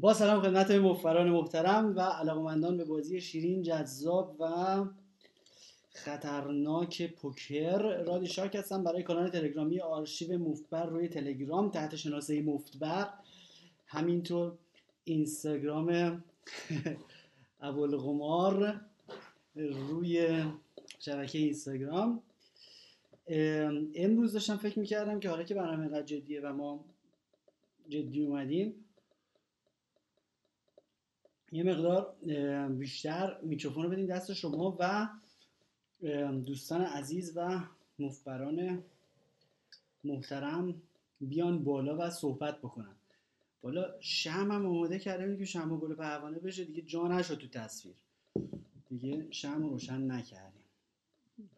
با 0.00 0.14
سلام 0.14 0.42
خدمت 0.42 0.70
مفران 0.70 1.30
محترم 1.30 1.96
و 1.96 2.00
علاقمندان 2.00 2.76
به 2.76 2.84
بازی 2.84 3.20
شیرین 3.20 3.62
جذاب 3.62 4.36
و 4.40 4.84
خطرناک 5.92 7.14
پوکر 7.14 8.02
رادی 8.04 8.26
شارک 8.26 8.54
هستم. 8.54 8.84
برای 8.84 9.02
کانال 9.02 9.28
تلگرامی 9.28 9.80
آرشیو 9.80 10.38
مفتبر 10.38 10.86
روی 10.86 11.08
تلگرام 11.08 11.70
تحت 11.70 11.96
شناسه 11.96 12.42
مفتبر. 12.42 13.08
همینطور 13.86 14.52
اینستاگرام 15.04 16.22
ابوالقمار 17.60 18.80
روی 19.54 20.44
شبکه 20.98 21.38
اینستاگرام. 21.38 22.22
امروز 23.94 24.32
داشتم 24.32 24.56
فکر 24.56 24.78
می‌کردم 24.78 25.20
که 25.20 25.30
حالا 25.30 25.42
که 25.42 25.54
برنامه 25.54 25.82
اینقدر 25.82 26.02
جدیه 26.02 26.40
و 26.40 26.52
ما 26.52 26.84
جدی 27.88 28.20
اومدیم 28.20 28.85
یه 31.56 31.62
مقدار 31.62 32.16
بیشتر 32.68 33.40
میکروفون 33.42 33.82
رو 33.84 33.90
بدیم 33.90 34.06
دست 34.06 34.32
شما 34.32 34.76
و 34.80 35.08
دوستان 36.46 36.80
عزیز 36.80 37.36
و 37.36 37.60
مفبران 37.98 38.82
محترم 40.04 40.82
بیان 41.20 41.64
بالا 41.64 41.96
و 41.98 42.10
صحبت 42.10 42.58
بکنن. 42.58 42.94
بالا 43.62 44.00
شم 44.00 44.52
هم 44.52 44.66
آماده 44.66 44.98
کرده 44.98 45.36
که 45.36 45.44
شم 45.44 45.78
گل 45.78 45.94
پروانه 45.94 46.38
بشه. 46.38 46.64
دیگه 46.64 46.82
جا 46.82 47.08
نشد 47.08 47.34
تو 47.34 47.46
تصویر. 47.48 47.94
دیگه 48.88 49.26
شم 49.30 49.62
رو 49.62 49.68
روشن 49.68 50.10
نکردیم. 50.10 50.64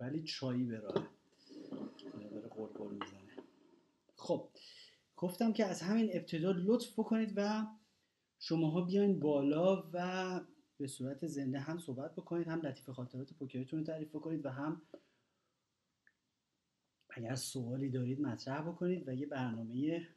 ولی 0.00 0.22
چایی 0.22 0.64
به 0.64 0.78
راه. 0.78 1.08
داره 2.74 2.90
می‌زنه. 2.90 3.44
خب 4.16 4.48
گفتم 5.16 5.52
که 5.52 5.66
از 5.66 5.82
همین 5.82 6.10
ابتدا 6.12 6.50
لطف 6.50 6.92
بکنید 6.92 7.32
و 7.36 7.66
شماها 8.38 8.80
بیاین 8.80 9.20
بالا 9.20 9.90
و 9.92 10.40
به 10.78 10.86
صورت 10.86 11.26
زنده 11.26 11.58
هم 11.58 11.78
صحبت 11.78 12.12
بکنید 12.12 12.48
هم 12.48 12.60
لطیف 12.60 12.90
خاطرات 12.90 13.32
پوکرتون 13.32 13.78
رو 13.78 13.86
تعریف 13.86 14.08
بکنید 14.08 14.46
و 14.46 14.50
هم 14.50 14.82
اگر 17.10 17.34
سوالی 17.34 17.90
دارید 17.90 18.20
مطرح 18.20 18.68
بکنید 18.68 19.08
و 19.08 19.14
یه 19.14 19.26
برنامه 19.26 20.08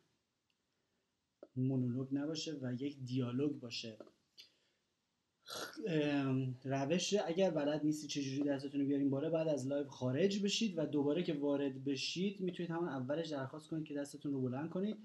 مونولوگ 1.55 2.07
نباشه 2.11 2.57
و 2.61 2.73
یک 2.73 2.99
دیالوگ 3.05 3.59
باشه. 3.59 3.97
روش 6.63 7.13
اگر 7.25 7.51
بلد 7.51 7.83
نیستی 7.83 8.07
چجوری 8.07 8.49
دستتون 8.49 8.81
رو 8.81 8.87
بیارین 8.87 9.09
بالا 9.09 9.29
بعد 9.29 9.47
از 9.47 9.67
live 9.67 9.87
خارج 9.87 10.43
بشید 10.43 10.77
و 10.77 10.85
دوباره 10.85 11.23
که 11.23 11.33
وارد 11.33 11.83
بشید 11.83 12.41
می‌تونید 12.41 12.71
همون 12.71 12.89
اولش 12.89 13.27
درخواست 13.27 13.67
کنید 13.69 13.85
که 13.85 13.93
دستتون 13.93 14.33
رو 14.33 14.41
بلند 14.41 14.69
کنید. 14.69 14.97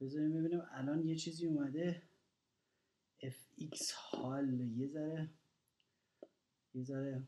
بذاریم 0.00 0.32
ببینم 0.32 0.66
الان 0.72 1.08
یه 1.08 1.16
چیزی 1.16 1.46
اومده. 1.46 2.02
Fx 3.22 3.92
حال 4.10 4.60
یه 4.60 4.88
ذره 4.88 5.30
یه 6.74 6.82
ذره 6.82 7.22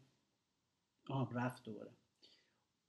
آه 1.11 1.35
رفت 1.35 1.65
دوباره. 1.65 1.91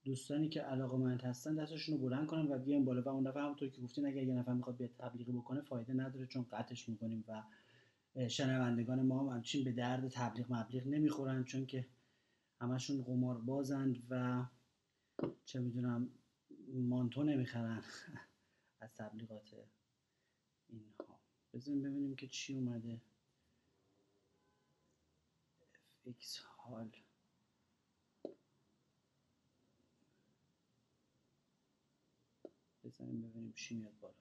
دوستانی 0.04 0.48
که 0.48 0.60
علاقه 0.60 0.96
مند 0.96 1.22
هستن 1.22 1.54
دستشون 1.54 1.94
رو 1.94 2.00
بلند 2.00 2.26
کنن 2.26 2.52
و 2.52 2.58
بیاین 2.58 2.84
بالا 2.84 3.02
و 3.02 3.08
اون 3.08 3.24
دفعه 3.24 3.42
همونطور 3.42 3.68
که 3.68 3.82
گفتین 3.82 4.06
اگر 4.06 4.22
یه 4.22 4.34
نفر 4.34 4.52
می‌خواد 4.52 4.76
بیاد 4.76 4.90
تبلیغی 4.98 5.32
بکنه 5.32 5.60
فایده 5.60 5.92
نداره 5.92 6.26
چون 6.26 6.46
قطعش 6.52 6.88
می‌کنیم 6.88 7.24
و 7.28 7.42
شنوندگان 8.28 9.02
ما 9.02 9.20
هم 9.20 9.36
همچین 9.36 9.64
به 9.64 9.72
درد 9.72 10.08
تبلیغ 10.08 10.52
مبلیغ 10.52 10.86
نمی‌خورن 10.86 11.44
چون 11.44 11.66
که 11.66 11.86
همشون 12.60 13.02
قمار 13.02 13.38
بازند 13.38 14.06
و 14.10 14.44
چه 15.44 15.60
می‌دونم 15.60 16.08
مانتو 16.72 17.22
نمی‌خرن 17.22 17.82
از 18.80 18.94
تبلیغات 18.94 19.54
اینها. 20.68 21.09
بزنیم 21.54 21.82
ببینیم 21.82 22.16
که 22.16 22.28
چی 22.28 22.54
اومده. 22.54 23.00
Fx 26.06 26.38
حال. 26.56 26.90
بزنیم 32.84 33.22
ببینیم 33.22 33.52
چی 33.52 33.74
میاد 33.74 33.98
بالا. 34.00 34.14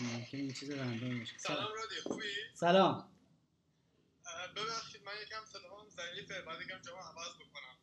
ممکنه 0.00 0.40
این 0.40 0.52
چیز 0.52 0.70
رندوم 0.70 1.18
باشه. 1.18 1.38
سلام. 1.38 1.72
رادی 1.74 2.00
خوبی؟ 2.02 2.24
سلام. 2.54 3.12
ببخشید 4.56 5.02
من 5.02 5.12
یکم 5.22 5.44
صدام 5.44 5.88
ضعیفه 5.88 6.42
بعد 6.42 6.60
یکم 6.62 6.78
جواب 6.82 7.00
عوض 7.00 7.34
بکنم. 7.34 7.78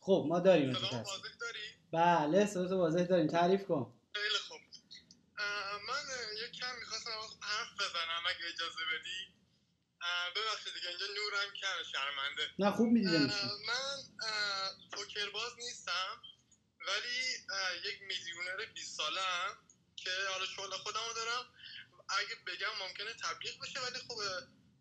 خب 0.00 0.24
ما 0.28 0.40
داریم 0.40 0.74
صدام 0.74 1.02
واضح 1.02 1.36
داری؟ 1.40 1.74
بله 1.92 2.46
صدات 2.46 2.72
واضح 2.72 3.04
داریم. 3.04 3.26
تعریف 3.26 3.66
کن. 3.66 4.00
خیلی 4.12 4.38
خوب. 4.48 4.58
من 5.88 6.07
یکم 6.58 6.78
می‌خواستم 6.78 7.10
حرف 7.42 7.72
بزنم 7.80 8.22
اگه 8.26 8.46
اجازه 8.54 8.82
بدی. 8.92 9.34
ببخشید 10.36 10.74
دیگه 10.74 10.88
اینجا 10.88 11.06
نورم 11.06 11.52
کم 11.60 11.82
شرمنده. 11.92 12.50
نه 12.58 12.70
خوب 12.70 12.88
می‌دیدم 12.88 13.26
من 13.66 13.96
پوکر 14.92 15.30
باز 15.30 15.52
نیستم 15.58 16.22
ولی 16.88 17.18
یک 17.88 18.02
میلیونر 18.02 18.64
20 18.74 18.96
سالم 18.96 19.68
که 19.96 20.10
حالا 20.32 20.46
شغل 20.46 20.70
خودمو 20.70 21.12
دارم. 21.12 21.54
اگه 22.08 22.34
بگم 22.46 22.74
ممکنه 22.80 23.14
تبلیغ 23.14 23.54
بشه 23.62 23.80
ولی 23.80 23.98
خب 23.98 24.16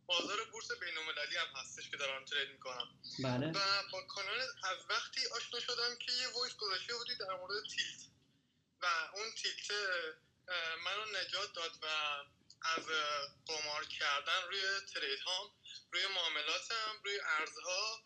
بازار 0.05 0.37
بورس 0.51 0.71
بین 0.71 0.97
المللی 0.97 1.37
هم 1.37 1.47
هستش 1.55 1.89
که 1.89 1.97
دارم 1.97 2.25
trade 2.25 2.49
می‌کنم. 2.49 3.01
بله. 3.23 3.51
و 3.51 3.83
با 3.91 4.01
کانال 4.01 4.39
از 4.63 4.77
وقتی 4.89 5.21
آشنا 5.35 5.59
شدم 5.59 5.95
که 6.05 6.11
یه 6.11 6.27
voice 6.27 6.55
گذاشته 6.55 6.93
بودی 6.93 7.15
در 7.15 7.35
مورد 7.35 7.63
tilt. 7.75 8.01
و 8.81 8.85
اون 9.13 9.31
tilt 9.31 9.71
منو 10.85 11.05
نجات 11.05 11.53
داد 11.53 11.71
و 11.81 11.87
از 12.61 12.85
قمار 13.47 13.85
کردن 13.85 14.43
روی 14.47 14.61
trade 14.93 15.19
هام 15.19 15.51
روی 15.91 16.07
معاملاتم 16.07 17.01
روی 17.03 17.19
ارزها 17.19 18.01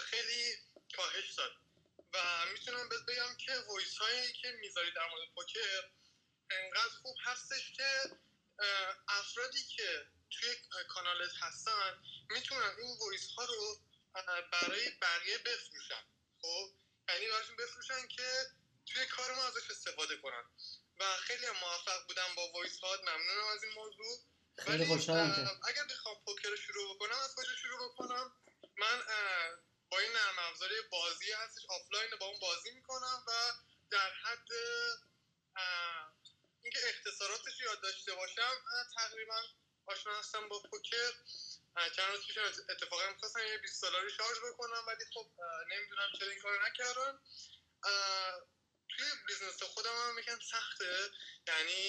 خیلی 0.00 0.56
کاهش 0.96 1.32
داد. 1.32 1.52
و 2.14 2.46
می‌تونم 2.52 2.88
بهت 2.88 3.00
بگم 3.08 3.36
که 3.36 3.52
voice 3.68 3.98
هایی 3.98 4.32
که 4.32 4.50
می‌ذاری 4.50 4.92
در 4.92 5.08
مورد 5.10 5.28
پوکر 5.34 5.82
انقدر 6.50 6.94
خوب 7.02 7.16
هستش 7.24 7.72
که 7.72 8.00
افرادی 9.08 9.64
که 9.76 10.06
توی 10.30 10.54
کانالت 10.88 11.32
هستن 11.40 12.02
می‌تونن 12.30 12.76
این 12.78 12.98
voice 13.00 13.30
ها 13.38 13.44
رو 13.44 13.80
برای 14.52 14.90
بقیه 14.90 15.38
بفروشن. 15.38 16.04
خب؟ 16.42 16.70
یعنی 17.08 17.28
براشون 17.28 17.56
بفروشن 17.56 18.08
که 18.08 18.46
توی 18.86 19.06
کار 19.06 19.34
ما 19.34 19.46
ازش 19.46 19.70
استفاده 19.70 20.16
کنن. 20.16 20.44
و 21.00 21.16
خیلی 21.16 21.46
موفق 21.46 22.06
بودم 22.06 22.34
با 22.36 22.48
voice 22.52 22.78
ها 22.80 22.96
ممنونم 22.96 23.46
از 23.54 23.62
این 23.64 23.72
موضوع. 23.72 24.18
خیلی 24.58 24.86
خوشحالم 24.86 25.60
اگر 25.68 25.84
بخوام 25.90 26.16
پوکر 26.24 26.48
رو 26.48 26.56
شروع 26.56 26.96
بکنم 26.96 27.18
از 27.18 27.34
کجا 27.34 27.54
شروع 27.62 27.88
بکنم؟ 27.88 28.32
من 28.76 29.02
با 29.90 29.98
این 29.98 30.12
نرم 30.12 30.38
افزاری 30.38 30.74
بازی 30.92 31.32
هستش 31.32 31.62
آفلاین 31.68 32.10
با 32.20 32.26
اون 32.26 32.38
بازی 32.38 32.70
می‌کنم 32.70 33.24
و 33.26 33.32
در 33.90 34.10
حد 34.10 34.48
اینکه 36.62 36.78
اختصاراتش 36.88 37.60
یاد 37.60 37.82
داشته 37.82 38.14
باشم 38.14 38.54
تقریبا 38.96 39.42
آشنا 39.86 40.18
هستم 40.18 40.48
با 40.48 40.62
پوکر. 40.70 41.12
چند 41.96 42.10
روز 42.10 42.26
پیش 42.26 42.38
اتفاقا 42.68 43.08
می‌خواستم 43.12 43.40
یه 43.46 43.58
20 43.58 43.82
دلاری 43.82 44.10
شارژ 44.10 44.38
بکنم 44.38 44.84
ولی 44.86 45.04
خب 45.14 45.26
نمی‌دونم 45.70 46.08
چرا 46.18 46.30
این 46.30 46.40
کارو 46.40 46.58
نکردم 46.66 47.20
توی 48.96 49.06
business 49.28 49.62
خودم 49.62 49.90
هم 49.90 50.18
یکم 50.18 50.38
سخته. 50.40 50.92
یعنی 51.48 51.82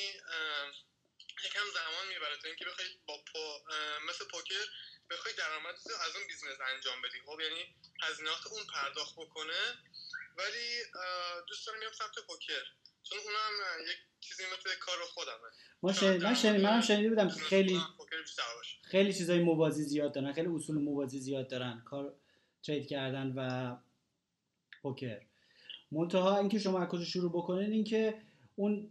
یکم 1.45 1.67
زمان 1.73 2.07
می‌بره 2.13 2.37
تا 2.41 2.47
اینکه 2.47 2.65
بخوای 2.65 2.87
با 3.05 3.17
پو 3.17 3.39
مثل 4.09 4.25
پوکر 4.31 4.65
بخوای 5.09 5.33
درآمد 5.33 5.75
از 6.05 6.15
اون 6.15 6.27
business 6.27 6.57
انجام 6.73 7.01
بدی. 7.01 7.19
خب 7.25 7.39
یعنی 7.39 7.75
هزینهات 8.01 8.47
اون 8.47 8.63
پرداخت 8.73 9.15
بکنه. 9.15 9.61
ولی 10.37 10.83
دوست 11.47 11.67
دارم 11.67 11.79
میام 11.79 11.91
سمت 11.91 12.25
پوکر. 12.27 12.63
چون 13.09 13.19
اونم 13.19 13.81
یک 13.89 13.97
چیزی 14.19 14.43
مثل 14.45 14.75
کار 14.75 15.05
خودمه. 15.05 15.49
ما 15.81 15.93
شنید 15.93 16.23
من 16.23 16.35
شنید 16.35 16.61
منم 16.61 16.81
شنیده 16.81 17.09
بودم 17.09 17.29
خیلی 17.29 17.81
خیلی 18.91 19.13
چیزای 19.13 19.39
موازی 19.39 19.83
زیاد 19.83 20.15
دارن 20.15 20.33
خیلی 20.33 20.47
اصول 20.47 20.75
موازی 20.75 21.19
زیاد 21.19 21.49
دارن 21.49 21.83
کار 21.85 22.15
trade 22.63 22.87
کردن 22.87 23.33
و 23.37 23.75
پوکر. 24.81 25.21
منتها 25.95 26.37
اینکه 26.37 26.59
شما 26.59 26.79
از 26.79 26.87
کجا 26.87 27.03
شروع 27.03 27.31
بکنید 27.31 27.71
اینکه 27.71 28.21
اون 28.55 28.89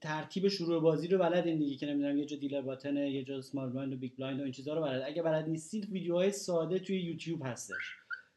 ترتیب 0.00 0.48
شروع 0.48 0.82
بازی 0.82 1.08
رو 1.08 1.18
بلدین 1.18 1.58
دیگه 1.58 1.76
که 1.76 1.86
نمی‌دونم 1.86 2.18
یه 2.18 2.24
جا 2.24 2.36
dealer 2.36 2.60
button 2.60 3.03
ه 3.03 3.10
یه 3.10 3.24
جا 3.24 3.42
small 3.42 3.70
blind 3.70 3.92
و 3.92 3.96
big 3.96 4.16
blind 4.16 4.40
و 4.40 4.42
این 4.42 4.52
چیزا 4.52 4.74
رو 4.74 4.82
بلد. 4.82 5.02
اگه 5.06 5.22
بلد 5.22 5.48
نیستید 5.48 5.90
ویدیوهای 5.90 6.32
ساده 6.32 6.78
توی 6.78 7.00
یوتیوب 7.00 7.46
هستش 7.46 7.96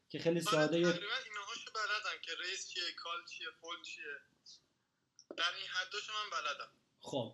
که 0.09 0.19
خیلی 0.19 0.41
ساده 0.41 0.79
یا 0.79 0.87
اینهاشو 0.87 1.71
بلدم 1.75 2.21
که 2.21 2.31
ریس 2.41 2.69
چیه 2.69 2.83
کال 2.97 3.17
چیه 3.29 3.47
فول 3.61 3.75
چیه. 3.83 4.03
در 5.37 5.43
این 5.57 5.67
حداشو 5.67 6.13
من 6.13 6.37
بلدم. 6.37 6.71
خب. 6.99 7.33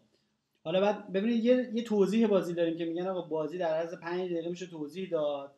حالا 0.63 0.81
بعد 0.81 1.13
ببینید 1.13 1.45
یه, 1.45 1.71
یه 1.73 1.83
توضیح 1.83 2.27
بازی 2.27 2.53
داریم 2.53 2.77
که 2.77 2.85
میگن 2.85 3.07
آقا 3.07 3.21
بازی 3.21 3.57
در 3.57 3.73
عرض 3.73 3.93
5 3.93 4.31
دقیقه 4.31 4.49
میشه 4.49 4.67
توضیح 4.67 5.09
داد 5.09 5.55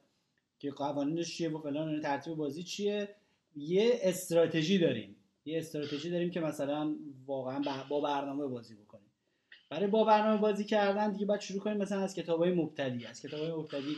که 0.59 0.71
قوانینش 0.71 1.37
چیه 1.37 1.49
و 1.49 1.61
فلان 1.61 2.01
ترتیب 2.01 2.33
بازی 2.33 2.63
چیه. 2.63 3.15
یه 3.55 3.99
استراتژی 4.03 4.79
داریم. 4.79 5.15
یه 5.45 5.59
استراتژی 5.59 6.09
داریم 6.09 6.31
که 6.31 6.39
مثلا 6.39 6.95
واقعا 7.25 7.83
با 7.89 8.01
برنامه 8.01 8.47
بازی 8.47 8.75
بکنیم. 8.75 9.11
برای 9.69 9.87
با 9.87 10.03
برنامه 10.03 10.37
بازی 10.41 10.65
کردن 10.65 11.11
دیگه 11.11 11.25
باید 11.25 11.41
شروع 11.41 11.59
کنیم 11.59 11.77
مثلا 11.77 12.01
از 12.01 12.15
کتاب 12.15 12.39
های 12.39 12.51
مبتدی. 12.51 13.05
از 13.05 13.21
کتاب 13.21 13.39
های 13.39 13.51
مبتدی 13.51 13.97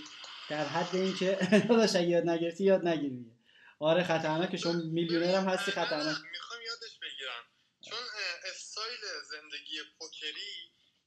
در 0.49 0.65
حد 0.65 0.95
اینکه 0.95 1.37
داداش 1.69 1.95
اگه 1.95 2.07
یاد 2.07 2.29
نگرفتی 2.29 2.63
یاد 2.63 2.87
نگیری 2.87 3.31
آره 3.79 4.03
خطرناک 4.03 4.55
شما 4.57 4.73
میلیونر 4.73 5.35
هم 5.35 5.49
هستی 5.49 5.71
خطرناک. 5.71 6.17
می‌خوام 6.31 6.61
یادش 6.61 6.99
بگیرم. 7.01 7.43
چون 7.89 8.03
استایل 8.51 8.99
زندگی 9.31 9.75
پوکری 9.99 10.53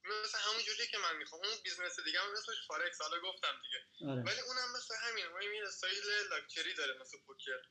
مثل 0.03 0.37
همون 0.45 0.61
جوریه 0.67 0.87
که 0.91 0.97
من 0.97 1.17
می‌خوام. 1.17 1.41
اون 1.45 1.57
business 1.63 1.99
دیگه 2.05 2.19
هم 2.19 2.31
اسمش 2.37 2.67
فارکس 2.67 3.01
حالا 3.01 3.17
گفتم 3.27 3.55
دیگه. 3.63 4.11
آره. 4.11 4.21
ولی 4.21 4.41
اونم 4.47 4.69
مثل 4.77 4.93
همین 5.05 5.25
ما 5.33 5.39
این 5.39 5.63
style 5.67 6.03
luxury 6.29 6.73
داره 6.73 6.93
مثل 7.01 7.17
پوکر. 7.27 7.61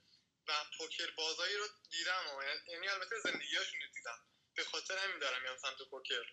و 0.49 0.53
پوکر 0.79 1.11
بازایی 1.17 1.56
رو 1.56 1.65
دیدم 1.91 2.23
و 2.39 2.43
یعنی 2.73 2.89
البته 2.89 3.17
زندگیاشون 3.25 3.81
رو 3.81 3.87
دیدم. 3.95 4.19
به 4.56 4.65
خاطر 4.65 4.95
همین 4.99 5.19
دارم 5.19 5.43
میام 5.43 5.56
سمت 5.56 5.89
پوکر. 5.91 6.25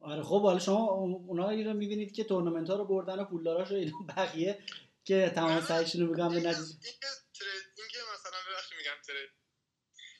آره 0.00 0.22
خب 0.22 0.42
حالا 0.42 0.58
شما 0.58 0.84
اونایی 1.30 1.64
رو 1.64 1.72
می‌بینید 1.72 2.14
که 2.14 2.24
تورنمنت 2.24 2.70
ها 2.70 2.76
رو 2.76 2.84
بردن 2.84 3.18
و 3.18 3.24
پولداراش 3.24 3.70
رو 3.70 3.76
اینا 3.76 3.98
بقیه 4.16 4.62
که 5.04 5.32
تمام 5.34 5.60
سعیشون 5.60 6.00
رو 6.00 6.06
میگم 6.06 6.28
به 6.28 6.36
این 6.36 6.46
نتیجه 6.46 6.92
که 7.00 7.06
ترید 7.38 7.64
این 7.76 7.88
که 7.88 7.98
مثلا 8.14 8.38
ببخشید 8.48 8.78
میگم 8.78 8.96
ترید. 9.06 9.30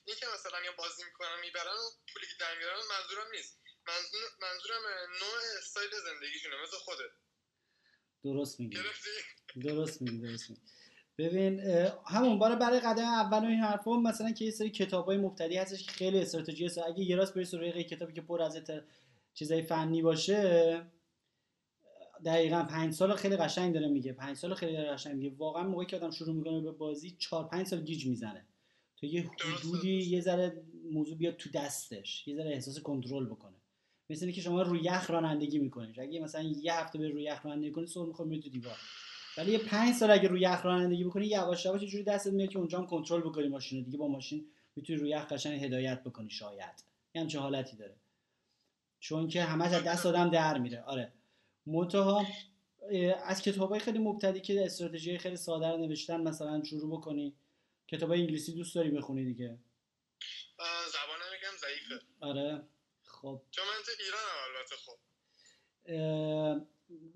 این 0.06 0.16
که 0.16 0.26
مثلا 0.34 0.64
یا 0.64 0.72
بازی 0.78 1.04
می‌کنن 1.04 1.40
می‌برن 1.40 1.76
و 1.82 1.90
پولی 2.12 2.26
که 2.26 2.34
در 2.40 2.58
میارن 2.58 2.76
منظورم 2.90 3.30
نیست. 3.32 3.58
منظور 3.88 4.20
منظورم 4.40 4.82
نوع 5.20 5.36
استایل 5.58 5.90
زندگیشونه 6.04 6.62
مثل 6.62 6.76
خودت. 6.76 7.12
درست 8.24 8.60
میگی. 8.60 8.76
درست 8.76 10.02
میگی 10.02 10.18
درست 10.28 10.50
میگی. 10.50 10.62
ببین 11.18 11.60
همون 12.06 12.38
باره 12.38 12.56
برای 12.56 12.80
قدم 12.80 13.04
اول 13.04 13.44
و 13.44 13.48
این 13.48 13.60
حرفا 13.60 13.96
مثلا 13.96 14.32
که 14.32 14.44
یه 14.44 14.50
سری 14.50 14.70
کتابای 14.70 15.16
مبتدی 15.16 15.56
هستش 15.56 15.86
که 15.86 15.92
خیلی 15.92 16.20
استراتژی 16.20 16.64
هست 16.64 16.78
اگه 16.78 17.04
یه 17.04 17.16
راست 17.16 17.34
بری 17.34 17.44
سراغ 17.44 17.78
کتابی 17.78 18.12
که 18.12 18.20
پر 18.20 18.42
از 18.42 18.58
چیزای 19.34 19.62
فنی 19.62 20.02
باشه 20.02 20.82
دقیقا 22.24 22.62
پنج 22.62 22.94
سال 22.94 23.14
خیلی 23.14 23.36
قشنگ 23.36 23.74
داره 23.74 23.88
میگه. 23.88 24.12
پنج 24.12 24.36
سال 24.36 24.54
خیلی 24.54 24.72
داره 24.72 24.92
قشنگ 24.92 25.14
میگه. 25.16 25.36
واقعا 25.36 25.62
موقعی 25.62 25.86
که 25.86 25.96
آدم 25.96 26.10
شروع 26.10 26.34
می‌کنه 26.34 26.60
به 26.60 26.72
بازی 26.72 27.16
چهار 27.18 27.48
پنج 27.48 27.66
سال 27.66 27.80
گیج 27.80 28.06
می‌زنه. 28.06 28.46
تو 28.96 29.06
یه 29.06 29.30
حدودی 29.40 29.96
یه 29.96 30.20
ذره 30.20 30.62
موضوع 30.92 31.18
بیاد 31.18 31.36
تو 31.36 31.50
دستش. 31.50 32.28
یه 32.28 32.36
ذره 32.36 32.50
احساس 32.50 32.80
کنترل 32.80 33.26
بکنه. 33.26 33.56
مثل 34.10 34.24
اینکه 34.24 34.40
شما 34.40 34.62
روی 34.62 34.80
یخ 34.82 35.10
رانندگی 35.10 35.58
می‌کنید. 35.58 36.00
اگه 36.00 36.20
مثلا 36.20 36.42
یه 36.42 36.74
هفته 36.74 36.98
به 36.98 37.08
روی 37.08 37.22
یخ 37.22 37.46
رانندگی 37.46 37.70
کنی 37.70 37.86
سر 37.86 38.04
می‌خوره 38.04 38.40
تو 38.40 38.48
دیوار. 38.48 38.76
ولی 39.36 39.52
یه 39.52 39.58
پنج 39.58 39.94
سال 39.94 40.10
اگه 40.10 40.28
روی 40.28 40.40
یخ 40.40 40.64
رانندگی 40.66 41.04
بکنی 41.04 41.26
یواش 41.26 41.64
یواش 41.64 41.82
یه 41.82 41.88
جوری 41.88 42.04
دستت 42.04 42.32
میاد 42.32 42.50
که 42.50 42.58
اونجا 42.58 42.78
هم 42.78 42.86
کنترل 42.86 43.20
بکنی 43.20 43.48
ماشین 43.48 43.82
دیگه 43.82 43.98
با 43.98 44.08
ماشین 44.08 44.46
می‌تونی 44.76 44.98
روی 44.98 45.10
یخ 45.10 45.24
قشنگ 45.24 45.64
هدایت 45.64 46.02
بکنی 46.04 46.30
شاید. 46.30 46.84
یه 47.14 47.20
همچین 47.20 47.40
حالتی 47.40 47.76
داره. 47.76 47.96
چون 49.00 49.28
که 49.28 49.42
همش 49.42 49.72
از 49.72 49.84
دست 49.84 50.06
آدم 50.06 50.30
در 50.30 50.58
میره. 50.58 50.82
آره. 50.82 51.12
منتها 51.66 52.26
از 53.24 53.42
کتاب 53.42 53.70
های 53.70 53.80
خیلی 53.80 53.98
مبتدی 53.98 54.40
که 54.40 54.64
استراتژی 54.64 55.18
خیلی 55.18 55.36
ساده 55.36 55.68
رو 55.68 55.76
نوشتن 55.76 56.20
مثلا 56.20 56.62
شروع 56.64 56.98
بکنی. 56.98 57.34
کتاب 57.88 58.10
انگلیسی 58.10 58.52
دوست 58.52 58.74
داری 58.74 58.90
بخونی 58.90 59.24
دیگه؟ 59.24 59.58
زبانم 60.92 61.34
یکم 61.38 61.56
ضعیفه. 61.60 62.04
آره. 62.20 62.62
خب. 63.02 63.42
چون 63.50 63.64
من 63.64 63.82
تو 63.84 63.92
ایرانم 64.04 64.38
البته 64.46 64.76
خب. 64.76 64.98
اه، 65.86 66.60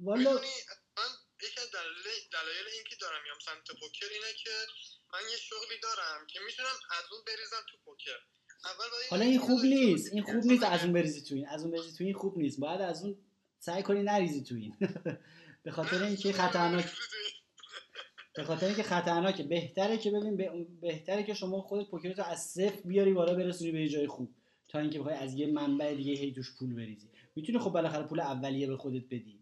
والا 0.00 0.40
یکی 1.46 1.60
از 1.60 1.70
دلایل 1.76 2.20
دلایل 2.36 2.66
اینکه 2.76 2.96
دارم 3.00 3.22
میام 3.24 3.38
سمت 3.48 3.68
پوکر 3.80 4.06
اینه 4.16 4.32
که 4.42 4.50
من 5.12 5.20
یه 5.32 5.36
شغلی 5.48 5.78
دارم 5.82 6.26
که 6.26 6.38
می‌تونم 6.46 6.76
از 6.98 7.04
اون 7.12 7.20
بریزم 7.26 7.62
تو 7.70 7.76
پوکر. 7.84 8.18
اول 8.64 8.88
باید 8.92 9.10
حالا 9.10 9.24
این 9.24 9.38
خوب 9.40 9.60
نیست. 9.64 10.12
این 10.12 10.24
که 10.24 10.32
خوب 10.32 10.44
نیست 10.44 10.62
از 10.64 10.82
اون 10.84 10.92
بریزی 10.92 11.22
تو 11.28 11.34
این. 11.34 11.48
از 11.48 11.62
اون 11.62 11.70
بریزی 11.70 11.98
تو 11.98 12.04
این 12.04 12.14
خوب 12.14 12.38
نیست. 12.38 12.60
باید 12.60 12.80
از 12.80 13.02
اون 13.04 13.16
سعی 13.58 13.82
کنی 13.82 14.02
نریزی 14.02 14.42
تو 14.44 14.54
این. 14.54 14.76
به 15.64 15.70
خاطر 15.70 16.02
اینکه 16.04 16.32
خطرناک. 16.42 16.86
به 18.36 18.44
خاطر 18.44 18.66
اینکه 18.66 18.82
خطرناکه. 18.82 19.42
بهتره 19.42 19.98
که 19.98 20.10
ببین 20.10 20.36
به- 20.36 20.66
بهتره 20.80 21.22
که 21.22 21.34
شما 21.34 21.60
خودت 21.62 21.90
پوکرتو 21.90 22.22
از 22.22 22.40
صفر 22.46 22.80
بیاری 22.84 23.12
بالا 23.12 23.34
برسونی 23.34 23.72
به 23.72 23.80
یه 23.82 23.88
جای 23.88 24.06
خوب. 24.06 24.34
تا 24.68 24.78
اینکه 24.78 24.98
بخوای 24.98 25.14
از 25.14 25.34
یه 25.34 25.46
منبع 25.46 25.94
دیگه 25.94 26.12
هی 26.12 26.32
توش 26.32 26.46
پول 26.58 26.74
بریزی. 26.74 27.10
می‌تونی 27.36 27.58
خب 27.58 27.70
بالاخره 27.70 28.02
پول 28.02 28.20
اولیه 28.20 28.66
به 28.66 28.76
خودت 28.76 29.04
بدی. 29.10 29.39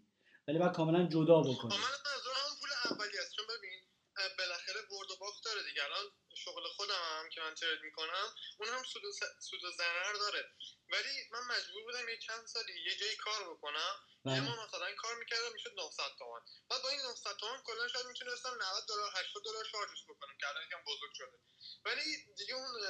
ولی 0.49 0.59
باید 0.59 0.73
کاملا 0.73 1.03
جدا 1.15 1.39
بکنی. 1.43 1.73
آه، 1.75 1.81
من 1.87 1.95
منظورم 2.09 2.37
همون 2.45 2.57
پول 2.61 2.71
اولی 2.85 3.19
است 3.19 3.33
چون 3.37 3.47
ببین 3.53 3.79
اه، 4.19 4.29
بالاخره 4.39 4.81
برد 4.91 5.11
و 5.11 5.17
باخت 5.21 5.45
داره 5.45 5.63
دیگه 5.69 5.85
الان 5.85 6.07
شغل 6.45 6.58
خودم 6.77 7.19
هم 7.19 7.29
که 7.29 7.41
من 7.41 7.55
ترید 7.55 7.81
می‌کنم 7.81 8.35
اون 8.59 8.69
هم 8.69 8.83
سود 8.85 9.05
و, 9.05 9.13
سود 9.41 9.65
و 9.65 9.71
ضرر 9.71 10.13
داره. 10.13 10.51
ولی 10.93 11.29
من 11.33 11.41
مجبور 11.57 11.83
بودم 11.83 12.09
یه 12.09 12.19
چند 12.19 12.47
سالی 12.47 12.73
یه 12.87 12.97
جایی 12.97 13.17
کار 13.17 13.55
بکنم. 13.55 13.95
یه 14.25 14.33
بله. 14.33 14.41
ما 14.41 14.65
مثلا 14.65 14.95
کار 14.95 15.15
می‌کردم 15.19 15.53
می‌شد 15.53 15.73
900 15.77 16.03
تومن 16.19 16.41
بعد 16.71 16.83
با 16.83 16.89
این 16.89 17.01
900 17.01 17.37
تومن 17.41 17.63
کلا 17.63 17.89
شاید 17.89 18.07
می‌تونستم 18.07 18.49
90 18.49 18.85
دلار 18.89 19.11
80 19.15 19.45
دلار 19.45 19.65
شارژش 19.65 20.05
بکنم 20.09 20.39
که 20.41 20.49
الان 20.49 20.63
یکم 20.67 20.85
بزرگ 20.87 21.13
شده. 21.15 21.39
ولی 21.85 22.05
دیگه 22.37 22.55
اون 22.55 22.81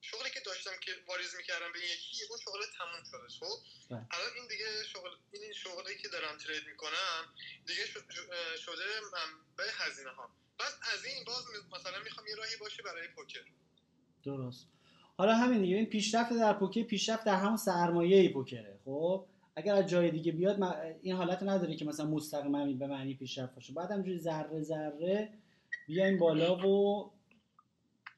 شغلی 0.00 0.30
که 0.30 0.40
داشتم 0.40 0.78
که 0.78 1.04
واریز 1.06 1.34
می‌کردم 1.34 1.72
به 1.72 1.80
یکی 1.80 2.24
اون 2.28 2.38
شغل 2.44 2.66
تموم 2.78 3.04
شده 3.10 3.28
خب؟ 3.40 3.56
بله. 3.90 4.06
الان 4.10 4.32
این 4.34 4.46
دیگه 4.46 4.84
شغل 4.84 5.16
این 5.32 5.52
شغلی 5.52 5.98
که 5.98 6.08
دارم 6.08 6.38
ترید 6.38 6.66
می‌کنم 6.66 7.34
دیگه 7.66 7.86
شده 8.58 9.00
منبع 9.00 9.70
هزینه 9.72 10.10
ها 10.10 10.30
بعد 10.58 10.72
از 10.94 11.04
این 11.04 11.24
باز 11.26 11.44
مثلا 11.80 12.02
می‌خوام 12.04 12.26
یه 12.26 12.34
راهی 12.34 12.56
باشه 12.60 12.82
برای 12.82 13.08
پوکر. 13.16 13.40
درست. 14.24 14.68
حالا 15.16 15.34
همین 15.34 15.62
دیگه 15.62 15.76
این 15.76 15.86
پیشرفت 15.86 16.32
در 16.32 16.52
پوکر 16.52 16.82
پیشرفت 16.82 17.24
در 17.24 17.34
همون 17.34 17.56
سرمایه 17.56 18.32
پوکره. 18.32 18.78
خب؟ 18.84 19.26
اگر 19.56 19.74
از 19.74 19.86
جای 19.86 20.10
دیگه 20.10 20.32
بیاد 20.32 20.62
این 21.02 21.16
حالت 21.16 21.42
نداره 21.42 21.76
که 21.76 21.84
مثلا 21.84 22.06
مستقیما 22.06 22.72
به 22.72 22.86
معنی 22.86 23.14
پیشرفت 23.14 23.54
باشه. 23.54 23.72
بعد 23.72 23.90
همجوری 23.90 24.18
ذره 24.18 24.62
ذره 24.62 25.32
بیایم 25.86 26.18
بالا 26.18 26.68
و 26.68 27.12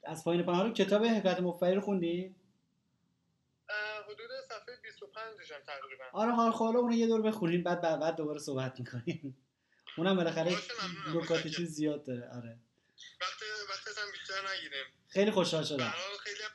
از 0.05 0.25
پایین 0.25 0.43
پایین. 0.43 0.63
رو 0.63 0.73
کتاب 0.73 1.05
حکایت 1.05 1.41
مفبری 1.41 1.75
رو 1.75 1.81
خوندی؟ 1.81 2.35
حدود 4.05 4.31
صفحه 4.49 4.75
25 4.83 5.53
هم 5.53 5.61
تقریبا. 5.67 6.05
آره 6.13 6.33
حال 6.33 6.53
حالا 6.53 6.79
اونو 6.79 6.97
یه 6.97 7.07
دور 7.07 7.23
بخونیم 7.23 7.63
بعد, 7.63 7.81
بعد 7.81 8.17
دوباره 8.17 8.39
صحبت 8.39 8.81
می‌کنیم. 8.81 9.37
اونم 9.97 10.17
بالاخره. 10.17 10.59
نکات. 11.15 11.47
چیز 11.47 11.69
زیاد 11.71 12.07
داره. 12.07 12.31
آره. 12.37 12.59
وقت 13.21 13.43
وقتت 13.71 13.99
هم 13.99 14.11
بیشتر 14.13 14.49
نگیریم. 14.55 14.87
خیلی 15.09 15.31
خوشحال 15.31 15.65
شدم. 15.65 15.95
خیلی 16.25 16.43
هم 16.43 16.51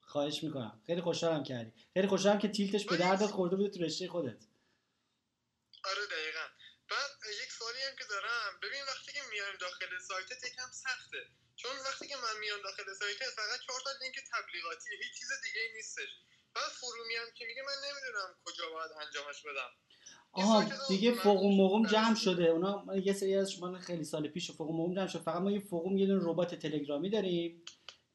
خواهش 0.00 0.42
می‌کنم. 0.42 0.82
خیلی 0.86 1.00
خوشحالم 1.00 1.44
کردی. 1.44 1.72
خیلی 1.94 2.08
خوشحالم 2.08 2.38
که 2.38 2.48
تیلتش 2.48 2.84
به 2.86 2.96
دردت 2.96 3.26
خورده 3.26 3.56
بوده 3.56 3.78
تو 3.78 3.84
رشته 3.84 4.08
خودت. 4.08 4.40
آره 5.84 6.06
دقیقا. 6.06 6.46
بعد 6.90 7.10
یک 7.42 7.52
سوالی 7.52 7.82
هم 7.88 7.96
که 7.98 8.04
دارم. 8.10 8.60
ببین 8.62 8.82
وقتی 8.82 9.12
که 9.12 9.20
میایم 9.30 9.56
داخل 9.60 9.98
سایتت 10.08 10.44
یکم 10.44 10.70
سخته. 10.72 11.22
چون 11.56 11.76
وقتی 11.88 12.08
که 12.08 12.16
من 12.16 12.36
میام 12.40 12.62
داخل 12.62 12.94
سایتت 13.00 13.30
فقط 13.40 13.60
چهار 13.66 13.80
تا 13.80 13.90
لینک 14.00 14.16
تبلیغاتی. 14.32 14.90
هیچ 15.02 15.14
چیز 15.18 15.28
دیگه 15.44 15.60
ای 15.60 15.72
نیستش. 15.72 16.08
بعد 16.54 16.70
فرو 16.80 17.04
میام 17.08 17.30
که 17.34 17.44
میگه 17.46 17.62
من 17.62 17.78
نمی‌دونم 17.88 18.36
کجا 18.44 18.70
باید 18.70 18.90
انجامش 19.02 19.42
بدم. 19.42 19.70
آها 20.36 20.64
دیگه 20.88 21.26
موقم 21.26 21.82
بررسی 21.82 21.96
جمع. 21.96 22.14
شده. 22.14 22.44
اونا 22.44 22.96
یه 22.96 23.12
سری 23.12 23.34
از 23.34 23.52
شما 23.52 23.78
خیلی 23.78 24.04
سال 24.04 24.28
پیش 24.28 24.50
فوقم 24.50 24.74
موقم 24.74 24.94
جمع 24.94 25.06
شد 25.06 25.18
فقط 25.18 25.40
ما 25.42 25.50
یه 25.50 25.60
فوقم 25.60 25.96
یه 25.96 26.06
دونه 26.06 26.20
ربات 26.24 26.54
تلگرامی 26.54 27.10
داریم. 27.10 27.62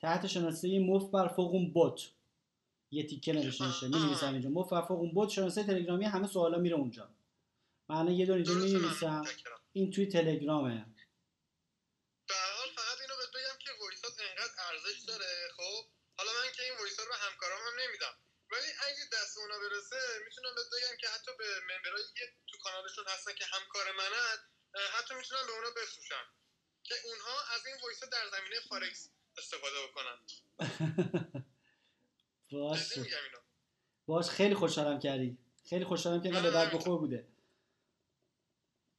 تحت 0.02 0.28
شناسه 0.28 0.80
مفت 0.80 1.12
بر 1.12 1.28
فوقم 1.28 1.74
بوت. 1.74 2.02
یه 2.92 3.08
تیکه 3.08 3.34
نوشته 3.34 3.68
میشه 3.68 3.88
می 3.88 4.00
نویسم 4.06 4.34
اینجا. 4.34 4.50
مفت 4.50 4.70
بر 4.70 4.82
فوقم 4.82 5.12
بوت 5.12 5.30
شناسه 5.30 5.64
تلگرامی 5.64 6.06
همه 6.06 6.28
سوالا 6.28 6.58
میره 6.58 6.76
اونجا. 6.76 7.10
من 7.90 7.96
الان 7.96 8.14
یه 8.14 8.26
دونه 8.26 8.38
اینجا 8.38 8.52
درسته، 8.52 8.66
می 8.66 8.72
ممنون، 8.72 8.86
نویسم 8.86 9.20
متشکرم. 9.20 9.60
این 9.74 9.92
توی 9.92 10.06
تلگرامه 10.06 10.86
به 12.28 12.36
هر 12.44 12.54
حال 12.60 12.70
فقط 12.80 12.98
اینو 13.02 13.16
بهت 13.20 13.32
بگم 13.38 13.58
که 13.66 13.72
وایسات 13.82 14.16
انقدر 14.30 14.56
ارزش 14.70 15.00
داره 15.10 15.32
خب 15.58 15.82
حالا 16.18 16.32
من 16.40 16.50
که 16.56 16.62
این 16.68 16.76
وایسا 16.80 17.04
رو 17.04 17.10
به 17.14 17.20
همکارام 17.26 17.62
هم 17.68 17.76
نمیدم 17.84 18.14
ولی 18.52 18.70
اگه 18.88 19.04
دست 19.16 19.34
اونا 19.52 19.70
برسه 19.70 19.96
می‌تونم 20.26 20.56
بهت 20.56 20.68
بگم 20.68 20.98
که 21.02 21.08
حتی 21.08 21.32
به 21.38 21.46
ممبرایی 21.62 22.06
که 22.18 22.34
تو 22.48 22.58
کانالشون 22.58 23.06
هستن 23.08 23.34
که 23.34 23.46
همکار 23.46 23.92
منن 23.92 24.38
حتی 25.00 25.16
می‌تونم 25.16 25.42
به 25.48 25.52
اونا 25.52 25.70
بفروشم 25.70 26.26
که 26.84 26.96
اونها 27.06 27.56
از 27.56 27.66
این 27.66 27.76
وایسا 27.84 28.06
در 28.06 28.30
زمینه 28.32 28.60
فارکس 28.70 29.10
استفاده 29.38 29.76
بکنن. 29.88 30.18
اینو 32.48 32.76
باش 34.06 34.30
خیلی 34.30 34.56
خوشحالم 34.56 35.00
کردی 35.00 35.38
خیلی 35.70 35.86
خوشحالم 35.86 36.22
که 36.22 36.30
به 36.30 36.52
درد 36.52 36.74
بخور 36.74 36.98
بوده. 36.98 37.28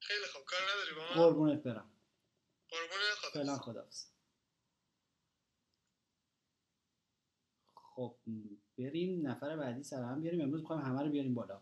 خیلی 0.01 0.27
خوب. 0.27 0.45
کار 0.45 0.61
نداری 0.63 0.95
با 0.95 1.03
من؟ 1.03 1.15
قربونت 1.15 1.63
برم. 1.63 1.93
قربون 2.69 2.99
خدا 3.21 3.31
فعلا 3.31 3.59
خدافز 3.59 4.07
خب 7.75 8.19
بریم 8.79 9.27
نفر 9.27 9.57
بعدی 9.57 9.83
سر 9.83 10.03
هم 10.03 10.21
بیاریم. 10.21 10.41
امروز 10.41 10.61
می‌خوایم 10.61 10.83
همه 10.83 11.03
رو 11.03 11.11
بیاریم 11.11 11.35
بالا. 11.35 11.61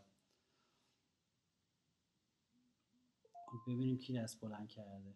ببینیم 3.66 3.98
کی 3.98 4.12
دست 4.12 4.40
بلند 4.40 4.68
کرده. 4.68 5.14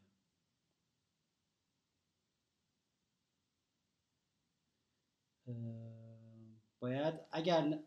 باید 6.81 7.15
اگر 7.33 7.79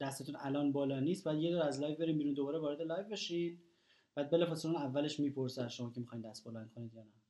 دستتون 0.00 0.36
الان 0.38 0.72
بالا 0.72 1.00
نیست 1.00 1.24
باید 1.24 1.38
یه 1.42 1.50
دور 1.50 1.62
از 1.62 1.80
live 1.80 1.96
بریم 1.98 2.18
بیرون 2.18 2.34
دوباره 2.34 2.58
وارد 2.58 2.82
live 2.82 3.08
بشید 3.08 3.60
بعد 4.14 4.30
بلافاصله 4.30 4.76
اولش 4.80 5.20
می‌پرسه 5.20 5.68
شما 5.68 5.90
که 5.90 6.00
می‌خواین 6.00 6.30
دست 6.30 6.44
بلند 6.44 6.72
کنید 6.74 6.94
یا 6.94 7.02
نه. 7.02 7.25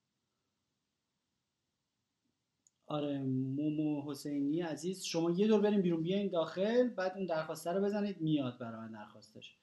آره 2.87 3.23
مومو 3.23 4.11
حسینی 4.11 4.61
عزیز. 4.61 5.05
شما 5.05 5.31
یه 5.31 5.47
دور 5.47 5.61
بریم 5.61 5.83
بیرون 5.83 6.03
بیاین 6.03 6.31
داخل 6.31 6.89
بعد 6.89 7.13
اون 7.17 7.27
درخواسته 7.27 7.73
رو 7.73 7.85
بزنید 7.85 8.21
میاد 8.21 8.59
برای 8.59 8.81
من 8.81 8.93
درخواستش. 8.93 9.57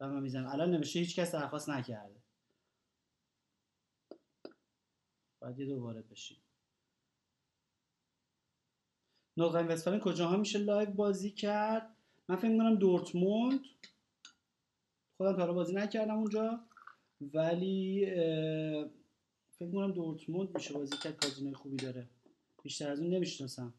و 0.00 0.08
من 0.08 0.22
می‌زنم. 0.22 0.46
الان 0.46 0.70
نوشته 0.70 0.98
هیچ 0.98 1.16
کس 1.16 1.32
درخواست 1.32 1.70
نکرده. 1.70 2.22
باید 5.40 5.58
یه 5.58 5.66
دور 5.66 5.78
وارد 5.78 6.08
بشید 6.08 6.38
Nordrhein-Westfalen 9.36 10.00
کجاها 10.00 10.36
میشه 10.36 10.58
live 10.58 10.90
بازی 10.90 11.30
کرد؟ 11.30 11.96
من 12.28 12.36
فکر 12.36 12.48
می‌کنم 12.48 12.74
دورتموند. 12.74 13.60
خودم 15.16 15.36
تا 15.36 15.52
بازی 15.52 15.74
نکردم 15.74 16.18
اونجا. 16.18 16.60
ولی 17.20 18.06
فکر 19.50 19.66
می‌کنم 19.66 19.92
دورتموند 19.92 20.54
میشه 20.54 20.74
بازی 20.74 20.96
کرد. 20.96 21.16
کازینوی 21.16 21.54
خوبی 21.54 21.76
داره. 21.76 22.08
بیشتر 22.62 22.90
از 22.90 23.00
اون 23.00 23.14
نمی‌شناسم. 23.14 23.74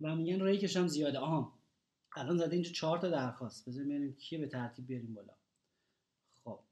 و 0.00 0.16
میگن 0.16 0.42
ریکش 0.44 0.76
هم 0.76 0.86
زیاده. 0.88 1.18
آها. 1.18 1.58
الان 2.16 2.38
زده 2.38 2.52
اینجا 2.54 2.70
چهار 2.72 2.98
تا 2.98 3.08
درخواست. 3.10 3.68
بذاریم 3.68 3.88
ببینیم 3.88 4.16
کیه 4.16 4.38
به 4.38 4.48
ترتیب 4.48 4.86
بیاریم 4.86 5.14
بالا. 5.14 5.34
خب. 6.44 6.64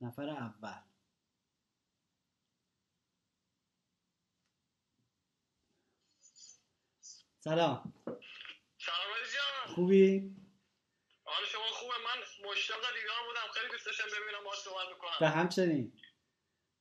نفر 0.00 0.28
اول. 0.28 0.82
سلام. 7.40 7.92
سلام 8.78 9.74
خوبی؟ 9.74 10.36
حال 11.28 11.46
شما 11.46 11.66
خوبه. 11.66 11.94
من 11.98 12.48
مشتاق 12.50 12.84
ایران 12.94 13.24
بودم. 13.26 13.52
خیلی 13.54 13.68
دوست 13.68 13.86
داشتم 13.86 14.04
ببینم 14.04 14.44
با 14.44 14.54
صحبت 14.54 14.88
می‌کنم. 14.88 15.16
به 15.20 15.28
همچنین. 15.28 16.00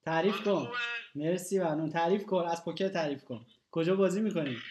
تعریف 0.05 0.43
کن؟ 0.43 0.77
مرسی 1.15 1.59
ممنون 1.59 1.89
تعریف 1.89 2.25
کن. 2.25 2.45
از 2.51 2.65
پوکر 2.65 2.89
تعریف 2.89 3.23
کن. 3.25 3.45
کجا 3.71 3.95
بازی 3.95 4.21
می‌کنی؟ 4.21 4.61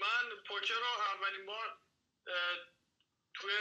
من 0.00 0.36
پوکر 0.48 0.74
رو 0.74 1.02
اولین 1.14 1.46
بار 1.46 1.78
توی 3.34 3.52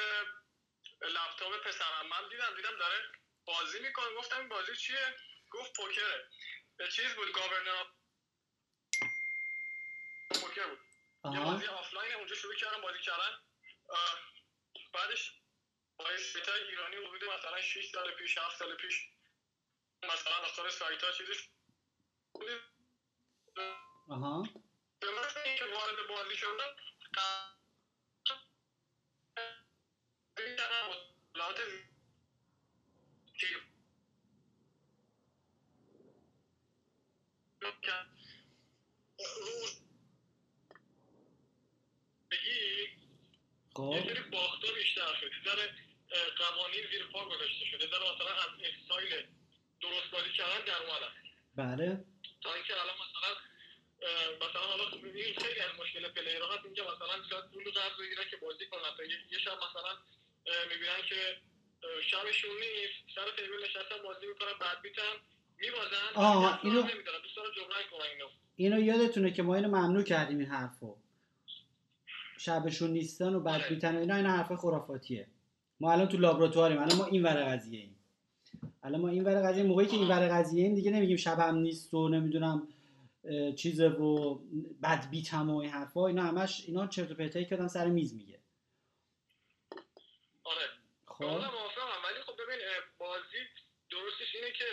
لپتاپ 1.01 1.67
پسرم. 1.67 2.07
من 2.09 2.29
دیدم 2.29 2.55
دیدم 2.55 2.77
داره 2.79 2.97
بازی 3.45 3.79
می‌کنه. 3.79 4.05
گفتم 4.17 4.39
این 4.39 4.49
بازی 4.49 4.75
چیه؟ 4.75 5.15
گفت 5.51 5.75
پوکره. 5.75 6.29
چیز 6.95 7.13
بود 7.15 7.31
Governor 7.33 7.83
of 10.41 10.49
Poker 10.49 10.67
بود. 10.67 10.79
یه 11.35 11.39
بازی 11.39 11.65
آفلاین 11.65 12.13
اونجا 12.13 12.35
شروع 12.35 12.55
کردم 12.55 12.81
بازی 12.81 12.99
کردن. 12.99 13.33
بعدش 14.93 15.41
با 15.97 16.17
سایت 16.17 16.49
های 16.49 16.61
ایرانی 16.61 16.95
حدود 16.95 17.23
مثلا 17.23 17.61
6 17.61 17.91
سال 17.91 18.15
پیش 18.15 18.37
7 18.37 18.59
سال 18.59 18.75
پیش 18.75 19.09
مثلا 20.03 20.33
آخر 20.33 20.69
سایت 20.69 21.03
ها 21.03 21.11
چیزش 21.11 21.49
آها 24.09 24.49
به 24.99 25.11
من 25.11 25.43
اینکه 25.45 25.65
وارد 25.65 26.07
بازی 26.09 26.35
زیاد 37.69 37.81
کرد. 37.81 38.09
رو 39.19 39.69
بگی 42.31 42.87
خب 43.79 43.93
یه 43.95 44.13
سری 44.13 44.23
باختا 44.29 44.67
بیشتر 44.73 45.13
شد. 45.21 45.31
اه، 46.11 46.29
قوانین 46.41 46.83
زیر 46.91 47.03
پا 47.13 47.25
گذاشته 47.25 47.65
شده 47.71 47.85
ذره 47.91 48.05
مثلا 48.15 48.33
از 48.45 48.51
استایل 48.69 49.11
درست 49.81 50.09
بازی 50.11 50.31
کردن 50.37 50.65
در 50.65 50.79
اومدن. 50.85 51.13
بله. 51.55 52.05
تا 52.43 52.53
اینکه 52.53 52.73
الان 52.81 52.95
مثلا 53.03 53.31
مثلا 54.43 54.61
حالا 54.61 54.83
این 55.03 55.35
خیلی 55.43 55.59
از 55.59 55.71
مشکل 55.81 56.07
پلیرها 56.09 56.53
هست. 56.53 56.65
اینکه 56.65 56.81
مثلا 56.81 57.15
شاید 57.29 57.45
پول 57.53 57.63
قرض 57.71 57.95
بگیرن 57.99 58.25
که 58.31 58.37
بازی 58.37 58.65
کنن. 58.71 58.91
تا 58.97 59.03
یه 59.03 59.39
شب 59.45 59.57
مثلا 59.65 59.91
می‌بینن 60.69 61.01
که 61.09 61.21
شبشون 62.11 62.51
نیست. 62.63 62.97
سر 63.15 63.27
تیبل 63.37 63.63
نشستن 63.65 63.97
بازی 64.03 64.27
می‌کنن 64.27 64.53
بعد 64.61 64.81
بیتن 64.81 65.15
میبازن 65.57 66.07
آه، 66.15 66.59
اینو- 66.63 66.81
دوست 66.81 67.35
دارن 67.35 67.51
جبران 67.55 67.83
کنن 67.91 68.07
اینو. 68.13 68.27
اینو 68.55 68.79
یادتونه 68.79 69.31
که 69.31 69.43
ما 69.43 69.55
اینو 69.55 69.67
ممنوع 69.67 70.03
کردیم 70.03 70.37
این 70.39 70.47
حرفو. 70.47 70.97
شبشون 72.39 72.91
نیستن 72.91 73.35
و 73.35 73.39
بد. 73.39 73.69
بیتن 73.69 73.95
و 73.95 73.99
اینا 73.99 74.15
این 74.15 74.25
حرف 74.25 74.51
خرافاتیه. 74.51 75.27
ما 75.79 75.91
الان 75.91 76.07
تو 76.07 76.17
لابراتواریم 76.17 76.81
الان 76.81 76.97
ما 76.97 77.05
این 77.05 77.23
ور 77.23 77.53
قضیه 77.53 77.79
ایم 77.79 77.95
الان 78.83 79.01
ما 79.01 79.09
این 79.09 79.23
ور 79.23 79.47
قضیه 79.47 79.63
موقعی 79.63 79.87
که 79.87 79.97
این 79.97 80.07
ور 80.07 80.39
قضیه 80.39 80.63
ایم 80.63 80.75
دیگه 80.75 80.91
نمیگیم 80.91 81.17
شبم 81.17 81.55
نیست 81.55 81.93
و 81.93 82.09
نمی‌دونم 82.09 82.67
چیزه 83.55 83.87
و 83.87 84.39
بد 84.83 85.09
بیتم 85.09 85.49
و 85.49 85.57
این 85.57 85.71
حرفا. 85.71 86.07
اینا 86.07 86.23
همش 86.23 86.63
اینا 86.67 86.87
چرت 86.87 87.11
و 87.11 87.13
پرتایی 87.13 87.45
که 87.45 87.55
آدم 87.55 87.67
سر 87.67 87.85
میز 87.85 88.13
میگه. 88.15 88.39
آره. 90.43 90.67
خب. 91.05 91.23
ولی 91.23 92.21
خب 92.25 92.33
ببین 92.33 92.59
بازی 92.99 93.41
درستش 93.91 94.35
اینه 94.35 94.51
که 94.51 94.65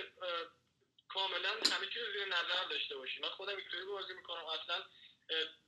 کاملا 1.08 1.48
همه 1.48 1.86
چیز 1.92 2.02
رو 2.06 2.12
زیر 2.12 2.26
نظر 2.26 2.68
داشته 2.70 2.96
باشی. 2.96 3.20
من 3.22 3.28
خودم 3.28 3.56
اینطوری 3.56 3.84
بازی 3.92 4.12
می‌کنم. 4.20 4.46
اصلا 4.62 4.76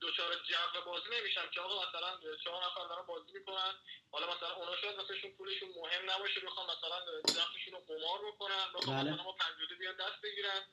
دچار 0.01 0.35
جو 0.35 0.81
بازی 0.85 1.09
نمیشم 1.11 1.49
که 1.49 1.61
آقا 1.61 1.89
مثلا 1.89 2.19
چهار 2.43 2.65
نفر 2.65 2.87
دارن 2.87 3.05
بازی 3.07 3.31
می‌کنن 3.31 3.73
حالا 4.11 4.35
مثلا 4.35 4.53
اونا 4.55 4.77
شاید 4.77 4.97
واسهشون 4.97 5.31
پولشون 5.31 5.69
مهم 5.75 6.11
نباشه 6.11 6.39
بخوام 6.39 6.67
مثلا 6.77 7.21
وقتشون 7.23 7.73
رو 7.73 7.79
قمار 7.79 8.31
بکنن 8.31 8.73
بخوام 8.73 9.03
بله. 9.03 9.11
مثلا 9.11 9.23
ما 9.23 9.31
پنجوده 9.31 9.75
بیان 9.75 9.95
دست 9.95 10.21
بگیرن. 10.23 10.67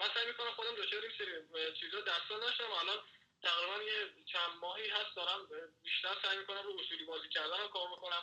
من 0.00 0.08
سعی 0.14 0.26
می‌کنم 0.26 0.54
خودم 0.54 0.74
دچار 0.74 1.02
این 1.02 1.12
سری 1.18 1.72
چیزا 1.80 2.00
دستا 2.00 2.48
نشم. 2.48 2.72
الان 2.72 2.98
تقریبا 3.42 3.82
یه 3.82 4.24
چند 4.32 4.50
ماهی 4.60 4.88
هست 4.88 5.16
دارم 5.16 5.48
بیشتر 5.82 6.16
سعی 6.22 6.38
می‌کنم 6.38 6.62
رو 6.62 6.80
اصولی 6.80 7.04
بازی 7.04 7.28
کردن 7.28 7.68
کار 7.68 7.88
بکنم. 7.88 8.22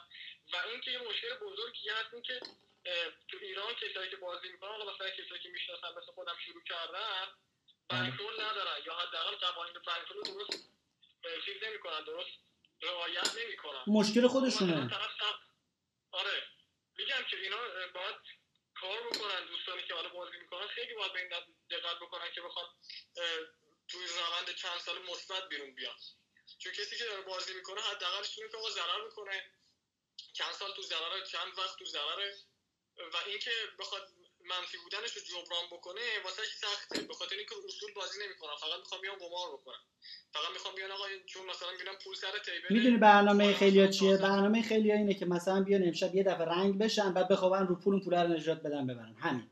و 0.54 0.58
اینکه 0.72 0.92
یه 0.92 1.00
مشکل 1.00 1.36
بزرگی 1.36 1.90
هست 1.90 2.14
این 2.14 2.22
که 2.22 2.42
اه، 2.86 3.12
تو 3.28 3.38
ایران 3.42 3.74
کسایی 3.74 4.10
که 4.10 4.16
بازی 4.16 4.50
می‌کنن 4.50 4.70
حالا 4.70 4.94
مثلا 4.94 5.10
کسایی 5.10 5.42
که 5.42 5.50
می‌شناسن 5.50 5.88
مثل 5.92 6.12
خودم 6.12 6.36
شروع 6.46 6.64
کردن 6.64 7.28
بنکرول 7.90 8.42
ندارن 8.42 8.82
یا 8.86 8.94
حداقل 8.94 9.36
قوانین 9.36 9.74
بنکرول 9.74 10.24
درست 10.24 10.54
اه، 11.24 11.42
چیز 11.46 11.64
نمی‌کنن 11.64 12.04
درست 12.04 12.30
رعایت 12.82 13.36
نمی‌کنن. 13.36 13.84
مشکل 13.88 14.28
خودشونه. 14.28 14.90
آره. 16.12 16.44
میگم 16.98 17.24
که 17.30 17.38
اینا 17.38 17.58
باید 17.94 18.16
کار 18.76 19.02
بکنن 19.12 19.46
دوستانی 19.46 19.84
که 19.84 19.94
حالا 19.94 20.10
بازی 20.10 20.38
می‌کنن 20.38 20.68
خیلی 20.68 20.94
باید 20.94 21.14
به 21.14 21.20
این 21.20 21.30
دقت 21.70 22.00
بکنن 22.02 22.32
که 22.36 22.42
بخوان 22.42 22.66
اه، 23.18 23.40
توی 23.88 24.08
روند 24.08 24.56
چند 24.56 24.78
سال 24.78 25.02
مثبت 25.02 25.50
بیرون 25.50 25.76
بیان. 25.76 25.96
چون 26.58 26.74
کسی 26.74 26.98
که 26.98 27.04
داره 27.04 27.22
بازی 27.22 27.54
می‌کنه 27.54 27.82
حداقلش 27.82 28.38
اینه 28.38 28.52
که 28.52 28.58
آقا 28.58 28.70
ضرر 28.70 29.06
می‌کنه. 29.06 29.52
چند 30.34 30.52
سال 30.52 30.72
تو 30.72 30.82
ضرر 30.82 31.26
چند 31.32 31.58
وقت 31.58 31.80
تو 31.80 31.86
ضرره. 31.86 32.38
و 33.14 33.18
اینکه 33.26 33.52
بخواد 33.80 34.14
منفی 34.52 34.78
بودنش 34.84 35.12
رو 35.16 35.22
جبران 35.30 35.66
بکنه 35.74 36.06
واسه 36.26 36.42
سخته؟ 36.64 37.02
به 37.10 37.14
خاطر 37.20 37.36
اینکه 37.36 37.56
اصول 37.68 37.90
بازی 37.96 38.18
نمی‌کنن 38.24 38.56
فقط 38.64 38.80
می‌خوام 38.84 39.02
بیان 39.02 39.16
قمار 39.24 39.48
بکنن 39.56 39.82
فقط 40.34 40.52
می‌خوام 40.54 40.76
بیان 40.76 40.92
آقا 40.92 41.06
چون 41.26 41.44
مثلا 41.52 41.70
می‌بینم 41.72 41.96
پول 42.04 42.16
سر 42.16 42.34
تیبل 42.46 42.76
می‌دونی 42.76 42.98
برنامه 42.98 43.54
خیلیا 43.54 43.88
مثلا 43.88 43.98
چیه؟ 43.98 44.18
برنامه 44.18 44.62
خیلیا 44.62 44.96
اینه 44.96 45.14
که 45.14 45.26
مثلا 45.26 45.64
بیان 45.64 45.84
امشب 45.84 46.16
یه 46.16 46.24
دفعه 46.24 46.46
رنگ 46.46 46.78
بشن 46.78 47.14
بعد 47.14 47.28
بخوابن 47.28 47.68
رو 47.68 47.76
پول 47.76 47.94
اون 47.94 48.04
پول 48.04 48.14
رو 48.14 48.28
نجات 48.34 48.60
بدن 48.64 48.88
ببرن. 48.88 49.16
همین. 49.20 49.50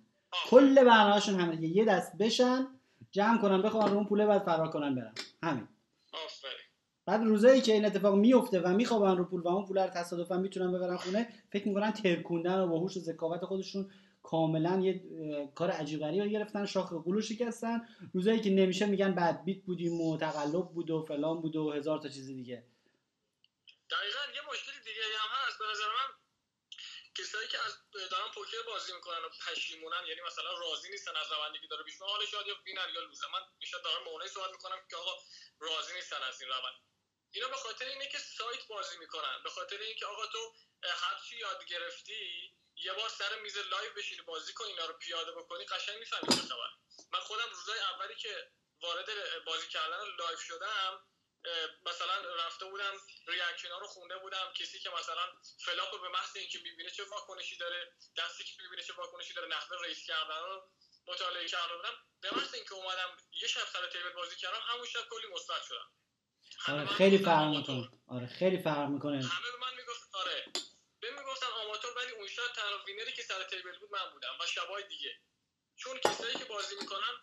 کل 0.49 0.75
برنامهشون 0.75 1.39
همینه 1.39 1.67
یه 1.67 1.85
دست 1.85 2.17
بشن 2.17 2.67
جمع 3.11 3.41
کنن 3.41 3.61
بخوابن 3.61 3.91
رو 3.91 3.97
اون 3.97 4.07
پوله 4.07 4.25
بعد 4.25 4.45
فرار 4.45 4.69
کنن 4.69 4.95
برن. 4.95 5.13
همین. 5.43 5.67
آفرین. 6.13 6.67
بعد 7.05 7.23
روزایی 7.23 7.61
که 7.61 7.73
این 7.73 7.85
اتفاق 7.85 8.15
میفته 8.15 8.59
و 8.59 8.67
میخوابن 8.67 9.17
رو 9.17 9.25
پول 9.25 9.41
و 9.41 9.47
اون 9.47 9.65
پول 9.65 9.77
رو 9.77 9.89
تصادفا 9.89 10.37
می‌تونن 10.37 10.71
ببرن 10.71 10.97
خونه 10.97 11.29
فکر 11.51 11.67
می‌کنن 11.67 11.91
ترکوندن 11.91 12.59
و 12.59 12.67
با 12.67 12.79
هوش 12.79 12.97
و 12.97 12.99
ذکاوت 12.99 13.45
خودشون 13.45 13.91
کاملا 14.31 14.73
یه 14.87 14.93
کار 15.55 15.69
عجیب 15.71 15.99
غریبی 15.99 16.31
گرفتن 16.35 16.65
شاخ 16.65 16.89
قولو 17.05 17.21
شکستن. 17.21 17.77
روزایی 18.13 18.41
که 18.41 18.49
نمیشه 18.49 18.85
میگن 18.85 19.11
bad 19.15 19.43
beat 19.45 19.61
بودیم 19.67 20.01
و 20.01 20.17
تقلب 20.17 20.67
بود 20.75 20.89
و 20.91 21.05
فلان 21.09 21.41
بود 21.41 21.55
و 21.55 21.71
هزار 21.71 21.97
تا 22.03 22.09
چیز 22.15 22.27
دیگه. 22.41 22.57
دقیقا 23.93 24.23
یه 24.37 24.43
مشکل 24.51 24.75
دیگه 24.87 25.03
هم 25.23 25.31
هست. 25.41 25.57
به 25.59 25.65
نظر 25.71 25.89
من 25.99 26.09
کسایی 27.17 27.47
که 27.53 27.57
از 27.65 27.73
دارن 28.11 28.29
پوکر 28.35 28.61
بازی 28.71 28.91
می‌کنن 28.97 29.21
و 29.25 29.29
پشیمونن 29.43 30.03
یعنی 30.09 30.21
مثلا 30.29 30.51
راضی 30.63 30.87
نیستن 30.93 31.15
از 31.21 31.27
روندی 31.33 31.59
که 31.63 31.67
داره 31.71 31.83
پیش 31.87 31.95
حالا 32.13 32.25
شاید 32.31 32.47
یا 32.47 32.55
winner 32.65 32.89
یا 32.95 33.01
loser. 33.07 33.29
من 33.35 33.43
بیشتر 33.61 33.81
دارم 33.85 34.07
اونایی 34.07 34.31
صحبت 34.35 34.51
می‌کنم 34.57 34.79
که 34.89 34.95
آقا 35.03 35.13
راضی 35.67 35.93
نیستن 35.99 36.21
از 36.29 36.35
این 36.41 36.49
روند. 36.55 36.77
اینا 37.35 37.47
به 37.55 37.59
خاطر 37.65 37.85
اینه 37.93 38.07
که 38.13 38.19
سایت 38.37 38.63
بازی 38.73 38.95
می‌کنن. 39.03 39.35
به 39.45 39.51
خاطر 39.57 39.79
اینکه 39.87 40.05
آقا 40.13 40.25
تو 40.33 40.41
هر 41.03 41.17
چی 41.25 41.35
یاد 41.45 41.61
گرفتی 41.71 42.23
یه 42.85 42.93
بار 42.93 43.09
سر 43.09 43.39
میز 43.43 43.57
live 43.57 43.93
بشینی 43.97 44.21
بازی 44.21 44.53
کنی 44.53 44.67
اینا 44.67 44.85
رو 44.85 44.93
پیاده 44.93 45.31
بکنی 45.31 45.65
قشنگ 45.65 45.97
می‌فهمی 45.99 46.35
چه 46.35 46.41
خبر. 46.41 46.69
من 47.11 47.19
خودم 47.19 47.49
روزای 47.49 47.79
اولی 47.79 48.15
که 48.15 48.51
وارد 48.81 49.05
بازی 49.45 49.67
کردن 49.67 49.97
live 50.19 50.37
شدم 50.37 51.03
مثلا 51.85 52.35
رفته 52.35 52.65
بودم 52.65 52.93
reaction 53.27 53.71
ها 53.71 53.77
رو 53.77 53.87
خونده 53.87 54.17
بودم 54.17 54.53
کسی 54.59 54.79
که 54.79 54.89
مثلا 54.89 55.25
flop 55.65 56.01
به 56.01 56.09
محض 56.09 56.35
اینکه 56.35 56.59
می‌بینه 56.59 56.89
چه 56.89 57.03
واکنشی 57.03 57.57
داره 57.57 57.93
دستی 58.17 58.43
که 58.43 58.53
می‌بینه 58.63 58.83
چه 58.83 58.93
واکنشی 58.93 59.33
داره 59.33 59.47
نحوه 59.47 59.85
raise 59.85 60.05
کردن 60.07 60.43
رو 60.43 60.71
مطالعه 61.07 61.47
کرده 61.47 61.75
بودم. 61.75 61.93
به 62.21 62.35
محض 62.35 62.53
اینکه 62.53 62.73
اومدم 62.73 63.17
یه 63.41 63.47
شب 63.47 63.65
سر 63.73 63.87
table 63.87 64.09
بازی 64.09 64.35
کردم 64.35 64.59
همون 64.61 64.85
شب 64.85 64.99
کلی 65.09 65.27
مثبت 65.33 65.63
شدم. 65.67 65.91
آره 66.67 66.85
خیلی 66.85 67.17
فرق 67.17 67.47
می‌کنه. 67.47 67.89
آره 68.07 68.27
خیلی 68.27 68.57
فرق 68.63 68.87
می‌کنه. 68.89 69.17
همه 69.17 69.51
به 69.51 69.57
من 69.57 69.75
می‌گفت 69.77 70.15
آره. 70.15 70.45
به 71.01 71.07
می‌گفتن 71.17 71.51
آماتور 71.63 71.91
ولی 71.97 72.11
اون 72.17 72.27
شب 72.27 72.47
تنها 72.55 72.77
winner 72.87 73.10
ی 73.10 73.13
که 73.17 73.23
سر 73.29 73.43
تیبل 73.51 73.79
بود 73.79 73.91
من 73.95 74.07
بودم 74.13 74.35
و 74.41 74.45
شبای 74.55 74.83
دیگه. 74.93 75.11
چون 75.81 75.95
کسایی 76.05 76.35
که 76.41 76.45
بازی 76.45 76.75
می‌کنن 76.81 77.13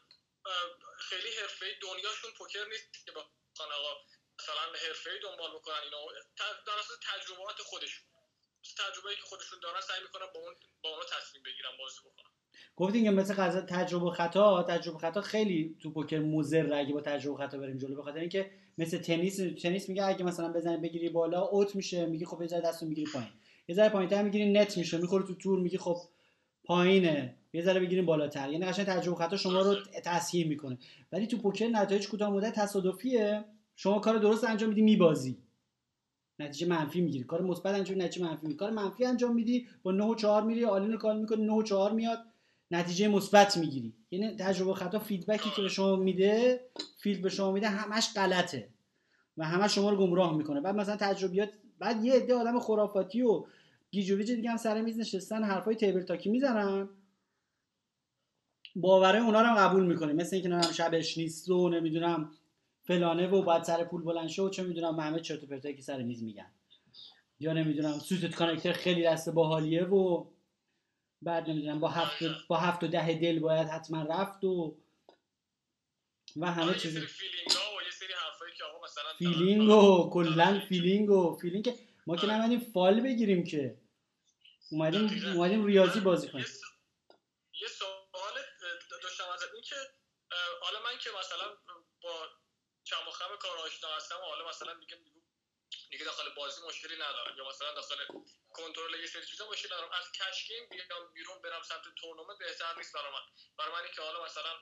خیلی 1.08 1.30
حرفه‌ای 1.40 1.72
دنیاشون 1.86 2.30
پوکر 2.38 2.66
نیست 2.72 2.88
که 3.06 3.12
با 3.12 3.20
آقا 3.78 3.92
مثلا 4.38 4.64
حرفه‌ای 4.86 5.18
دنبال 5.26 5.50
بکنن 5.56 5.80
اینا. 5.84 5.98
در 6.66 6.76
اصل 6.82 6.94
تجربات 7.10 7.58
خودشون. 7.70 8.04
تجربه‌ای 8.78 9.16
که 9.16 9.22
خودشون 9.22 9.58
دارن 9.62 9.80
سعی 9.80 10.02
می‌کنن 10.02 10.26
با 10.34 10.40
اون 10.40 10.54
با 10.82 10.88
اون 10.90 11.04
تصمیم 11.14 11.42
بگیرن 11.42 11.70
بازی 11.78 12.00
بکنن. 12.00 12.30
گفتین 12.76 13.04
که 13.04 13.10
مثل 13.10 13.34
قضا 13.34 13.60
تجربه 13.60 14.10
خطا 14.10 14.62
تجربه 14.62 14.98
خطا 14.98 15.20
خیلی 15.20 15.78
تو 15.82 15.90
پوکر 15.90 16.18
مضر. 16.18 16.74
اگه 16.74 16.92
با 16.92 17.00
تجربه 17.00 17.38
خطا 17.38 17.58
بریم 17.58 17.78
جلو 17.78 17.96
بخاطر 17.96 18.18
اینکه 18.18 18.50
مثل 18.78 18.98
تنیس 18.98 19.36
تنیس 19.62 19.88
میگه 19.88 20.04
اگه 20.04 20.24
مثلا 20.24 20.52
بزنی 20.52 20.76
بگیری 20.76 21.08
بالا 21.08 21.40
اوت 21.40 21.74
میشه. 21.74 22.06
میگی 22.06 22.24
خب 22.24 22.42
یه 22.42 22.60
دستو 22.60 22.86
می‌گیری 22.86 23.12
پایین. 23.12 23.32
یه 23.68 23.74
ذره 23.74 23.88
پایینتر 23.88 24.22
می‌گیری 24.22 24.52
net 24.52 24.78
میشه 24.78 24.98
می‌خوره 24.98 25.26
تو 25.26 25.34
تور 25.34 25.58
میگی 25.58 25.78
خب 25.78 25.96
پایینه. 26.64 27.34
یه 27.52 27.62
ذره 27.62 27.80
بگیریم 27.80 28.06
بالاتر. 28.06 28.50
یعنی 28.50 28.66
قشنگ 28.66 28.86
تجربه 28.86 29.16
خطا 29.16 29.36
شما 29.36 29.60
رو 29.60 29.74
تسهیل 30.04 30.48
می‌کنه. 30.48 30.78
ولی 31.12 31.26
تو 31.26 31.38
پوکر 31.38 31.66
نتایج 31.66 32.08
کوتاه 32.08 32.30
مدت 32.30 32.54
تصادفیه. 32.54 33.44
شما 33.76 33.98
کار 33.98 34.18
درست 34.18 34.44
انجام 34.44 34.68
میدی 34.68 34.82
میبازی. 34.82 35.38
نتیجه 36.38 36.66
منفی 36.66 37.00
می‌گیری. 37.00 37.24
کار 37.24 37.42
مثبت 37.42 37.74
انجام 37.74 38.02
نتیجه 38.02 38.26
منفی 38.26 38.42
می‌گیری. 38.42 38.58
کار 38.58 38.70
منفی 38.70 39.04
انجام 39.04 39.34
میدی 39.34 39.66
با 39.82 39.92
9 39.92 40.04
و 40.04 40.14
4 40.14 40.42
میری 40.42 40.64
all-in 40.64 40.92
رو 40.92 40.98
کار 40.98 41.14
می‌کنی 41.16 41.44
9 41.46 41.52
و 41.52 41.62
4 41.62 41.92
میاد 41.92 42.18
نتیجه 42.70 43.08
مثبت 43.08 43.56
می‌گیری. 43.56 43.94
یعنی 44.10 44.36
تجربه 44.36 44.74
خطا 44.74 44.98
feedback 44.98 45.45
ی 45.45 45.50
که 45.56 45.62
به 45.62 45.68
شما 45.68 45.96
میده 45.96 46.60
feel 46.98 47.22
به 47.22 47.28
شما 47.28 47.52
میده 47.52 47.68
همش 47.68 48.08
غلطه. 48.16 48.68
و 49.36 49.44
همش 49.44 49.74
شما 49.74 49.90
رو 49.90 49.96
گمراه 49.96 50.36
می‌کنه. 50.36 50.60
بعد 50.60 50.74
مثلا 50.74 50.96
تجربیات 50.96 51.48
بعد 51.84 52.04
یه 52.04 52.14
عده 52.14 52.34
آدم 52.34 52.60
خرافاتی 52.60 53.22
و 53.22 53.44
گیج 53.90 54.08
و 54.08 54.14
ویج 54.14 54.32
دیگه 54.32 54.50
هم 54.50 54.56
سر 54.56 54.80
میز 54.80 54.98
نشستن 54.98 55.44
حرفای 55.44 55.76
table 55.76 56.02
talk 56.02 56.25
ی 56.25 56.30
می‌زنن. 56.30 56.88
باوره 58.76 59.18
اونا 59.18 59.40
رو 59.40 59.46
هم 59.46 59.56
قبول 59.56 59.86
می‌کنه 59.86 60.12
مثل 60.12 60.36
اینکه 60.36 60.48
نمی‌دونم 60.48 60.72
شبش 60.72 61.18
نیست 61.18 61.50
و 61.50 61.68
نمی‌دونم 61.68 62.30
فلانه 62.82 63.28
و 63.28 63.42
باید 63.42 63.62
سر 63.62 63.84
پول 63.84 64.02
بلند 64.02 64.28
شو 64.28 64.46
و 64.46 64.50
چه 64.50 64.62
می‌دونم 64.62 65.00
همه 65.00 65.20
چرت 65.20 65.42
و 65.42 65.46
پرتایی 65.46 65.76
که 65.76 65.82
سر 65.82 66.02
میز 66.02 66.22
میگن. 66.22 66.50
یا 67.40 67.52
نمی‌دونم 67.52 67.98
suited 67.98 68.34
connector 68.34 68.72
خیلی 68.72 69.02
دست 69.02 69.28
باحالیه 69.28 69.84
و 69.84 70.24
بعد 71.22 71.50
نمی‌دونم 71.50 71.80
با 71.80 71.88
هفت 71.88 72.24
با 72.48 72.56
هفت 72.56 72.84
و 72.84 72.86
ده 72.86 73.18
دل 73.18 73.38
باید 73.38 73.68
حتما 73.68 74.02
رفت 74.02 74.44
و 74.44 74.76
و 76.36 76.52
همه 76.52 76.74
چیز. 76.74 76.98
feeling 79.18 79.68
و 79.68 80.10
کلا 80.12 80.60
feeling 80.68 81.10
و 81.10 81.38
feeling 81.40 81.64
که 81.64 81.74
ما 82.06 82.16
که 82.16 82.26
نمیدیم 82.26 82.72
فال 82.72 83.00
بگیریم 83.00 83.44
که. 83.44 83.80
اومدیم 84.70 85.32
اومدیم 85.34 85.66
ریاضی 85.66 86.00
بازی 86.00 86.28
کنیم. 86.28 86.46
یه 87.62 87.68
سوال 87.68 88.34
داشتم 89.02 89.24
از 89.34 89.42
این 89.54 89.62
که 89.62 89.76
حالا 90.60 90.80
من 90.80 90.98
که 90.98 91.10
مثلا 91.18 91.46
با 92.02 92.28
چم 92.84 93.08
و 93.08 93.10
خم 93.10 93.36
کار 93.40 93.56
آشنا 93.56 93.90
هستم 93.96 94.14
و 94.14 94.24
حالا 94.24 94.48
مثلا 94.48 94.74
میگم 94.74 94.96
دیگه 95.90 96.04
داخل 96.04 96.34
بازی 96.36 96.60
مشکلی 96.68 96.94
ندارم. 96.94 97.36
یا 97.38 97.48
مثلا 97.48 97.74
داخل 97.74 97.96
کنترل 98.52 99.00
یه 99.00 99.06
سری 99.06 99.26
چیزا 99.26 99.50
مشکلی 99.50 99.72
ندارم. 99.72 99.92
از 100.00 100.12
cash 100.12 100.48
game 100.48 100.68
بیام 100.70 101.12
بیرون 101.14 101.42
برم 101.42 101.62
سمت 101.62 101.82
تورنمنت 101.96 102.38
بهتر 102.38 102.76
نیست 102.76 102.92
برای 102.94 103.12
من. 103.12 103.24
برای 103.58 103.72
من 103.72 103.92
که 103.94 104.02
حالا 104.02 104.24
مثلا 104.24 104.52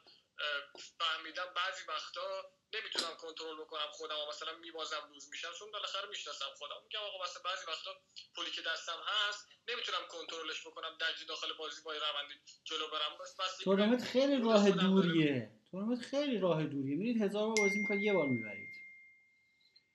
فهمیدم 0.99 1.49
بعضی 1.61 1.83
وقتا 1.89 2.27
نمی‌تونم 2.75 3.15
کنترل 3.23 3.57
بکنم 3.63 3.91
خودم 3.99 4.19
و 4.23 4.29
مثلا 4.33 4.53
میبازم 4.59 5.03
lose 5.13 5.25
میشم 5.31 5.53
چون 5.59 5.69
بالاخره 5.73 6.09
می‌شناسم 6.09 6.51
خودم. 6.59 6.79
میگم 6.87 7.01
آقا 7.09 7.19
مثلا 7.25 7.43
بعضی 7.49 7.65
وقتا 7.71 7.91
پولی 8.35 8.51
که 8.57 8.63
دستم 8.71 9.01
هست 9.11 9.49
نمی‌تونم 9.69 10.05
کنترلش 10.15 10.61
بکنم 10.67 10.93
درجی 11.01 11.25
داخل 11.33 11.53
بازی 11.59 11.81
با 11.85 11.93
روندی 11.93 12.35
جلو 12.65 12.87
برم. 12.93 13.13
بس 13.21 13.33
بس 13.41 13.57
تورنمنت 13.65 14.03
خیلی 14.15 14.37
راه 14.47 14.71
دوریه. 14.71 15.53
تورنمنت 15.71 16.01
خیلی 16.01 16.39
راه 16.39 16.65
دوریه. 16.65 16.97
میرید 16.97 17.23
هزار 17.23 17.47
بار 17.47 17.57
بازی 17.57 17.79
می‌کنید 17.79 18.03
یه 18.03 18.13
بار 18.13 18.29
می‌برید. 18.29 18.73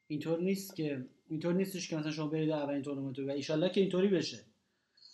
اینطور 0.07 0.39
نیست 0.39 0.75
که 0.75 1.05
اینطور 1.29 1.53
نیستش 1.53 1.89
که 1.89 1.95
مثلا 1.95 2.11
شما 2.11 2.27
برید 2.27 2.49
اولین 2.49 2.81
تورنمنت 2.83 3.19
و 3.19 3.53
ان 3.53 3.69
که 3.69 3.81
اینطوری 3.81 4.07
بشه. 4.07 4.45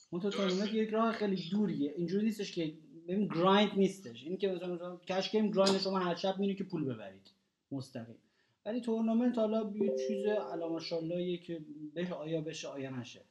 اون 0.09 0.21
تو 0.21 0.29
تورنمنت 0.29 0.73
یک 0.73 0.89
راه 0.89 1.13
خیلی 1.13 1.49
دوریه. 1.49 1.93
اینجوری 1.97 2.25
نیستش 2.25 2.51
که 2.51 2.77
ببین 3.07 3.27
grind 3.27 3.71
نیستش. 3.75 4.23
این 4.23 4.37
که 4.37 4.47
مثلا 4.47 4.97
cash 4.97 5.32
game 5.32 5.51
grind 5.51 5.82
شما 5.81 5.99
هر 5.99 6.15
شب 6.15 6.37
میری 6.39 6.55
که 6.55 6.63
پول 6.63 6.93
ببرید. 6.93 7.31
مستقیم. 7.71 8.17
ولی 8.65 8.81
تورنمنت 8.81 9.37
حالا 9.37 9.71
یه 9.75 9.95
چیز 10.07 10.25
luck 10.25 11.62
ایه 11.93 12.13
آیا 12.13 12.41
بشه 12.41 12.67
آیا 12.67 12.89
نشه. 12.89 13.21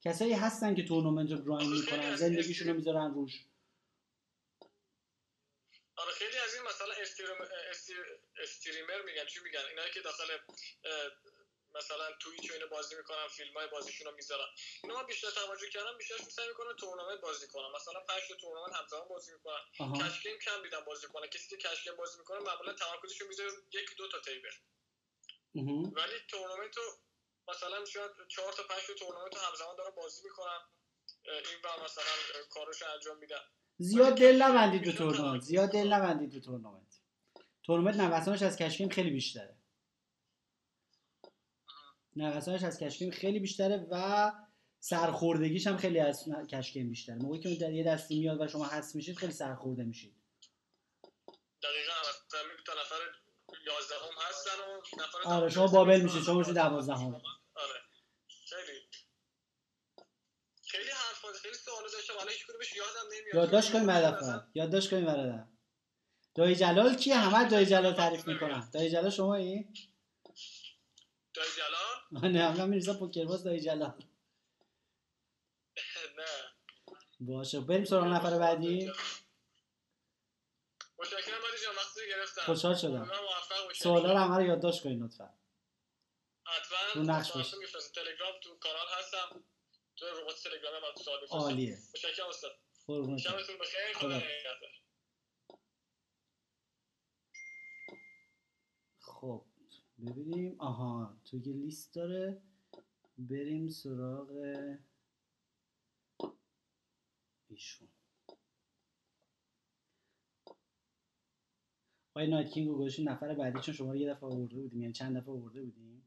کسایی 0.00 0.32
هستن 0.32 0.74
که 0.74 0.84
تورنمنت 0.84 1.30
رو 1.30 1.38
grind 1.38 1.72
می‌کنن 1.72 2.16
زندگیشون 2.16 2.68
رو 2.68 2.74
می‌ذارن 2.74 3.14
روش. 3.14 3.44
آره 5.96 6.12
خیلی 6.12 6.38
از 6.44 6.54
این 6.54 6.62
مثلا 6.62 6.94
streamer 8.42 9.02
میگن. 9.06 9.26
چی 9.28 9.40
میگن؟ 9.44 9.60
اینایی 9.70 9.90
که 9.94 10.00
داخل 10.00 10.24
مثلا 11.78 12.06
Twitch 12.20 12.52
اینو 12.52 12.68
بازی 12.68 12.94
می‌کنن 12.96 13.26
فیلم 13.36 13.54
های 13.54 13.66
بازیشون 13.66 14.06
رو 14.06 14.14
می‌ذارن 14.16 14.48
اینو 14.82 14.94
من 14.96 15.06
بیشتر 15.06 15.30
توجه 15.30 15.68
کردم 15.70 15.98
بیشتر 15.98 16.16
سعی 16.16 16.48
می‌کنن 16.48 16.76
تورنمنت 16.76 17.20
بازی 17.20 17.46
کنن 17.46 17.70
مثلا 17.76 18.00
5 18.00 18.20
تا 18.28 18.34
تورنمنت 18.34 18.74
همزمان 18.76 19.08
بازی 19.08 19.32
می‌کنن 19.32 19.62
cash 20.00 20.22
game 20.22 20.38
کم 20.38 20.62
دیدم 20.62 20.84
بازی 20.86 21.06
کنن 21.06 21.26
کسی 21.26 21.48
که 21.48 21.56
cash 21.56 21.84
game 21.84 21.96
بازی 21.96 22.18
می‌کنه 22.18 22.38
معمولا 22.38 22.72
تمرکزش 22.72 23.20
رو 23.20 23.28
می‌ذاره 23.28 23.50
یک 23.72 23.96
دو 23.98 24.08
تا 24.08 24.18
table. 24.20 24.54
ولی 26.00 26.16
تورنمنت 26.28 26.76
رو 26.76 26.82
مثلا 27.48 27.84
شاید 27.84 28.10
4 28.28 28.52
تا 28.52 28.62
5 28.62 28.80
تا 28.86 28.94
تورنمنت 28.94 29.34
رو 29.34 29.40
همزمان 29.40 29.76
دارن 29.76 29.90
بازی 29.96 30.22
می‌کنن 30.24 30.60
این 31.26 31.60
و 31.64 31.84
مثلا 31.84 32.04
کارش 32.50 32.82
انجام 32.82 33.18
میدن 33.18 33.40
زیاد 33.78 34.14
دل 34.14 34.42
نبندید 34.42 34.84
به 34.84 34.92
تورنمنت. 34.92 35.42
زیاد 35.42 35.68
دل 35.68 35.92
نبندید 35.92 36.32
به 36.32 36.40
تورنمنت. 36.40 37.00
تورنمنت 37.62 37.96
نوسانش 37.96 38.42
از 38.42 38.56
کشکیم 38.56 38.88
خیلی 38.88 39.10
بیشتره. 39.10 39.56
نوسانش 42.16 42.62
از 42.62 42.78
کشکیم 42.78 43.10
خیلی 43.10 43.40
بیشتره 43.40 43.86
و 43.90 44.32
سرخوردگیش 44.80 45.66
هم 45.66 45.76
خیلی 45.76 46.00
از 46.00 46.24
کشکیم 46.50 46.88
بیشتره. 46.88 47.16
موقعی 47.16 47.40
که 47.40 47.54
در 47.54 47.72
یه 47.72 47.84
دستی 47.84 48.18
میاد 48.18 48.40
و 48.40 48.48
شما 48.48 48.68
حس 48.68 48.94
میشید 48.94 49.16
خیلی 49.16 49.32
سرخورده 49.32 49.84
میشید. 49.84 50.16
دقیقا. 51.62 51.92
تا 52.66 52.72
نفر 52.72 52.96
11 53.66 53.94
هم 53.94 54.28
هستن 54.28 54.50
و 54.50 55.02
نفر 55.02 55.28
آره 55.28 55.48
شما 55.50 55.66
بابل 55.66 56.00
میشید 56.00 56.22
شما 56.22 56.38
میشید 56.38 56.54
12 56.54 56.94
هم 56.94 57.14
آره. 57.14 57.22
خیلی. 58.48 58.80
خیلی 60.62 60.90
حرفا 60.90 61.28
خیلی 61.42 61.54
سوالا 61.54 61.88
داشتم. 61.92 62.12
الان 62.12 62.28
هیچ 62.28 62.46
کدومش 62.46 62.76
یادم 62.76 63.08
نمیاد. 63.12 63.34
یادداشت 63.34 63.72
کنیم 63.72 63.86
بعد 63.86 64.44
یادداشت 64.54 64.90
کنیم 64.90 65.04
برادر. 65.04 65.44
دایی 66.34 66.54
جلال 66.54 66.94
کیه؟ 66.94 67.16
همه 67.16 67.48
دایی 67.48 67.66
جلال 67.66 67.94
تعریف 67.94 68.28
می‌کنن. 68.28 68.70
دایی 68.74 68.90
جلال 68.90 69.10
شما 69.10 69.34
این 69.34 69.74
دایی 71.36 71.50
جلال؟ 71.56 72.32
نه 72.32 72.56
من 72.58 72.68
میرزا 72.68 72.94
پوکرباز 72.94 73.44
دایی 73.44 73.60
جلال. 73.60 73.92
نه. 76.18 76.24
باشه 77.20 77.60
بریم 77.60 77.84
سراغ 77.84 78.04
نفر 78.04 78.38
بعدی. 78.38 78.92
متشکرم 80.98 81.40
مالی 81.40 81.58
جان 81.64 81.74
وقتی 81.76 82.00
گرفتم. 82.08 82.42
خوشحال 82.42 82.74
شدم. 82.74 83.10
سوالا 83.74 84.12
رو 84.12 84.18
همه 84.18 84.36
رو 84.36 84.42
یادداشت 84.42 84.82
کنید 84.82 85.02
لطفا. 85.02 85.34
حتما. 86.46 86.78
رو 86.94 87.02
نقش 87.02 87.32
باش. 87.32 87.50
تلگرام 87.94 88.40
تو 88.42 88.58
کانال 88.58 88.86
هستم. 88.98 89.44
تو 89.96 90.06
ربات 90.06 90.42
تلگرام 90.42 90.84
هم 90.84 90.94
سوال 91.04 91.26
عالیه. 91.30 91.78
متشکرم 91.94 92.28
استاد. 92.28 92.58
قربونت. 92.86 93.20
شبتون 93.20 93.58
بخیر. 93.58 93.92
خدا 93.94 94.08
نگهدار 94.16 94.58
خب 99.00 99.44
ببینیم. 99.98 100.56
آها 100.58 101.16
تو 101.24 101.40
که 101.40 101.50
لیست 101.50 101.94
داره. 101.94 102.42
بریم 103.18 103.68
سراغ 103.68 104.30
ایشون. 107.48 107.88
آقای 112.14 112.30
نایت 112.30 112.50
کینگ 112.50 112.68
رو 112.68 112.74
نفر 113.04 113.34
بعدی 113.34 113.60
چون 113.60 113.74
شما 113.74 113.92
رو 113.92 113.96
یه 113.96 114.10
دفعه 114.10 114.30
آورده 114.30 114.60
بودیم 114.60 114.80
یعنی 114.80 114.92
چند 114.92 115.16
دفعه 115.16 115.34
آورده 115.34 115.62
بودیم. 115.62 116.02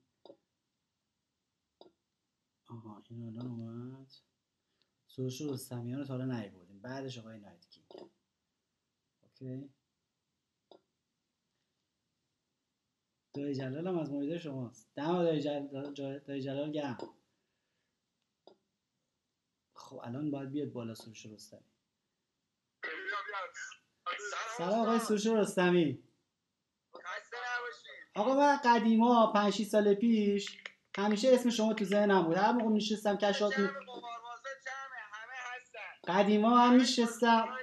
آها 2.67 3.03
این 3.09 3.27
الان 3.27 3.47
اومد. 3.47 4.13
سروش 5.07 5.41
رستمیان 5.41 5.99
رو 5.99 6.05
تا 6.05 6.13
حالا 6.13 6.25
بعدش 6.81 7.17
آقای 7.17 7.39
نایت 7.39 7.65
کینگ. 7.69 8.09
اوکی. 9.23 9.69
دایی 13.33 13.55
جلال 13.55 13.87
هم 13.87 13.99
از 13.99 14.11
مریده 14.11 14.37
شماست. 14.37 14.89
دم 14.95 15.23
دایی 15.23 15.41
جلال, 15.41 15.93
دایی 16.19 16.41
جلال 16.41 16.71
گرم. 16.71 16.97
خب 19.73 19.99
الان 20.03 20.31
باید 20.31 20.51
بیاد 20.51 20.71
بالا 20.71 20.95
سروش 20.95 21.25
رستمی. 21.25 21.59
سلام 24.57 24.79
آقای 24.79 24.99
سروش 24.99 25.27
رستمی. 25.27 26.03
آقا 28.15 28.35
من 28.35 28.57
قدیما 28.65 29.31
5 29.33 29.53
6 29.53 29.63
سال 29.63 29.93
پیش 29.93 30.57
همیشه 30.97 31.29
اسم 31.33 31.49
شما 31.49 31.73
تو 31.73 31.85
ذهنم 31.85 32.23
بود. 32.23 32.37
هر 32.37 32.51
موقع 32.51 32.69
میشستم 32.69 33.17
کشات 33.17 33.59
می... 33.59 33.69
قدیما 36.07 36.57
هم 36.57 36.75
میشستم. 36.75 37.57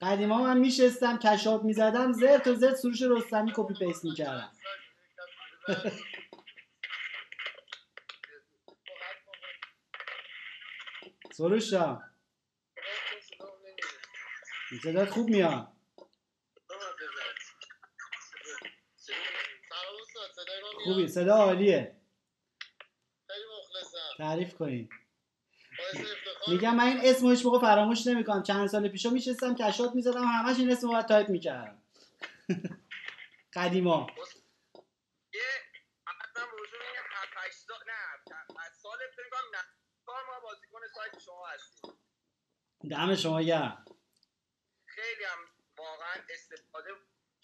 قدیما 0.00 0.42
من 0.42 0.58
میشستم 0.58 1.18
کشاب 1.18 1.64
می‌زدم 1.64 2.12
زرت 2.12 2.46
و 2.46 2.54
زرت 2.54 2.74
سروش 2.74 3.02
رستمی 3.02 3.52
کپی 3.56 3.74
پیست 3.74 4.04
می‌کردم. 4.04 4.52
سروش 11.32 11.70
جان. 11.70 12.10
صدات 14.82 15.10
خوب 15.10 15.28
میاد. 15.30 15.72
خوبی 20.84 21.08
صدا 21.08 21.34
عالیه. 21.34 21.96
تعریف 24.18 24.54
کنین. 24.54 24.88
میگم 26.48 26.74
من 26.74 26.84
این 26.84 27.00
اسمو 27.02 27.30
هیچ 27.30 27.46
موقع 27.46 27.58
فراموش 27.60 28.06
نمی‌کنم. 28.06 28.42
چند 28.42 28.66
سال 28.66 28.88
پیشا 28.88 29.10
میشستم 29.10 29.54
cash 29.54 29.77
out 29.77 29.94
می‌زدم 29.94 30.24
همش 30.24 30.58
این 30.58 30.70
اسمو 30.70 30.92
باید 30.92 31.06
تایپ 31.06 31.28
می‌کردم. 31.28 31.82
قدیما. 33.56 34.06
دم 42.90 43.14
شما 43.14 43.42
گرم. 43.42 43.84
خیلی 44.86 45.24
هم 45.24 45.38
واقعا 45.78 46.14
استفاده 46.30 46.90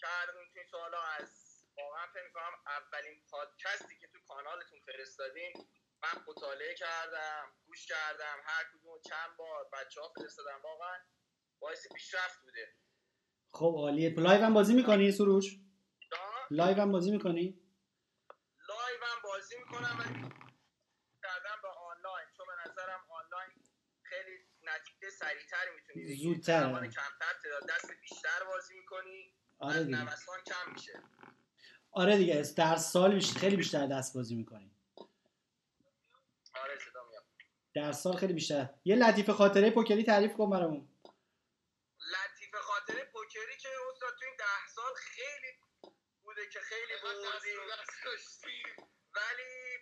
کردیم 0.01 0.45
تو 0.53 0.59
این 0.59 0.67
سوالا. 0.71 1.01
از 1.19 1.29
واقعا 1.77 2.07
فکر 2.13 2.23
می‌کنم 2.27 2.53
اولین 2.67 3.21
پادکستی 3.31 3.99
که 4.01 4.07
تو 4.07 4.19
کانالتون 4.27 4.79
فرستادین 4.85 5.53
من 6.05 6.23
مطالعه 6.27 6.73
کردم 6.73 7.53
گوش 7.65 7.87
کردم 7.87 8.37
هر 8.45 8.63
کدوم 8.73 9.01
چند 9.09 9.37
بار 9.37 9.69
بچه 9.73 10.01
ها 10.01 10.13
فرستادم 10.17 10.61
واقعا 10.63 10.97
باعث 11.59 11.87
پیشرفت 11.93 12.41
بوده. 12.41 12.73
خب 13.51 13.75
عالیه. 13.77 14.09
live 14.09 14.45
هم 14.45 14.53
بازی 14.53 14.73
می‌کنی 14.73 15.11
سروش؟ 15.11 15.45
live 16.51 16.81
هم 16.81 16.91
بازی 16.91 17.11
می‌کنی؟ 17.11 17.61
live 18.69 19.03
هم 19.03 19.21
بازی 19.23 19.55
می‌کنم 19.57 19.97
ولی 19.99 20.29
کردم 21.23 21.61
به 21.61 21.67
آنلاین. 21.67 22.27
چون 22.37 22.45
به 22.47 22.71
نظرم 22.71 22.99
آنلاین 23.09 23.51
خیلی 24.03 24.37
نتیجه 24.63 25.09
سریعتر 25.09 25.65
می‌تونی 25.75 26.15
زودتر. 26.15 26.63
کمتر 26.71 27.33
تعداد. 27.43 27.69
دست 27.69 27.91
بیشتر 28.01 28.43
بازی 28.47 28.79
می‌کنی. 28.79 29.33
آره 29.59 29.83
دیگه. 29.83 29.97
نوسان 29.97 30.39
کم 30.47 30.71
میشه. 30.73 31.03
آره 31.91 32.17
دیگه. 32.17 32.41
در 32.57 32.75
سال 32.75 33.19
خیلی 33.19 33.55
بیشتر 33.55 33.87
دست 33.87 34.13
بازی 34.13 34.35
می‌کنی. 34.35 34.74
آره 36.63 36.79
صدا 36.79 37.03
میاد. 37.09 37.25
در 37.73 37.91
سال 37.91 38.15
خیلی 38.15 38.33
بیشتر. 38.33 38.69
یه 38.85 38.95
لطیفه 38.95 39.33
خاطره 39.33 39.69
پوکری 39.71 40.03
تعریف 40.03 40.33
کن 40.33 40.49
برامون. 40.49 40.89
لطیفه 41.99 42.57
خاطره 42.57 43.05
پوکری 43.13 43.57
که 43.57 43.69
استاد 43.91 44.13
تو 44.19 44.25
این 44.25 44.35
ده 44.37 44.67
سال 44.75 44.93
خیلی 44.95 45.51
بوده 46.23 46.49
که 46.49 46.59
خیلی 46.59 46.93
بردیم 47.03 47.59
ولی 49.15 49.77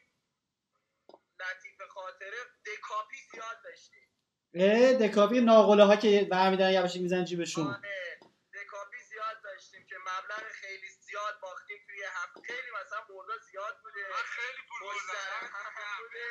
لطیفه 1.40 1.88
خاطره 1.88 2.38
دکاپی 2.66 3.18
زیاد 3.32 3.64
داشتیم. 3.64 4.10
اه 4.54 4.94
دکاپی 4.94 5.42
ناقله 5.42 5.84
ها 5.84 5.96
که 5.96 6.28
برمیدارن 6.32 6.74
یواشی 6.74 7.00
می‌زنن 7.00 7.26
جیبشون. 7.26 7.68
آره 7.68 8.20
دکاپی 8.54 8.98
زیاد 9.10 9.42
داشتیم 9.44 9.86
که 9.86 9.96
مبلغ 9.98 10.44
خیلی 10.52 10.90
زیاد 10.90 11.40
باختیم 11.42 11.78
توی 11.88 12.04
هفته 12.04 12.42
خیلی 12.42 12.72
مثلا 12.82 13.02
بردا 13.10 13.38
زیاد 13.52 13.83
خیلی 14.26 14.64
پول 14.70 14.88
مشترک 14.96 15.44
هم 15.44 15.50
بردم 15.54 15.98
بوده. 16.04 16.28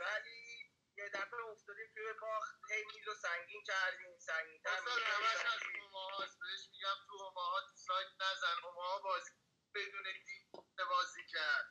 ولی 0.00 0.70
یه 0.98 1.08
دفعه 1.14 1.40
افتادیم 1.52 1.90
توی 1.94 2.12
باخت 2.22 2.54
هی 2.72 2.84
میز 2.84 3.08
رو 3.08 3.14
سنگین 3.14 3.62
کردیم. 3.66 4.18
سنگین 4.18 4.60
تر 4.64 4.70
اصلا 4.70 4.92
همش 4.94 5.46
از 5.54 5.62
اوماهاست 5.82 6.38
بهش 6.40 6.68
میگم 6.72 6.96
تو 7.06 7.14
اوماها 7.14 7.60
تو 7.60 7.76
سایت 7.76 8.08
نزن. 8.20 8.64
اوماها 8.68 8.98
بازی 9.00 9.30
بدون 9.74 10.04
دید 10.26 10.64
بازی 10.90 11.24
کرد. 11.28 11.66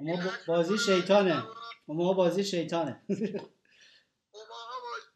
ما 0.00 0.16
ب- 0.16 0.46
بازی 0.46 0.78
شیطانه. 0.78 1.42
ما 1.88 2.14
بازی 2.14 2.44
شیطانه. 2.44 3.04
اوماها 4.34 4.80
بازی 4.80 5.08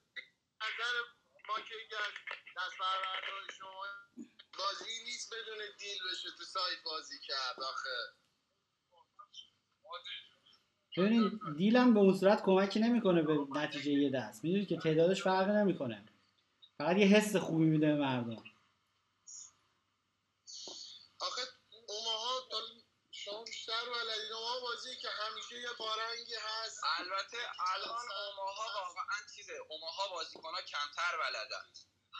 نظر 0.62 0.94
ما 1.48 1.61
که 1.61 1.74
دست 2.59 2.78
بربردار 2.80 3.48
شما. 3.59 3.87
بازی 4.59 5.04
نیست 5.04 5.35
بدون 5.35 5.59
دیل 5.78 5.98
بشه 6.12 6.28
تو 6.38 6.44
سایت 6.44 6.83
بازی 6.85 7.20
کرد 7.20 7.61
آخه. 7.62 7.96
ببینید 10.96 11.40
دیلم 11.57 11.94
به 11.94 12.00
اون 12.00 12.18
صورت 12.18 12.42
کمکی 12.42 12.81
نمی‌کنه 12.81 13.22
به 13.22 13.38
نتیجه 13.50 13.90
یه 13.90 14.11
دست. 14.11 14.44
می‌دونید 14.44 14.68
که 14.68 14.76
تعدادش 14.76 15.22
فرق 15.22 15.48
نمی‌کنه. 15.48 16.05
فقط 16.79 16.96
یه 16.96 17.07
حس 17.07 17.37
خوبی 17.37 17.64
میده 17.64 17.87
به 17.87 17.94
مردم. 17.94 18.44
آخه 21.20 21.42
اوماها 21.88 22.31
شما 23.11 23.44
بیشتر 23.44 23.72
بلدین 23.72 24.33
اوماها 24.33 24.61
بازی 24.61 24.96
که 24.96 25.09
همیشه 25.09 25.61
یه 25.61 25.68
بارنگی 25.79 26.35
هست. 26.35 26.81
البته 26.98 27.37
الان 27.74 28.07
اوماها 28.29 28.68
واقعا 28.79 29.18
چیزه؟ 29.37 29.53
اوماها 29.68 30.09
بازیکنها 30.09 30.62
کمتر 30.62 31.12
بلدن. 31.18 31.64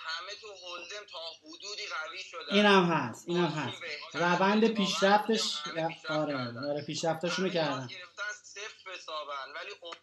همه 0.01 0.35
تو 0.41 0.47
هولدم 0.55 1.07
تا 1.07 1.19
حدودی 1.43 1.87
قوی 1.87 2.19
شدن. 2.23 2.55
اینم 2.55 2.85
هست 2.85 3.29
اینم 3.29 3.47
هست. 3.47 3.83
روند 4.15 4.75
پیشرفتش 4.75 5.57
آره. 5.67 5.83
آره 6.09 6.33
یاد 6.33 7.53
کردن. 7.53 7.87
گرفتن 7.87 8.33
صفر 8.45 8.91
حسابن 8.91 9.53
ولی 9.55 9.71
اون 9.81 9.97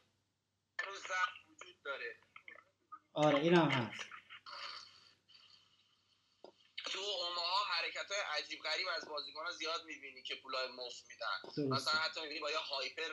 هنوز 0.82 1.00
ضعف 1.00 1.50
وجود 1.50 1.76
داره. 1.86 2.18
آره 3.14 3.40
اینم 3.40 3.70
هست. 3.70 4.06
تو 6.86 7.00
اوماها 7.00 7.64
حرکت 7.66 8.12
های 8.12 8.44
عجیب 8.44 8.60
غریب 8.64 8.88
از 8.96 9.10
بازیکن 9.10 9.46
ها 9.46 9.52
زیاد 9.52 9.86
می‌بینی 9.86 10.24
که 10.24 10.36
پولای 10.36 10.68
مفت 10.68 11.06
میدن. 11.10 11.76
مثلا 11.76 11.94
حتی 11.94 12.22
می‌بینی 12.22 12.40
با 12.40 12.52
یه 12.52 12.58
هایپر 12.58 13.12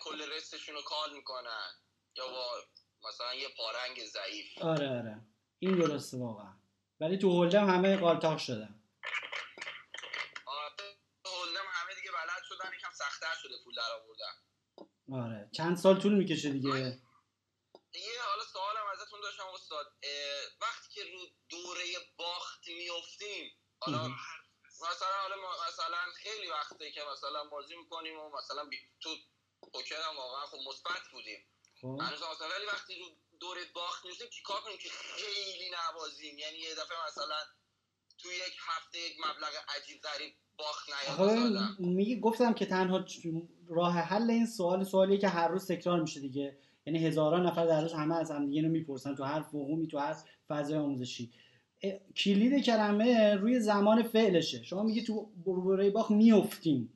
کل 0.00 0.32
رستشون 0.32 0.74
رو 0.74 0.82
کال 0.82 1.12
می‌کنن. 1.12 1.70
یا 2.16 2.28
با 2.28 2.64
مثلا 3.08 3.34
یه 3.34 3.48
پارنگ 3.48 4.04
ضعیف. 4.04 4.58
آره 4.58 4.88
آره. 4.88 5.20
این 5.58 5.78
درسته 5.78 6.16
واقعا. 6.18 6.56
ولی 7.00 7.18
تو 7.18 7.30
هولدم 7.30 7.68
همه 7.70 7.96
قالتاق 7.96 8.38
شدن. 8.38 8.82
آره، 10.46 10.96
هولدم 11.24 11.66
همه 11.72 11.94
دیگه 11.94 12.10
بلد 12.12 12.42
شدن 12.48 12.70
یکم 12.78 12.92
سختتر 12.92 13.34
شده 13.42 13.54
پول 13.64 13.74
در 13.74 13.92
آوردن. 14.02 14.34
آره 15.12 15.50
چند 15.52 15.76
سال 15.76 16.00
طول 16.00 16.14
می‌کشه 16.14 16.50
دیگه؟ 16.50 16.68
یه 17.94 18.22
حالا 18.30 18.44
سوالم 18.52 18.86
ازتون 18.92 19.20
داشتم 19.20 19.46
استاد 19.54 19.86
وقتی 20.60 20.88
که 20.94 21.00
رو 21.12 21.18
دوره 21.48 21.84
باخت 22.16 22.68
میفتیم 22.68 23.52
حالا. 23.80 24.08
مثلا 24.80 25.16
حالا 25.22 25.36
مثلا 25.68 25.98
خیلی 26.16 26.48
وقته 26.48 26.90
که 26.90 27.00
مثلا 27.12 27.44
بازی 27.44 27.76
می‌کنیم 27.76 28.18
و 28.20 28.36
مثلا 28.36 28.64
بی... 28.64 28.76
تو 29.00 29.16
پوکر 29.72 30.00
هم 30.02 30.16
واقعا 30.16 30.46
خب 30.46 30.58
مثبت 30.68 31.02
بودیم. 31.12 31.46
خب. 31.80 31.98
هنوز 32.00 32.22
مثلا 32.22 32.48
ولی 32.48 32.66
وقتی 32.66 32.98
رو 32.98 33.06
دوره 33.40 33.60
باخت 33.74 34.06
میفتیم 34.06 34.28
چیکار 34.30 34.60
کنیم 34.60 34.78
که 34.78 34.88
خیلی 34.88 35.70
نبازیم 35.78 36.38
یعنی 36.38 36.58
یه 36.58 36.72
دفعه 36.72 36.96
مثلا 37.08 37.36
تو 38.18 38.28
یک 38.28 38.56
هفته 38.68 38.98
یک 38.98 39.16
مبلغ 39.18 39.52
عجیب 39.76 40.00
غریب 40.02 40.32
باخت 40.58 40.88
نیاد 40.88 41.80
میگه 41.80 42.20
گفتم 42.20 42.54
که 42.54 42.66
تنها 42.66 43.04
راه 43.68 43.92
حل 43.92 44.30
این 44.30 44.46
سوال 44.46 44.84
سوالیه 44.84 45.18
که 45.18 45.28
هر 45.28 45.48
روز 45.48 45.66
تکرار 45.66 46.00
میشه 46.00 46.20
دیگه. 46.20 46.58
یعنی 46.86 47.06
هزاران 47.06 47.46
نفر 47.46 47.66
در 47.66 47.82
روز 47.82 47.92
همه 47.92 48.16
از 48.16 48.30
هم 48.30 48.46
دیگه 48.46 48.62
می‌پرسن 48.62 49.14
تو 49.14 49.24
هر 49.24 49.42
فوقومی 49.42 49.88
تو 49.88 49.98
هر 49.98 50.16
فضای 50.48 50.78
آموزشی. 50.78 51.32
کلید 52.16 52.64
کلمه 52.64 53.34
روی 53.34 53.60
زمان 53.60 54.02
فعلشه. 54.02 54.64
شما 54.64 54.82
میگی 54.82 55.02
تو 55.02 55.30
دوره 55.44 55.90
باخت 55.90 56.10
میفتیم 56.10 56.92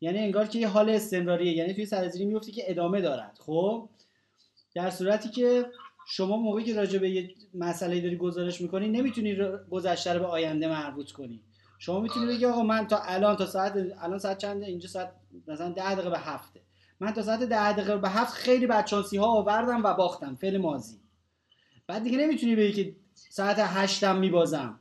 یعنی 0.00 0.18
انگار 0.18 0.46
که 0.46 0.58
یه 0.58 0.68
حال 0.68 0.90
استمراریه. 0.90 1.52
یعنی 1.52 1.74
توی 1.74 1.86
سرازیری 1.86 2.24
میفتی 2.24 2.52
که 2.52 2.70
ادامه 2.70 3.00
دارد. 3.00 3.38
خب؟ 3.46 3.88
در 4.74 4.90
صورتی 4.90 5.28
که 5.28 5.70
شما 6.06 6.36
موقعی 6.36 6.64
که 6.64 6.74
راجع 6.74 6.98
به 6.98 7.10
یه 7.10 7.34
مسئله 7.54 8.00
داری 8.00 8.16
گزارش 8.16 8.60
می‌کنی 8.60 8.88
نمی‌تونی 8.88 9.36
گذشته 9.70 10.12
رو 10.12 10.20
به 10.20 10.26
آینده 10.26 10.68
مربوط 10.68 11.12
کنی. 11.12 11.40
شما 11.78 12.00
می‌تونی. 12.00 12.26
بگی 12.26 12.46
آقا 12.46 12.62
من 12.62 12.86
تا 12.86 12.98
الان 12.98 13.36
تا 13.36 13.46
ساعت 13.46 13.72
الان 14.00 14.18
ساعت 14.18 14.38
چنده 14.38 14.66
اینجا 14.66 14.88
ساعت 14.88 15.12
مثلا 15.48 15.72
ده 15.72 15.94
دقیقه 15.94 16.10
به 16.10 16.18
هفته. 16.18 16.60
من 17.00 17.12
تا 17.12 17.22
ساعت 17.22 17.42
ده 17.42 17.72
دقیقه 17.72 17.96
به 17.96 18.08
هفت 18.08 18.32
خیلی 18.32 18.66
بدشانسی 18.66 19.16
ها 19.16 19.26
آوردم 19.26 19.84
و 19.84 19.94
باختم. 19.94 20.34
فعل 20.34 20.56
ماضی. 20.56 21.00
بعد 21.86 22.02
دیگه 22.02 22.18
نمی‌تونی 22.18 22.56
بگی 22.56 22.84
که 22.84 22.96
ساعت 23.14 23.56
هشتم 23.58 24.18
میبازم. 24.18 24.80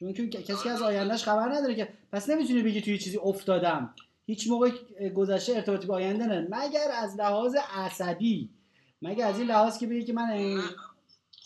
چون 0.00 0.12
که 0.12 0.26
کسی 0.42 0.64
که 0.64 0.70
از 0.70 0.82
آیندهش 0.82 1.24
خبر 1.24 1.48
نداره 1.48 1.74
که 1.74 1.88
پس 2.12 2.30
نمی‌تونی 2.30 2.62
بگی 2.62 2.80
توی 2.80 2.98
چیزی 2.98 3.18
افتادم. 3.18 3.94
هیچ 4.26 4.48
موقع 4.48 4.70
گذشته 5.14 5.52
ارتباطی 5.52 5.86
به 5.86 5.94
آینده 5.94 6.26
نه 6.26 6.48
مگر 6.50 6.90
از 7.02 7.16
لحاظ 7.16 7.56
عصبی 7.74 8.50
مگر 9.04 9.26
از 9.26 9.38
این 9.38 9.48
لحاظ 9.48 9.78
که 9.78 9.86
بگی 9.86 10.04
که 10.04 10.12
من 10.12 10.26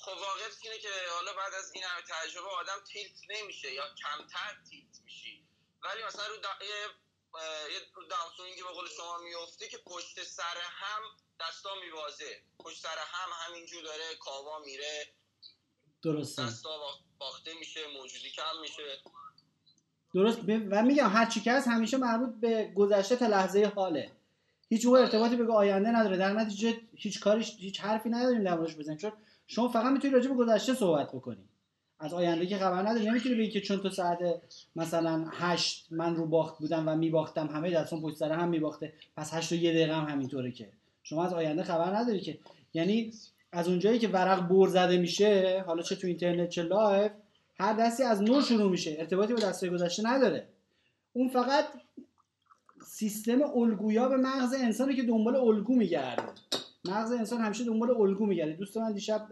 خب 0.04 0.16
واقعیت 0.26 0.54
اینه 0.62 0.78
که 0.78 0.88
حالا 1.16 1.32
بعد 1.36 1.54
از 1.54 1.72
این 1.74 1.84
همه 1.84 2.02
تجربه 2.02 2.48
آدم 2.60 2.84
تیلت 2.92 3.18
نمیشه 3.30 3.72
یا 3.74 3.82
کمتر 4.02 4.52
تیلت 4.70 4.94
میشی. 5.04 5.44
ولی 5.84 6.04
مثلا 6.08 6.26
رو 6.26 6.36
دا... 6.36 6.48
یه 6.60 6.80
یه 7.74 7.80
داونسوینگی 8.10 8.62
به 8.62 8.68
قول 8.68 8.88
شما 8.96 9.18
میفته 9.18 9.68
که 9.68 9.78
پشت 9.86 10.24
سر 10.24 10.58
هم 10.70 11.02
دستا 11.40 11.70
میوازه. 11.84 12.42
پشت 12.58 12.82
سر 12.82 12.98
هم 12.98 13.30
همینجور 13.42 13.82
داره 13.82 14.04
کاوا 14.20 14.58
میره. 14.58 15.14
درسته. 16.02 16.46
دستا 16.46 16.70
باخته 17.18 17.54
میشه 17.54 17.80
موجودی 17.86 18.30
کم 18.30 18.60
میشه. 18.60 19.02
درست. 20.14 20.38
و 20.70 20.82
میگم 20.82 21.08
هر 21.08 21.26
چی 21.26 21.40
که 21.40 21.52
هست 21.52 21.68
همیشه 21.68 21.96
مربوط 21.96 22.40
به 22.40 22.72
گذشته 22.76 23.16
تا 23.16 23.26
لحظه 23.26 23.72
حاله. 23.76 24.17
هیچ 24.68 24.86
موقع 24.86 25.00
ارتباطی 25.00 25.36
به 25.36 25.52
آینده 25.52 25.88
نداره. 25.88 26.16
در 26.16 26.32
نتیجه 26.32 26.74
هیچ 26.94 27.20
کاریش 27.20 27.56
هیچ 27.58 27.80
حرفی 27.80 28.08
نداریم 28.08 28.54
موردش 28.54 28.76
بزنیم. 28.76 28.98
چون 28.98 29.12
شما 29.46 29.68
فقط 29.68 29.92
می‌تونی 29.92 30.14
راجع 30.14 30.28
به 30.28 30.34
گذشته 30.34 30.74
صحبت 30.74 31.08
بکنی. 31.08 31.44
از 32.00 32.14
آینده 32.14 32.46
که 32.46 32.58
خبر 32.58 32.82
نداری. 32.88 33.06
نمی‌تونی 33.06 33.34
بگی 33.34 33.50
که 33.50 33.60
چون 33.60 33.78
تو 33.78 33.90
ساعت 33.90 34.18
مثلا 34.76 35.24
هشت 35.32 35.86
من 35.90 36.16
رو 36.16 36.26
باخت 36.26 36.58
بودم 36.58 36.88
و 36.88 36.96
میباختم 36.96 37.46
همه 37.46 37.70
دستام 37.70 38.02
پشت 38.02 38.16
سر 38.16 38.32
هم 38.32 38.48
میباخته. 38.48 38.92
پس 39.16 39.34
هشت 39.34 39.52
و 39.52 39.54
یه 39.54 39.72
دقیقه 39.72 39.94
هم 39.94 40.04
همینطوره 40.04 40.50
که. 40.50 40.68
شما 41.02 41.24
از 41.24 41.32
آینده 41.32 41.62
خبر 41.62 41.96
نداری 41.96 42.20
که. 42.20 42.38
یعنی 42.74 43.12
از 43.52 43.68
اونجایی 43.68 43.98
که 43.98 44.08
ورق 44.08 44.48
بر 44.48 44.68
زده 44.68 44.98
میشه 44.98 45.64
حالا 45.66 45.82
چه 45.82 45.96
تو 45.96 46.06
اینترنت 46.06 46.48
چه 46.48 46.62
live 46.62 47.12
هر 47.60 47.72
دستی 47.72 48.02
از 48.02 48.22
نو 48.22 48.42
شروع 48.42 48.70
میشه. 48.70 48.96
ارتباطی 48.98 49.34
با 49.34 49.40
دستای 49.40 49.70
گذشته 49.70 50.02
نداره. 50.06 50.46
اون 51.12 51.28
فقط 51.28 51.64
سیستم 52.84 53.42
الگویاب 53.42 54.16
مغز 54.16 54.54
انسانی 54.54 54.96
که 54.96 55.02
دنبال 55.02 55.36
الگو 55.36 55.74
میگرده. 55.74 56.22
مغز 56.84 57.12
انسان 57.12 57.40
همیشه 57.40 57.64
دنبال 57.64 57.90
الگو 57.90 58.26
میگرده. 58.26 58.52
دوست 58.52 58.76
من 58.76 58.92
دیشب 58.92 59.28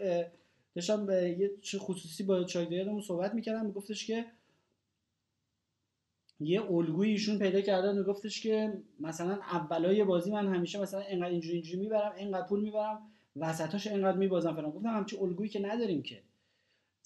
داشتم 0.75 1.11
یه 1.11 1.51
خصوصی 1.79 2.25
با 2.25 2.47
شاگردمون 2.47 3.01
صحبت 3.01 3.35
می‌کردم. 3.35 3.67
میگفتش 3.67 4.07
که 4.07 4.25
یه 6.41 6.71
الگوی 6.73 7.11
ایشون 7.11 7.39
پیدا 7.39 7.61
کرده. 7.61 7.93
میگفتش 7.93 8.43
که 8.43 8.83
مثلا 9.01 9.39
اولای 9.53 10.05
بازی 10.05 10.31
من 10.31 10.55
همیشه 10.55 10.81
مثلا 10.81 11.01
انقدر 11.01 11.31
اینجوری 11.31 11.55
اینجوری 11.55 11.81
می‌برم 11.81 12.13
انقدر 12.17 12.47
پول 12.47 12.61
می‌برم 12.61 13.11
وسطاش 13.37 13.87
انقدر 13.87 14.19
میبازم 14.19 14.55
فلان. 14.55 14.71
گفتم 14.71 14.89
همچین 14.89 15.21
الگویی 15.23 15.51
که 15.51 15.61
نداریم 15.61 16.03
که. 16.03 16.23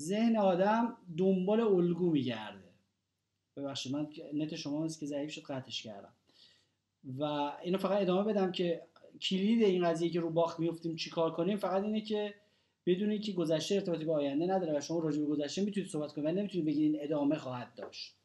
ذهن 0.01 0.37
آدم 0.37 0.97
دنبال 1.19 1.61
الگو 1.61 2.11
میگرده. 2.11 2.71
ببخشید 3.57 3.93
من 3.93 4.09
نت 4.35 4.57
شما 4.57 4.85
است 4.85 5.01
که 5.01 5.07
ضعیف 5.07 5.31
شد 5.31 5.43
قطعش 5.43 5.83
کردم. 5.83 6.13
و 7.19 7.23
اینو 7.63 7.79
فقط 7.79 8.03
ادامه 8.03 8.33
بدم 8.33 8.53
که 8.53 8.83
کلید 9.23 9.63
این 9.63 9.85
قضیه 9.85 10.11
که 10.11 10.21
رو 10.21 10.31
باخت 10.31 10.61
میفتیم 10.61 10.97
چیکار 10.97 11.33
کنیم 11.33 11.57
فقط 11.57 11.83
اینه 11.83 12.01
که 12.01 12.35
بدونی 12.87 13.19
که 13.19 13.33
گذشته 13.33 13.75
ارتباطی 13.75 14.05
به 14.05 14.13
آینده 14.13 14.47
نداره 14.47 14.79
و 14.79 14.81
شما 14.81 14.99
راجع 14.99 15.21
به 15.21 15.27
گذشته 15.27 15.63
می‌تونید 15.65 15.91
صحبت 15.91 16.13
کنید 16.13 16.27
ولی 16.27 16.39
نمی‌تونید 16.39 16.67
بگید 16.67 16.95
این 16.95 17.05
ادامه 17.05 17.37
خواهد 17.37 17.75
داشت. 17.77 18.17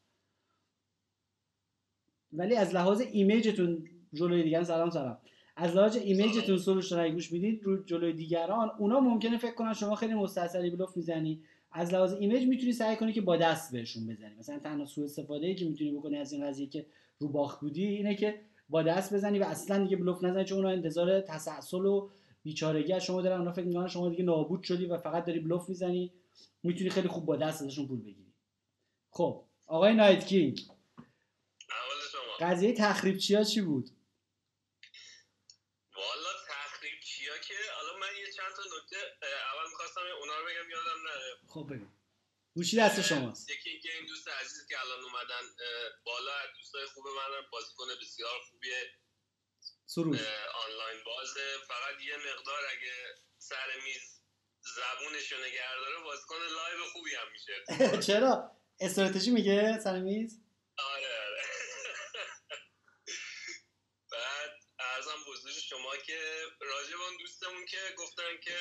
ولی 2.32 2.56
از 2.56 2.74
لحاظ 2.74 3.02
image 3.12 3.59
تون 3.59 3.88
جلوی 4.12 4.42
دیگران 4.42 4.64
سلام 4.64 4.90
سلام. 4.90 5.18
از 5.56 5.76
لحاظ 5.76 5.96
image 5.96 6.35
تون 6.35 6.58
سروش 6.58 6.92
رو 6.92 7.08
گوش 7.10 7.32
می‌دید 7.32 7.64
رو 7.64 7.84
جلوی 7.84 8.12
دیگران 8.12 8.70
اونا 8.78 9.00
ممکنه 9.00 9.38
فکر 9.38 9.54
کنن 9.54 9.72
شما 9.72 9.94
خیلی 9.94 10.14
مستاصلی 10.14 10.70
بلوف 10.70 10.96
می‌زنی. 10.96 11.42
از 11.72 11.94
لحاظ 11.94 12.14
image 12.14 12.46
می‌تونی 12.48 12.72
سعی 12.72 12.96
کنی 12.96 13.12
که 13.12 13.20
با 13.20 13.36
دست 13.36 13.72
بهشون 13.72 14.06
بزنی. 14.06 14.34
مثلا 14.34 14.58
تنها 14.58 14.86
سوء 14.86 15.04
استفاده 15.04 15.46
ای 15.46 15.54
که 15.54 15.64
می‌تونی 15.64 15.92
بکنی 15.92 16.16
از 16.16 16.32
این 16.32 16.46
قضیه 16.46 16.66
که 16.66 16.86
رو 17.18 17.28
باخت 17.28 17.60
بودی 17.60 17.86
اینه 17.86 18.14
که 18.14 18.40
با 18.68 18.82
دست 18.82 19.14
بزنی 19.14 19.38
و 19.38 19.44
اصلا 19.44 19.84
دیگه 19.84 19.96
بلوف 19.96 20.24
نزنی 20.24 20.44
چون 20.44 20.58
اونا 20.58 20.70
انتظار 20.70 21.20
تسلسل 21.20 21.86
و 21.86 22.10
بیچارگی 22.42 22.92
از 22.92 23.04
شما 23.04 23.22
دارن. 23.22 23.38
اونا 23.38 23.52
فکر 23.52 23.64
می‌کنن 23.64 23.88
شما 23.88 24.08
دیگه 24.08 24.24
نابود 24.24 24.62
شدی 24.62 24.86
و 24.86 24.98
فقط 24.98 25.24
داری 25.24 25.40
بلوف 25.40 25.68
می‌زنی. 25.68 26.12
می‌تونی 26.62 26.90
خیلی 26.90 27.08
خوب 27.08 27.26
با 27.26 27.36
دست 27.36 27.62
ازشون 27.62 27.88
پول 27.88 28.00
بگیری. 28.00 28.32
خب 29.10 29.44
آقای 29.66 29.94
نایت 29.94 30.26
کینگ. 30.26 30.60
قضیه 32.40 32.74
تخریب 32.74 33.16
چیا 33.16 33.44
چی 33.44 33.60
بود؟ 33.60 33.90
والا 35.96 36.32
تخریب 36.48 37.00
چیا 37.04 37.32
که؟ 37.48 37.54
حالا 37.76 37.98
من 37.98 38.12
یه 38.20 38.32
چند 38.32 38.52
تا 38.56 38.62
نکته 38.62 38.96
اول 39.54 39.70
می‌خواستم 39.70 40.00
اونا 40.20 40.32
رو 40.38 40.44
بگم 40.44 40.70
یادم 40.70 41.00
نره. 41.06 41.38
خب 41.46 41.66
بگم 41.74 41.95
گوشی 42.56 42.76
دست 42.76 43.02
شماست. 43.02 43.50
یکی 43.50 43.70
اینکه 43.70 43.92
این 43.96 44.06
دوست 44.06 44.28
عزیز 44.28 44.66
که 44.68 44.80
الان 44.80 45.04
اومدن 45.04 45.44
بالا 46.04 46.32
دوستای 46.56 46.86
خوب 46.86 47.04
من 47.06 47.50
بازیکن 47.52 47.86
بسیار 48.02 48.40
خوبیه. 48.50 48.82
سروش. 49.86 50.20
آنلاین 50.64 51.04
بازه. 51.04 51.58
فقط 51.68 52.02
یه 52.08 52.16
مقدار 52.16 52.62
اگه 52.70 52.94
سر 53.38 53.80
میز 53.84 54.22
زبونش 54.76 55.32
رو 55.32 55.38
نگه 55.38 55.74
داره 55.80 56.04
بازیکن 56.04 56.34
live 56.36 56.84
خوبی 56.92 57.10
هم 57.14 57.28
میشه. 57.32 57.64
چرا؟ 58.06 58.56
استراتژی 58.80 59.30
میگه 59.30 59.78
سر 59.80 59.98
میز 60.00 60.40
آره 60.78 61.20
آره 61.26 61.42
بعد 64.12 64.50
عرضم 64.78 65.24
بزرگ 65.28 65.52
شما 65.52 65.96
که 65.96 66.45
راجب 66.60 67.00
اون 67.00 67.16
دوستمون 67.16 67.66
که 67.66 67.94
گفتن 67.98 68.40
که 68.44 68.56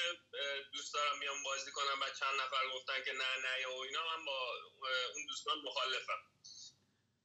دوست 0.74 0.94
دارم 0.94 1.20
بیام 1.20 1.44
بازی 1.44 1.72
کنم 1.72 2.00
و 2.02 2.06
چند 2.20 2.42
نفر 2.42 2.70
گفتن 2.76 3.04
که 3.06 3.12
نه 3.12 3.32
نه 3.46 3.68
و 3.68 3.80
اینا 3.80 4.04
من 4.18 4.26
با 4.26 4.54
اون 5.16 5.26
دوستان 5.26 5.58
مخالفم. 5.66 6.22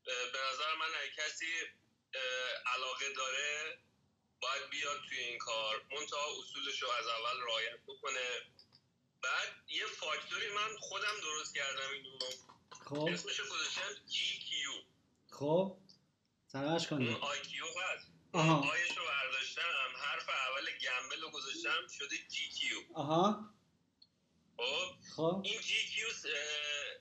به 0.05 0.39
نظر 0.53 0.75
من 0.75 0.87
اگه 1.03 1.13
کسی 1.17 1.47
علاقه 2.77 3.13
داره 3.13 3.79
باید 4.41 4.71
بیاد 4.71 5.01
توی 5.09 5.19
این 5.19 5.39
کار. 5.39 5.87
منتها 5.93 6.39
اصولش 6.39 6.83
رو 6.83 6.91
از 6.91 7.07
اول 7.07 7.43
رعایت 7.47 7.81
بکنه. 7.87 8.27
بعد 9.23 9.49
یه 9.69 9.87
فاکتوری 9.87 10.49
من 10.49 10.77
خودم 10.79 11.21
درست 11.23 11.55
کردم 11.55 11.91
اینو. 11.93 12.19
خب. 12.85 13.09
اسمش 13.13 13.41
گذاشتم 13.41 13.95
GQ 14.09 14.51
خب. 15.31 15.79
سرش 16.47 16.89
کنیم. 16.89 17.15
اون 17.15 17.35
IQ 17.35 17.79
هست. 17.83 18.20
آیش 18.33 18.99
رو 18.99 19.05
برداشتم 19.05 19.97
حرف 20.03 20.29
اول 20.29 20.67
گمبل 20.79 21.23
رو 21.23 21.31
گذاشتم 21.31 21.89
شده 21.99 22.17
GQ 22.17 22.61
آها. 22.95 23.55
خب؟ 24.57 24.95
خب. 25.17 25.41
این 25.45 25.61
GQ 25.61 26.27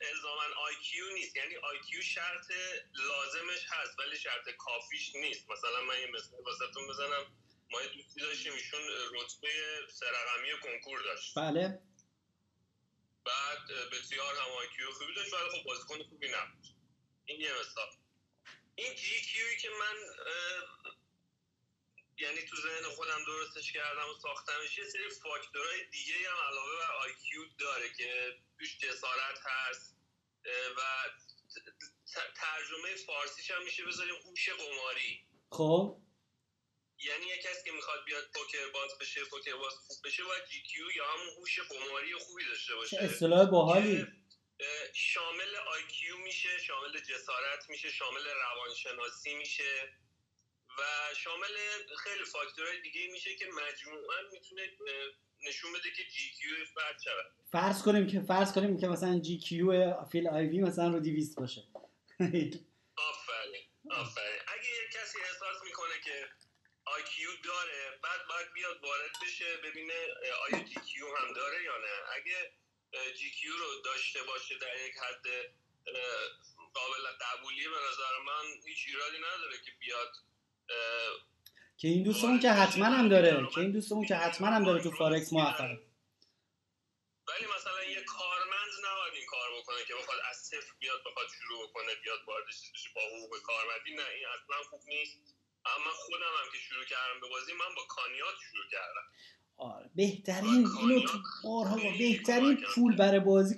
الزاما 0.01 0.43
IQ 0.71 1.13
نیست. 1.13 1.35
یعنی 1.35 1.55
IQ 1.55 2.03
شرط 2.03 2.51
لازمش 2.93 3.65
هست 3.69 3.99
ولی 3.99 4.17
شرط 4.17 4.49
کافیش 4.57 5.15
نیست. 5.15 5.49
مثلا 5.49 5.81
من 5.81 5.99
یه 5.99 6.11
مثال 6.11 6.39
واسهتون 6.45 6.87
بزنم. 6.87 7.25
ما 7.71 7.81
یه 7.81 7.87
دوستی 7.87 8.21
داشتیم 8.21 8.53
ایشون 8.53 8.79
رتبه 9.13 9.49
سه 9.89 10.05
رقمی 10.05 10.59
کنکور 10.63 11.01
داشت. 11.01 11.39
بله. 11.39 11.81
بعد 13.25 13.89
بسیار 13.91 14.35
هم 14.35 14.67
IQ 14.67 14.93
خوبی 14.93 15.13
داشت 15.13 15.33
ولی 15.33 15.49
خب 15.49 15.63
بازیکن 15.65 16.03
خوبی 16.03 16.27
نبود. 16.27 16.65
این 17.25 17.41
یه 17.41 17.51
مثال. 17.59 17.87
این 18.75 18.93
GQ 18.95 19.61
که 19.61 19.69
من 19.69 19.95
یعنی 22.19 22.41
تو 22.41 22.55
ذهن 22.55 22.84
خودم 22.84 23.23
درستش 23.27 23.71
کردم 23.71 24.10
و 24.10 24.19
ساختمش 24.21 24.77
یه 24.77 24.84
سری 24.84 25.10
فاکتورهای 25.10 25.86
دیگه 25.91 26.13
هم 26.13 26.38
علاوه 26.49 26.77
بر 26.79 26.91
IQ 26.91 27.41
داره 27.60 27.93
که 27.97 28.38
توش 28.58 28.77
جسارت 28.77 29.39
هست. 29.45 29.99
و 30.77 30.82
ترجمه 32.36 32.95
فارسیش 33.05 33.51
هم 33.51 33.63
میشه 33.63 33.86
بذاریم 33.86 34.15
هوش 34.15 34.49
قماری. 34.49 35.25
خب. 35.51 35.97
یعنی 36.97 37.25
یه 37.25 37.38
کسی 37.38 37.63
که 37.65 37.71
می‌خواد 37.71 38.05
بیاد 38.05 38.23
پوکر 38.34 38.69
باز 38.73 38.97
بشه 39.01 39.25
پوکر 39.25 39.55
باز 39.55 39.73
خوب 39.73 39.97
بشه 40.05 40.23
باید 40.23 40.45
GQ 40.45 40.91
یا 40.91 41.05
همون 41.12 41.29
هوش 41.38 41.60
قماری 41.60 42.15
خوبی 42.15 42.45
داشته 42.45 42.75
باشه. 42.75 42.97
چه 42.97 43.03
اصطلاح 43.03 43.49
باحالی. 43.49 44.08
شامل 44.93 45.55
IQ 45.55 46.17
میشه 46.17 46.58
شامل 46.58 46.99
جسارت 46.99 47.69
میشه 47.69 47.91
شامل 47.91 48.25
روانشناسی 48.25 49.34
میشه. 49.34 49.93
و 50.79 51.13
شامل 51.15 51.55
خیلی 52.03 52.25
فاکتورهای 52.25 52.81
دیگه 52.81 53.07
میشه 53.11 53.35
که 53.35 53.45
مجموعا 53.45 54.21
می‌تونه 54.31 54.61
نشون 55.47 55.71
بده 55.73 55.91
که 55.91 56.03
GQ 56.03 56.65
فرد 56.75 56.99
شود. 57.03 57.25
فرض 57.51 57.83
کنیم 57.83 58.07
که 58.07 58.21
فرض 58.21 58.53
کنیم 58.53 58.79
که 58.79 58.87
مثلا 58.87 59.19
GQ 59.19 59.93
Phil 60.12 60.27
Ivey 60.27 60.59
مثلا 60.59 60.87
رو 60.87 60.99
200 60.99 61.39
باشه. 61.39 61.61
آفرین 63.09 63.65
آفرین. 63.89 64.41
اگه 64.47 64.69
یک 64.83 64.91
کسی 64.91 65.17
احساس 65.21 65.63
می‌کنه 65.63 65.99
که 66.03 66.29
IQ 66.85 67.29
داره 67.43 67.99
بعد 68.03 68.21
باید 68.29 68.53
بیاد 68.53 68.83
وارد 68.83 69.11
بشه 69.23 69.57
ببینه 69.57 69.93
آیا 70.45 70.63
GQ 70.63 71.15
هم 71.15 71.33
داره 71.33 71.63
یا 71.63 71.77
نه. 71.77 71.95
اگه 72.15 72.51
GQ 73.17 73.51
رو 73.51 73.81
داشته 73.85 74.23
باشه 74.23 74.57
در 74.57 74.85
یک 74.85 74.95
حد 74.97 75.25
قابل 76.73 77.05
قبولی 77.21 77.63
به 77.63 77.79
نظر 77.91 78.13
من 78.25 78.45
هیچ 78.65 78.85
ایرادی 78.87 79.17
نداره 79.17 79.57
که 79.65 79.71
بیاد 79.79 80.11
که 81.77 81.88
این 81.88 82.03
دوستمون 82.03 82.39
که 82.39 82.51
حتما 82.51 82.86
هم 82.86 83.10
داره 83.10 83.47
که 83.53 83.60
این 83.60 83.71
دوستمون 83.71 84.05
که 84.05 84.15
حتما 84.15 84.47
هم 84.47 84.63
داره 84.63 84.84
تو 84.84 84.91
فارکس 84.91 85.34
موفقه 85.34 85.79
ولی 87.29 87.45
مثلا 87.55 87.84
یه 87.95 88.01
کارمند 88.17 88.71
نباید 88.88 89.13
این 89.19 89.27
کار 89.34 89.49
بکنه 89.60 89.82
که 89.88 89.93
بخواد 89.99 90.19
از 90.29 90.38
صفر 90.38 90.71
بیاد 90.79 90.99
بخواد 91.05 91.27
شروع 91.38 91.60
بکنه 91.63 91.91
بیاد 92.03 92.19
وارد 92.27 92.47
چیز 92.60 92.71
بشه 92.73 92.89
با 92.95 93.01
حقوق 93.01 93.34
کارمندی. 93.49 93.91
نه 93.99 94.08
این 94.15 94.25
اصلا 94.36 94.58
خوب 94.69 94.82
نیست. 94.88 95.17
اما 95.65 95.91
خودم 96.03 96.34
هم 96.39 96.47
که 96.53 96.58
شروع 96.67 96.86
کردم 96.91 97.17
به 97.21 97.27
بازی 97.29 97.53
من 97.62 97.71
با 97.75 97.84
کانیات 97.95 98.38
شروع 98.47 98.67
کردم. 98.75 99.05
آره 99.58 99.89
بهترین 99.95 100.67
اینو 100.82 101.08
تو 101.08 101.17
بارها 101.43 101.75
با 101.75 101.91
بهترین 101.99 102.55
پول 102.75 102.95
برای 102.95 103.19
بازی 103.19 103.55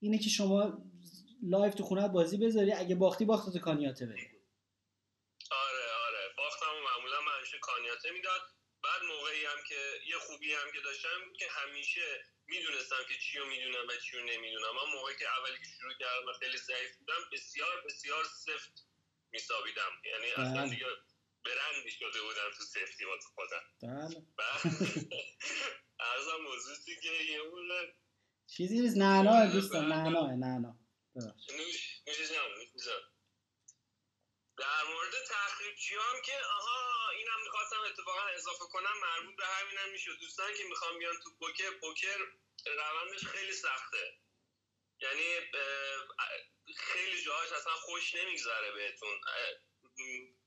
اینه 0.00 0.18
که 0.18 0.30
شما 0.30 0.58
live 1.42 1.74
تو 1.74 1.82
خونه 1.82 2.08
بازی 2.08 2.36
بذاری. 2.36 2.72
اگه 2.72 2.94
باختی 2.94 3.24
باخت 3.24 3.52
تو 3.52 3.58
کانیاته 3.58 4.06
بده 4.06 4.37
کانیاته 7.98 8.10
می‌داد 8.10 8.42
بعد 8.84 9.02
موقعی 9.02 9.44
هم 9.44 9.60
که 9.68 9.80
یه 10.06 10.18
خوبی 10.18 10.54
هم 10.54 10.72
که 10.74 10.80
داشتم 10.80 11.32
که 11.38 11.46
همیشه 11.50 12.24
می‌دونستم 12.46 13.02
که 13.08 13.14
چی 13.18 13.38
رو 13.38 13.46
می‌دونم 13.46 13.88
و 13.88 13.92
چی 13.96 14.16
رو 14.16 14.24
نمی‌دونم. 14.24 14.74
من 14.76 14.92
موقعی 14.94 15.16
که 15.16 15.26
اولی 15.38 15.58
که 15.58 15.70
شروع 15.80 15.92
کردم 16.00 16.28
و 16.28 16.32
خیلی 16.32 16.58
ضعیف 16.58 16.96
بودم 16.98 17.22
بسیار 17.32 17.84
بسیار 17.86 18.24
سفت 18.24 18.86
میسابیدم 19.32 19.92
یعنی 20.04 20.30
اصلا 20.30 20.62
بله. 20.62 20.70
دیگه 20.70 20.86
برندی 21.44 21.90
شده 21.90 22.20
بودم 22.22 22.50
تو 22.56 22.64
سفتی 22.64 23.04
با 23.04 23.18
خودم. 23.34 23.64
بله. 23.82 24.22
ارزم 26.10 26.40
موضوعی 26.42 27.00
که 27.02 27.08
یه 27.08 27.42
مونه 27.42 27.94
چیزی 28.46 28.80
نیست. 28.80 28.96
نعنا 28.96 29.46
دوستان 29.46 29.92
نعنا 29.92 30.26
نعنا. 30.26 30.76
ببخشید. 31.16 31.54
نوش 31.60 32.00
نوش 32.06 32.30
نوش 32.30 32.86
جان 32.86 33.02
در 34.58 34.84
مورد 34.84 35.12
تخریبچی 35.28 35.94
هم 35.94 36.22
که 36.24 36.32
آها 36.56 37.10
اینم 37.10 37.42
می‌خواستم 37.44 37.80
اتفاقا 37.80 38.20
اضافه 38.20 38.64
کنم 38.72 38.98
مربوط 39.02 39.36
به 39.36 39.46
همینم 39.46 39.92
میشه 39.92 40.10
دوستان 40.20 40.54
که 40.54 40.64
می‌خوام 40.64 40.98
بیان 40.98 41.16
تو 41.24 41.30
پوکر 41.38 41.70
پوکر 41.70 42.18
روندش 42.66 43.24
خیلی 43.24 43.52
سخته. 43.52 44.18
یعنی 45.00 45.50
خیلی 46.76 47.22
جاهاش 47.22 47.52
اصلا 47.52 47.72
خوش 47.72 48.14
نمیگذره 48.14 48.72
بهتون. 48.72 49.20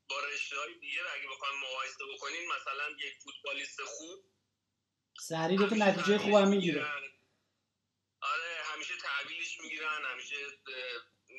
با 0.09 0.19
رشته 0.19 0.57
های 0.57 0.73
دیگه 0.79 1.01
اگه 1.13 1.27
بخوایم 1.27 1.59
مقایسه 1.59 2.05
بکنین 2.15 2.51
مثلا 2.51 2.89
یک 2.89 3.13
فوتبالیست 3.23 3.83
خوب 3.83 4.25
سریع 5.19 5.57
دو 5.57 5.65
نتیجه 5.65 6.03
تحویلش 6.03 6.21
خوبم 6.21 6.47
می‌گیره. 6.47 6.85
آره 8.21 8.63
همیشه 8.63 8.93
تحویلش 8.97 9.59
می‌گیرن 9.59 10.05
همیشه 10.05 10.35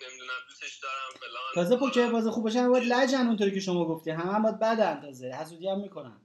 نمی‌دونم 0.00 0.40
دوستش 0.48 0.78
دارم 0.78 1.10
فلان. 1.20 1.52
تازه 1.54 1.76
پوکر 1.76 2.08
باز 2.10 2.28
خوب 2.28 2.44
باشن 2.44 2.68
باید 2.68 2.84
لجن 2.92 3.26
اونطوری 3.26 3.54
که 3.54 3.60
شما 3.60 3.84
گفتی. 3.84 4.10
همه 4.10 4.32
هم 4.34 4.42
باید 4.42 4.58
بدن 4.58 5.00
تازه 5.00 5.26
حسودی 5.40 5.68
هم 5.68 5.80
می‌کنن. 5.80 6.18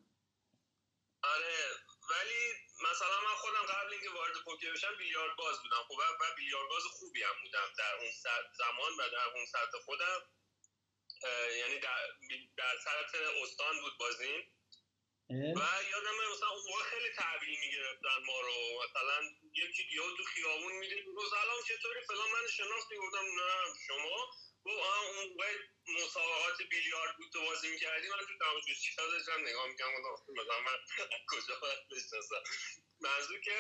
آره 1.23 1.58
ولی 2.12 2.41
مثلا 2.88 3.17
من 3.27 3.36
خودم 3.43 3.65
قبل 3.73 3.93
اینکه 3.93 4.10
وارد 4.10 4.36
پوکر 4.45 4.71
بشم 4.73 4.97
بیلیارد 4.97 5.36
باز 5.38 5.58
بودم. 5.63 5.84
خب 5.88 5.93
و 6.21 6.25
بیلیارد 6.38 6.69
باز 6.69 6.84
خوبی 6.84 7.23
هم 7.23 7.38
بودم. 7.43 7.67
در 7.77 7.93
اون 8.01 8.12
زمان 8.62 8.91
و 8.99 9.03
در 9.15 9.27
اون 9.36 9.45
سطح 9.45 9.77
خودم. 9.86 10.19
یعنی 11.62 11.80
در, 11.80 12.01
در 12.58 12.75
سطح 12.86 13.17
استان 13.43 13.75
بود 13.82 13.93
بازین 13.99 14.39
اه؟ 15.30 15.38
و 15.38 15.63
یادمه 15.91 16.23
مثلا 16.34 16.49
اون 16.49 16.84
خیلی 16.91 17.10
تحویل 17.15 17.56
می‌گرفتن 17.65 18.17
ما 18.30 18.39
رو. 18.47 18.58
مثلا 18.84 19.17
یکی 19.63 19.84
یهو 19.96 20.10
تو 20.17 20.24
خیابون 20.34 20.74
می‌دید 20.82 21.06
گفت 21.17 21.30
سلام 21.38 21.60
چطوری؟ 21.70 22.00
فلان 22.10 22.30
من 22.36 22.46
شناختی 22.58 22.96
گفتم 23.04 23.26
نه 23.39 23.52
شما؟ 23.88 24.17
گفت 24.65 24.80
آه 24.89 25.00
اون 25.06 25.15
موقع 25.32 25.52
مسابقات 26.00 26.58
بیلیارد 26.72 27.13
بود 27.17 27.30
تو 27.34 27.39
بازی 27.48 27.67
می‌کردی 27.74 28.08
من 28.13 28.24
تو 28.30 28.34
تماشاچی 28.46 28.89
داشتم 28.98 29.39
نگاه 29.50 29.67
می‌کنم 29.72 29.91
گفتم 30.06 30.34
مثلا 30.39 30.60
من 30.67 30.78
کجا 31.32 31.56
باید 31.62 31.82
بشناسم؟ 31.91 32.41
منظور 33.06 33.39
که 33.48 33.56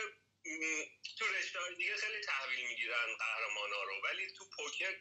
تو 1.17 1.25
رشته 1.35 1.59
های 1.59 1.75
دیگه 1.75 1.95
خیلی 2.03 2.19
تحویل 2.31 2.61
می‌گیرن 2.69 3.07
قهرمان 3.23 3.69
ها 3.75 3.81
رو 3.89 3.93
ولی 4.05 4.23
تو 4.37 4.43
پوکر 4.57 4.93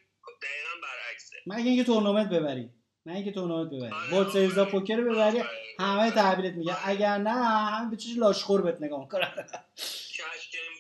دقیقا 0.43 0.75
برعکسه. 0.83 1.37
مگه 1.47 1.69
اینکه 1.71 1.85
تورنمنت 1.85 2.29
ببری؟ 2.37 2.71
من 3.07 3.13
اینکه 3.15 3.33
تورنمنت 3.33 3.69
ببری؟ 3.73 3.93
آره، 3.93 4.13
World 4.13 4.33
Series 4.33 4.59
آفرین. 4.59 4.71
پوکر 4.71 4.97
رو 4.97 5.13
ببری. 5.15 5.43
همه 5.81 6.11
تحویلت 6.11 6.55
میگه 6.55 6.73
آره. 6.75 6.89
اگر 6.89 7.19
نه 7.19 7.31
همه 7.75 7.91
به 7.91 7.97
چش 7.97 8.11
لاشخور 8.17 8.63
بهت 8.63 8.79
نگاه 8.81 9.01
می‌کنن. 9.01 9.49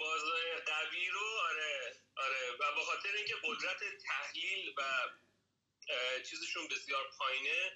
بازای 0.00 0.46
قوی 0.70 1.07
رو 1.09 1.26
آره 1.50 1.72
آره 2.16 2.52
و 2.61 2.74
به 2.76 2.81
خاطر 2.81 3.12
اینکه 3.26 3.46
قدرت 3.48 3.80
تحلیل 4.06 4.74
و 4.76 4.82
چیزشون 6.30 6.68
بسیار 6.68 7.04
پایینه 7.18 7.72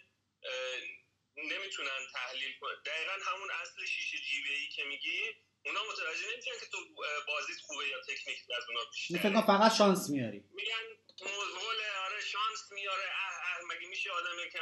نمی‌تونن 1.37 2.07
تحلیل 2.13 2.59
کنن 2.61 2.83
دقیقا 2.87 3.13
همون 3.31 3.51
اصل 3.51 3.85
شیشه 3.87 4.19
جیوه 4.19 4.51
ای 4.51 4.69
که 4.69 4.85
میگی 4.85 5.21
اونا 5.65 5.81
متوجه 5.93 6.33
نمیشن 6.33 6.51
که 6.61 6.67
تو 6.67 6.79
بازیت 7.27 7.61
خوبه 7.67 7.89
یا 7.89 8.01
تکنیک 8.01 8.39
از 8.57 8.65
اونا 8.69 8.81
این 8.81 8.91
بیشتره 8.91 9.47
فقط 9.47 9.73
شانس 9.79 10.11
میاری. 10.11 10.45
میگن 10.55 10.85
موزغوله 11.21 11.89
آره 12.07 12.21
شانس 12.21 12.73
میاره 12.73 13.05
اه 13.05 13.35
اه 13.47 13.65
مگه 13.71 13.89
میشه 13.89 14.11
آدم 14.11 14.49
که 14.53 14.61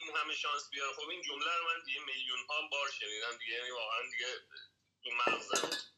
این 0.00 0.16
همه 0.16 0.34
شانس 0.34 0.70
بیاره؟ 0.70 0.92
خب 0.92 1.08
این 1.08 1.22
جمله 1.22 1.56
رو 1.58 1.64
من 1.64 1.82
دیگه 1.84 2.00
میلیون 2.00 2.38
ها 2.48 2.68
بار 2.68 2.90
شنیدم 2.90 3.38
دیگه 3.38 3.52
یعنی 3.52 3.70
واقعا 3.70 4.02
دیگه 4.10 4.26
تو 5.04 5.10
مغزم 5.10 5.93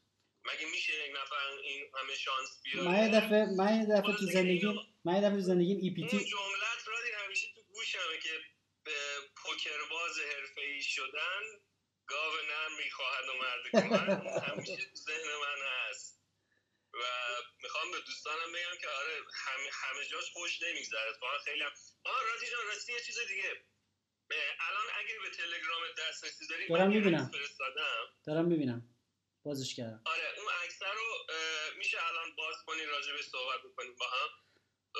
مگه 0.47 0.65
میشه 0.71 0.93
یک 1.05 1.11
نفر 1.21 1.47
این 1.63 1.91
همه 1.99 2.15
شانس 2.15 2.61
بیاره؟ 2.63 2.87
من 2.89 3.03
یه 3.03 3.19
دفعه 3.19 3.45
من 3.57 3.71
یه 3.79 3.85
دفعه 3.85 4.13
تو 4.15 4.37
اینو- 4.37 4.83
من 5.05 5.15
یه 5.15 5.21
دفعه 5.21 5.35
تو 5.35 5.41
زندگیم 5.51 5.77
ای 5.81 5.89
پی 5.95 6.07
تی 6.07 6.25
جملت 6.25 6.81
را 6.87 6.97
همیشه 7.25 7.47
تو 7.55 7.61
گوشمه 7.73 8.17
که 8.23 8.33
به 8.85 8.97
پوکرباز 9.35 10.19
حرفه‌ای 10.19 10.81
شدن 10.81 11.41
گاو 12.07 12.33
نر 12.51 12.83
می‌خواهد 12.83 13.25
و 13.29 13.33
مرد 13.43 13.63
کمر 13.71 14.09
همیشه 14.49 14.85
تو 14.85 14.95
ذهن 14.95 15.27
من 15.43 15.59
هست. 15.67 16.17
و 16.93 17.03
می‌خوام 17.63 17.91
به 17.91 17.97
دوستانم 18.05 18.51
بگم 18.53 18.77
که 18.81 18.87
آره 18.87 19.15
همه, 19.45 19.69
همه 19.73 20.05
جاش 20.11 20.31
خوش 20.33 20.61
نمیگذره. 20.61 21.09
اتفاقا 21.09 21.37
خیلی 21.45 21.63
هم 21.63 21.71
آه 22.05 22.21
راجی 22.33 22.51
جان 22.51 22.65
راستی 22.67 22.93
یه 22.93 22.99
چیز 22.99 23.19
دیگه. 23.27 23.51
الان 24.67 24.87
اگه 24.99 25.13
به 25.23 25.29
تلگرام 25.37 25.81
دسترسی 25.97 26.47
داری 26.47 26.67
دارم 26.67 26.89
می‌بینم. 26.89 27.31
دارم 28.27 28.45
می‌بینم. 28.45 28.96
بازش 29.47 29.75
کردم. 29.75 30.01
آره 30.05 30.27
اون 30.37 30.47
عکس 30.63 30.81
رو 30.83 31.07
میشه 31.77 31.97
الان 32.09 32.35
باز 32.35 32.55
کنی 32.65 32.85
راجع 32.85 33.11
به 33.11 33.21
صحبت 33.21 33.59
بکنیم 33.71 33.95
با 33.99 34.05
هم؟ 34.05 34.29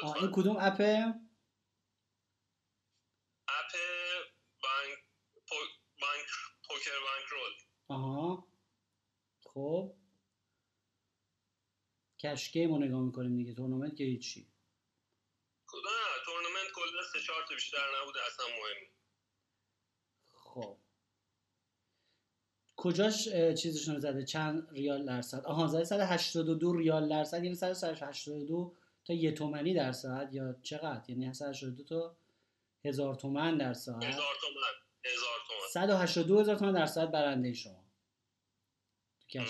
آه. 0.04 0.18
این 0.18 0.32
کدوم 0.32 0.58
app 0.60 1.13
ه 3.48 3.54
app 3.54 3.72
بانک 4.64 5.00
پو... 5.48 5.56
بانک 6.02 6.28
پوکر 6.68 7.00
bankroll. 7.00 7.54
آها. 7.88 8.48
خب. 9.42 9.96
cash 12.20 12.52
game 12.52 12.74
رو 12.74 12.80
نگاه 12.80 13.02
می‌کنیم 13.02 13.38
دیگه 13.38 13.54
تورنمنت 13.54 13.98
که 13.98 14.04
هیچی. 14.04 14.52
کدوم 15.68 15.92
نه 15.92 16.26
تورنمنت 16.26 16.72
کلا 16.76 17.04
سه 17.14 17.20
چهار 17.22 17.44
تا 17.50 17.56
بیشتر 17.56 18.02
نبوده 18.02 18.20
اصلا 18.26 18.46
مهم. 18.46 18.92
خب. 20.32 20.78
کجاش 22.78 23.30
چیزشون 23.54 23.96
رو 23.96 24.02
زده؟ 24.02 24.24
چند 24.24 24.68
ریال 24.72 25.06
درصد؟ 25.06 25.46
آها 25.46 25.68
زده 25.68 25.84
182 25.84 26.74
ریال 26.74 27.10
درصد 27.10 27.44
یعنی 27.44 27.56
182 27.56 28.74
تا 29.06 29.13
یه 29.13 29.32
تومنی 29.32 29.74
در 29.74 29.92
ساعت 29.92 30.34
یا 30.34 30.56
چقدر؟ 30.63 31.10
یعنی 31.10 31.34
182 31.34 31.84
تا 31.84 32.18
هزار 32.86 33.16
تومن 33.16 33.58
در 33.58 33.74
ساعت 33.74 34.04
هزار 34.04 34.36
تومن 34.42 34.74
هزار 35.06 35.40
تومن. 35.48 35.68
182 35.74 36.40
هزار 36.40 36.56
تومن 36.56 36.74
در 36.74 36.86
ساعت 36.86 37.12
برنده 37.12 37.54
شما. 37.54 37.84
تو. 39.34 39.46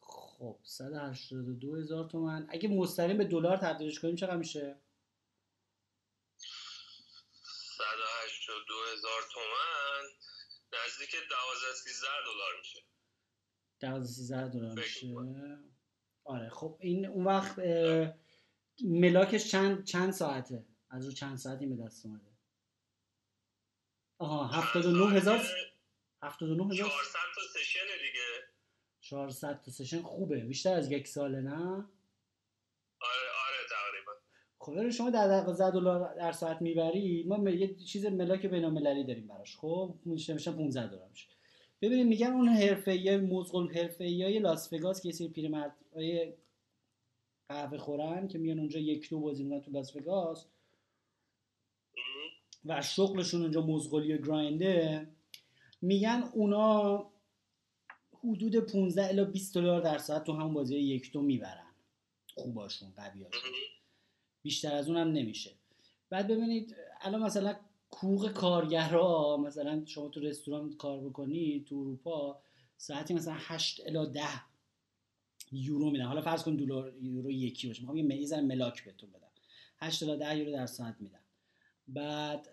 خب 0.00 0.58
182 0.62 1.76
هزار 1.76 2.08
تومن. 2.08 2.46
اگه 2.50 2.68
مستقیم 2.68 3.18
به 3.18 3.24
دلار 3.24 3.56
تبدیلش 3.56 4.00
کنیم 4.00 4.16
چقدر 4.16 4.36
میشه؟ 4.36 4.76
182 7.76 8.74
هزار 8.92 9.22
تومن. 9.32 9.65
نزدیک 11.06 11.28
12 11.30 11.74
13 11.74 12.06
دلار 12.24 12.58
میشه. 12.58 12.80
12 13.80 14.06
13 14.06 14.48
دلار 14.48 14.78
میشه. 14.78 15.14
آره 16.24 16.48
خب 16.48 16.78
این 16.80 17.06
اون 17.06 17.24
وقت 17.24 17.58
ملاکش 18.84 19.50
چند 19.50 19.84
چند 19.84 20.12
ساعته؟ 20.12 20.66
از 20.90 21.06
رو 21.06 21.12
چند 21.12 21.36
ساعتی 21.36 21.66
به 21.66 21.84
دست 21.84 22.06
اومده؟ 22.06 22.36
آها 24.18 24.46
79 24.46 25.16
هزار 25.16 25.38
79 26.22 26.74
هزار 26.74 26.88
400 26.88 27.18
تا 27.34 27.40
سشن 27.54 27.80
دیگه. 27.80 28.48
400 29.00 29.60
تا 29.60 29.70
سشن 29.70 30.02
خوبه. 30.02 30.40
بیشتر 30.40 30.74
از 30.74 30.90
یک 30.90 31.08
ساله 31.08 31.40
نه؟ 31.40 31.88
خب 34.66 34.90
شما 34.90 35.10
در 35.10 35.40
12 35.44 35.70
دلار 35.70 36.14
در 36.14 36.32
ساعت 36.32 36.62
می‌بری 36.62 37.22
ما 37.22 37.50
یه 37.50 37.74
چیز 37.74 38.06
ملاک 38.06 38.46
بین‌المللی 38.46 39.04
داریم 39.04 39.26
براش. 39.26 39.56
خب 39.56 39.94
میشه 40.04 40.34
میشه 40.34 40.52
15 40.52 40.86
دلار 40.86 41.08
میشه. 41.08 41.26
ببینید 41.82 42.06
میگن 42.06 42.26
اون 42.32 42.48
حرفه‌ای 42.48 43.16
مزغول 43.16 43.72
حرفه‌ای 43.72 44.38
لاس 44.38 44.72
وگاس 44.72 45.02
که 45.02 45.08
یه 45.08 45.12
سری 45.12 45.28
پیرمردای 45.28 46.34
قهوه 47.48 47.78
خورن 47.78 48.28
که 48.28 48.38
میان 48.38 48.58
اونجا 48.58 48.80
یک 48.80 49.10
دو 49.10 49.20
بازی 49.20 49.44
می‌کنن 49.44 49.60
تو 49.60 49.70
لاس 49.70 49.96
وگاس 49.96 50.46
مم. 51.96 52.30
و 52.64 52.82
شغلشون 52.82 53.42
اونجا 53.42 53.66
مزغولی 53.66 54.12
و 54.12 54.18
گراینده 54.18 55.08
میگن 55.82 56.24
اونا 56.32 57.06
حدود 58.24 58.56
15 58.56 59.08
الی 59.08 59.24
20 59.24 59.54
دلار 59.54 59.80
در 59.80 59.98
ساعت 59.98 60.24
تو 60.24 60.32
همون 60.32 60.54
بازی 60.54 60.76
یک 60.78 61.12
دو 61.12 61.22
می‌برن. 61.22 61.72
خوباشون 62.34 62.92
قویاشون. 62.96 63.50
بیشتر 64.46 64.74
از 64.74 64.88
اونم 64.88 65.08
نمیشه. 65.08 65.50
بعد 66.10 66.28
ببینید 66.28 66.76
الان 67.00 67.22
مثلا 67.22 67.56
حقوق 67.90 68.32
کارگرها 68.32 69.36
مثلا 69.36 69.82
شما 69.86 70.08
تو 70.08 70.20
رستوران 70.20 70.72
کار 70.72 71.00
بکنی 71.00 71.64
تو 71.68 71.74
اروپا 71.74 72.38
ساعتی 72.76 73.14
مثلا 73.14 73.34
8 73.36 73.80
الی 73.86 74.12
10 74.12 74.22
یورو 75.52 75.90
میدن. 75.90 76.04
حالا 76.04 76.20
فرض 76.20 76.42
کن 76.42 76.56
دلار 76.56 76.94
یورو 77.02 77.30
یکی 77.30 77.66
باشه. 77.68 77.80
می‌خوام 77.80 78.10
یه 78.10 78.26
ذره 78.26 78.40
ملاک 78.40 78.84
بهتون 78.84 79.10
بدم. 79.10 79.28
8 79.78 80.02
الی 80.02 80.18
10 80.18 80.38
یورو 80.38 80.52
در 80.52 80.66
ساعت 80.66 80.96
میدن. 81.00 81.20
بعد 81.88 82.48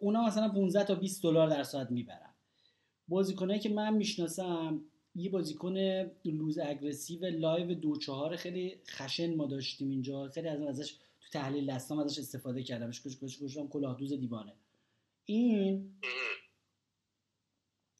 اونا 0.00 0.26
مثلا 0.26 0.48
15 0.48 0.84
تا 0.84 0.94
20 0.94 1.22
دلار 1.22 1.48
در 1.48 1.62
ساعت 1.62 1.90
می‌برن. 1.90 2.34
بازیکنایی 3.08 3.60
که 3.60 3.68
من 3.68 3.94
می‌شناسم 3.94 4.80
یه 5.14 5.30
بازیکن 5.30 5.76
loose 6.24 6.58
aggressive 6.58 7.26
live 7.26 7.74
دو 7.74 7.96
چهار 7.96 8.36
خیلی 8.36 8.78
خشن 8.88 9.34
ما 9.34 9.46
داشتیم 9.46 9.90
اینجا. 9.90 10.28
خیلی 10.28 10.48
از 10.48 10.62
ازش 10.62 10.94
تو 11.22 11.38
تحلیل 11.38 11.66
دستام 11.66 11.98
ازش 11.98 12.18
استفاده 12.18 12.62
کردم. 12.62 12.90
کش 12.90 13.02
کش 13.02 13.38
کش 13.38 13.58
کلاه 13.70 13.98
دوز 13.98 14.12
دیوانه. 14.12 14.52
این 15.24 15.94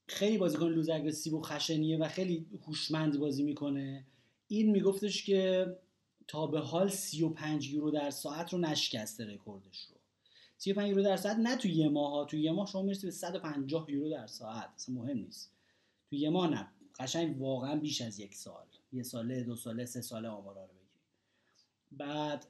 خیلی 0.09 0.39
بازیکن 0.39 0.67
loose 0.67 0.89
aggressive 0.89 1.39
و 1.39 1.43
خشنیه 1.43 1.99
و 1.99 2.09
خیلی 2.09 2.47
هوشمند 2.67 3.19
بازی 3.19 3.43
می‌کنه. 3.43 4.07
این 4.49 4.71
میگفتش 4.71 5.25
که 5.25 5.67
تا 6.29 6.47
به 6.47 6.61
حال 6.61 6.89
35 6.89 7.69
یورو 7.69 7.91
در 7.91 8.11
ساعت 8.11 8.53
رو 8.53 8.59
نشکسته 8.59 9.27
رکوردش 9.27 9.87
رو. 9.91 9.97
35 10.59 10.89
یورو 10.89 11.03
در 11.03 11.17
ساعت 11.17 11.37
نه 11.37 11.57
تو 11.57 11.69
یه 11.69 11.89
ماه 11.89 12.27
تو 12.27 12.37
یه 12.37 12.53
ماه 12.53 12.67
شما 12.67 12.83
می‌رسی 12.83 13.07
به 13.07 13.13
150 13.13 13.91
یورو 13.91 14.11
در 14.11 14.27
ساعت. 14.27 14.71
اصلا 14.75 14.95
مهم 14.95 15.19
نیست. 15.19 15.53
تو 16.11 16.17
یه 16.17 16.31
ماه 16.31 16.51
نه. 16.51 16.69
قشنگ 16.99 17.41
واقعا 17.41 17.77
بیش 17.77 18.01
از 18.01 18.21
یک 18.21 18.35
سال. 18.35 18.67
یه 18.93 19.03
ساله 19.03 19.43
دو 19.43 19.57
ساله 19.57 19.85
سه 19.85 20.01
ساله 20.01 20.29
آمارا 20.29 20.65
رو 20.65 20.73
بگیری. 20.73 21.01
بعد 21.93 22.47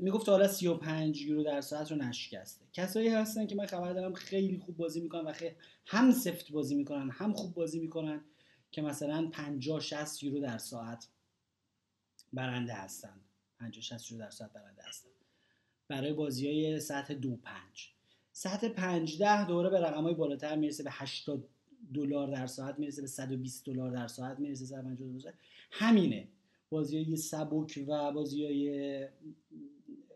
می‌گفت 0.00 0.28
حالا 0.28 0.48
35 0.48 1.20
یورو 1.20 1.44
در 1.44 1.60
ساعت 1.60 1.90
رو 1.90 1.96
نشکسته 1.96 2.64
کسایی 2.72 3.08
هستن 3.08 3.46
که 3.46 3.54
من 3.54 3.66
خبر 3.66 3.92
دارم 3.92 4.14
خیلی 4.14 4.58
خوب 4.58 4.76
بازی 4.76 5.00
می‌کنن 5.00 5.24
و 5.24 5.32
خیلی 5.32 5.54
هم 5.86 6.10
سفت 6.10 6.52
بازی 6.52 6.74
می‌کنن 6.74 7.10
هم 7.10 7.32
خوب 7.32 7.54
بازی 7.54 7.80
می‌کنن 7.80 8.24
که 8.70 8.82
مثلا 8.82 9.28
50 9.32 9.80
60 9.80 10.22
یورو 10.22 10.40
در 10.40 10.58
ساعت 10.58 11.08
برنده 12.32 12.72
هستن. 12.74 13.20
50 13.58 13.82
60 13.82 14.12
یورو 14.12 14.24
در 14.24 14.30
ساعت 14.30 14.52
برنده 14.52 14.82
هستن. 14.82 15.08
برای 15.88 16.12
بازی 16.12 16.46
های 16.46 16.80
سطح 16.80 17.14
دو 17.14 17.36
پنج. 17.36 17.88
سطح 18.32 18.68
5 18.68 19.18
ده 19.18 19.46
دوره 19.46 19.70
به 19.70 19.80
رقم 19.80 20.02
های 20.02 20.14
بالاتر 20.14 20.56
می‌رسه 20.56 20.82
به 20.82 20.90
80 20.92 21.48
دلار 21.94 22.30
در 22.30 22.46
ساعت 22.46 22.78
می‌رسه 22.78 23.02
به 23.02 23.08
120 23.08 23.66
دلار 23.66 23.90
در 23.90 24.06
ساعت 24.06 24.38
می‌رسه 24.38 24.64
150 24.64 25.18
دلار 25.18 25.34
همینه. 25.70 26.28
بازی 26.70 27.04
های 27.04 27.16
سبک 27.16 27.84
و 27.88 28.12
بازی 28.12 28.44
های 28.44 29.08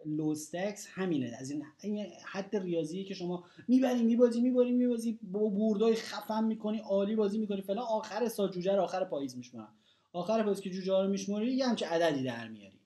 لوستکس 0.06 0.88
همینه. 0.90 1.36
از 1.40 1.50
این 1.50 2.06
حد 2.26 2.56
ریاضی 2.56 3.04
که 3.04 3.14
شما 3.14 3.44
می‌بری 3.68 4.02
میبازی 4.02 4.40
می‌بری 4.40 4.72
میبازی 4.72 5.18
با 5.22 5.40
بوردای 5.40 5.94
خفن 5.94 6.44
می‌کنی 6.44 6.78
عالی 6.78 7.16
بازی 7.16 7.38
می‌کنی. 7.38 7.62
فلان 7.62 7.84
آخر 7.88 8.28
سال 8.28 8.50
جوجه 8.50 8.76
رو 8.76 8.82
آخر 8.82 9.04
پاییز 9.04 9.36
میشمارن 9.36 9.74
آخر 10.12 10.42
پاییز 10.42 10.60
که 10.60 10.70
جوجه 10.70 11.02
رو 11.02 11.08
میشماری 11.08 11.52
یه 11.52 11.66
همچه 11.66 11.86
عددی 11.86 12.22
در 12.24 12.48
میاری. 12.48 12.80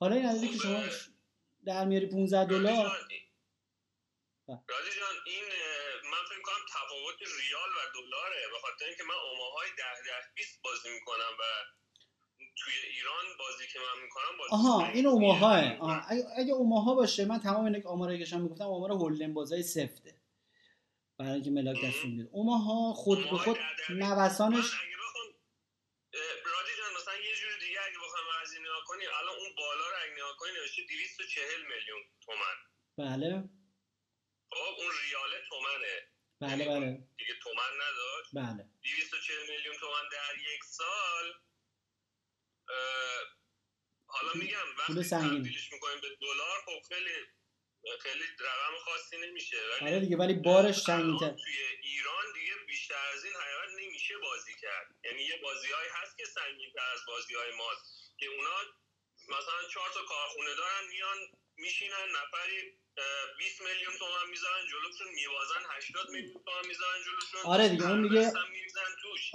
حالا 0.00 0.16
این 0.16 0.26
عددی 0.26 0.48
که 0.48 0.58
شما 0.58 0.82
در 1.64 1.84
میاری 1.84 2.06
15 2.06 2.44
دلار. 2.44 2.84
رادی 4.46 4.90
جان 5.00 5.16
این 5.26 5.44
من 6.12 6.22
فکر 6.30 6.42
کنم 6.42 6.62
تفاوت 6.74 7.18
ریال 7.20 7.70
و 7.76 7.80
دلاره. 7.94 8.40
به 8.52 8.58
خاطر 8.62 8.84
اینکه 8.84 9.02
من 9.02 9.18
اوماهای 9.30 9.68
10 9.78 9.82
10 10.04 10.34
20 10.34 10.62
بازی 10.62 10.88
می‌کنم 10.94 11.32
و 11.40 11.42
توی 12.64 12.74
ایران 12.74 13.24
بازی 13.38 13.66
که 13.72 13.78
من 13.78 14.02
می‌کنم 14.02 14.38
بازی 14.38 14.50
آها 14.52 14.86
این 14.86 15.06
اوماها 15.06 15.50
اگه, 16.08 16.24
اگه 16.36 16.52
اوماها 16.52 16.94
باشه 16.94 17.24
من 17.24 17.40
تمام 17.40 17.64
این 17.64 17.86
آمارایی 17.86 18.24
که 18.24 18.36
می‌گفتم 18.36 18.64
آمار 18.64 18.90
هولدن 18.90 19.34
بازای 19.34 19.62
سفته. 19.62 20.22
برای 21.18 21.32
اینکه 21.32 21.50
ملاک 21.50 21.76
دستون 21.84 22.10
میده 22.10 22.28
اوماها 22.32 22.92
خود 22.92 23.30
به 23.30 23.38
خود 23.38 23.58
نوسانش 23.88 24.70
رادی 26.52 26.72
جان 26.78 26.92
مثلا 26.96 27.14
یه 27.14 27.34
جور 27.40 27.52
دیگه 27.60 27.78
اگه 27.88 27.98
بخوام 28.04 28.24
از 28.42 28.52
این 28.52 28.62
نگاه 28.62 28.84
کنی 28.86 29.06
الان 29.06 29.36
اون 29.40 29.54
بالا 29.56 29.86
رو 29.90 29.96
اگه 30.04 30.12
نگاه 30.12 30.36
کنی 30.36 30.50
نوشته 30.52 30.82
240 30.82 31.62
میلیون 31.62 32.02
تومن. 32.24 32.56
بله. 32.98 33.30
خب 34.50 34.74
اون 34.78 34.92
ریاله 35.02 35.38
تومنه. 35.48 35.94
بله 36.40 36.64
بله. 36.64 36.88
دیگه 37.18 37.34
تومن 37.42 37.72
نداشت. 37.84 38.30
بله. 38.32 38.68
240 38.82 39.50
میلیون 39.50 39.76
تومن 39.76 40.04
در 40.12 40.34
یک 40.54 40.64
سال. 40.64 41.26
حالا 44.06 44.32
میگم 44.34 44.66
وقتی 44.78 45.04
تبدیلش 45.10 45.72
می‌کنیم 45.72 46.00
به 46.00 46.08
دلار 46.20 46.58
خب 46.66 46.94
خیلی 46.94 47.14
خیلی 48.02 48.24
رقم 48.40 48.78
خاصی 48.84 49.16
نمیشه. 49.18 49.56
ولی 49.70 49.90
آره 49.90 50.00
دیگه 50.00 50.16
ولی 50.16 50.34
بارش 50.34 50.78
سنگین‌تر. 50.80 51.30
توی 51.30 51.58
ایران 51.82 52.32
دیگه 52.34 52.54
بیشتر 52.66 53.06
از 53.14 53.24
این 53.24 53.34
حقیقت 53.34 53.84
نمیشه 53.84 54.14
بازی 54.18 54.54
کرد. 54.62 54.86
یعنی 55.04 55.22
یه 55.22 55.36
بازیهایی 55.42 55.90
هست 56.02 56.16
که 56.18 56.24
سنگین‌تر 56.24 56.86
از 56.94 57.00
بازیهای 57.08 57.52
ماست 57.52 57.84
که 58.18 58.26
اونا 58.26 58.56
مثلا 59.28 59.68
چهار 59.72 59.90
تا 59.90 60.02
کارخونه 60.04 60.54
دارن 60.54 60.88
میان 60.88 61.18
میشینن 61.56 62.08
نفری 62.16 62.78
20 63.38 63.62
میلیون 63.62 63.96
تومان 63.98 64.30
می‌ذارن 64.30 64.66
جلوشون 64.70 65.08
میوازن 65.14 65.62
80 65.76 66.10
میلیون 66.10 66.42
تومان 66.44 66.66
می‌ذارن 66.66 67.02
جلوشون 67.04 67.40
آره 67.44 67.68
دیگه 67.68 67.88
اون 67.90 68.02
دیگه 68.02 68.32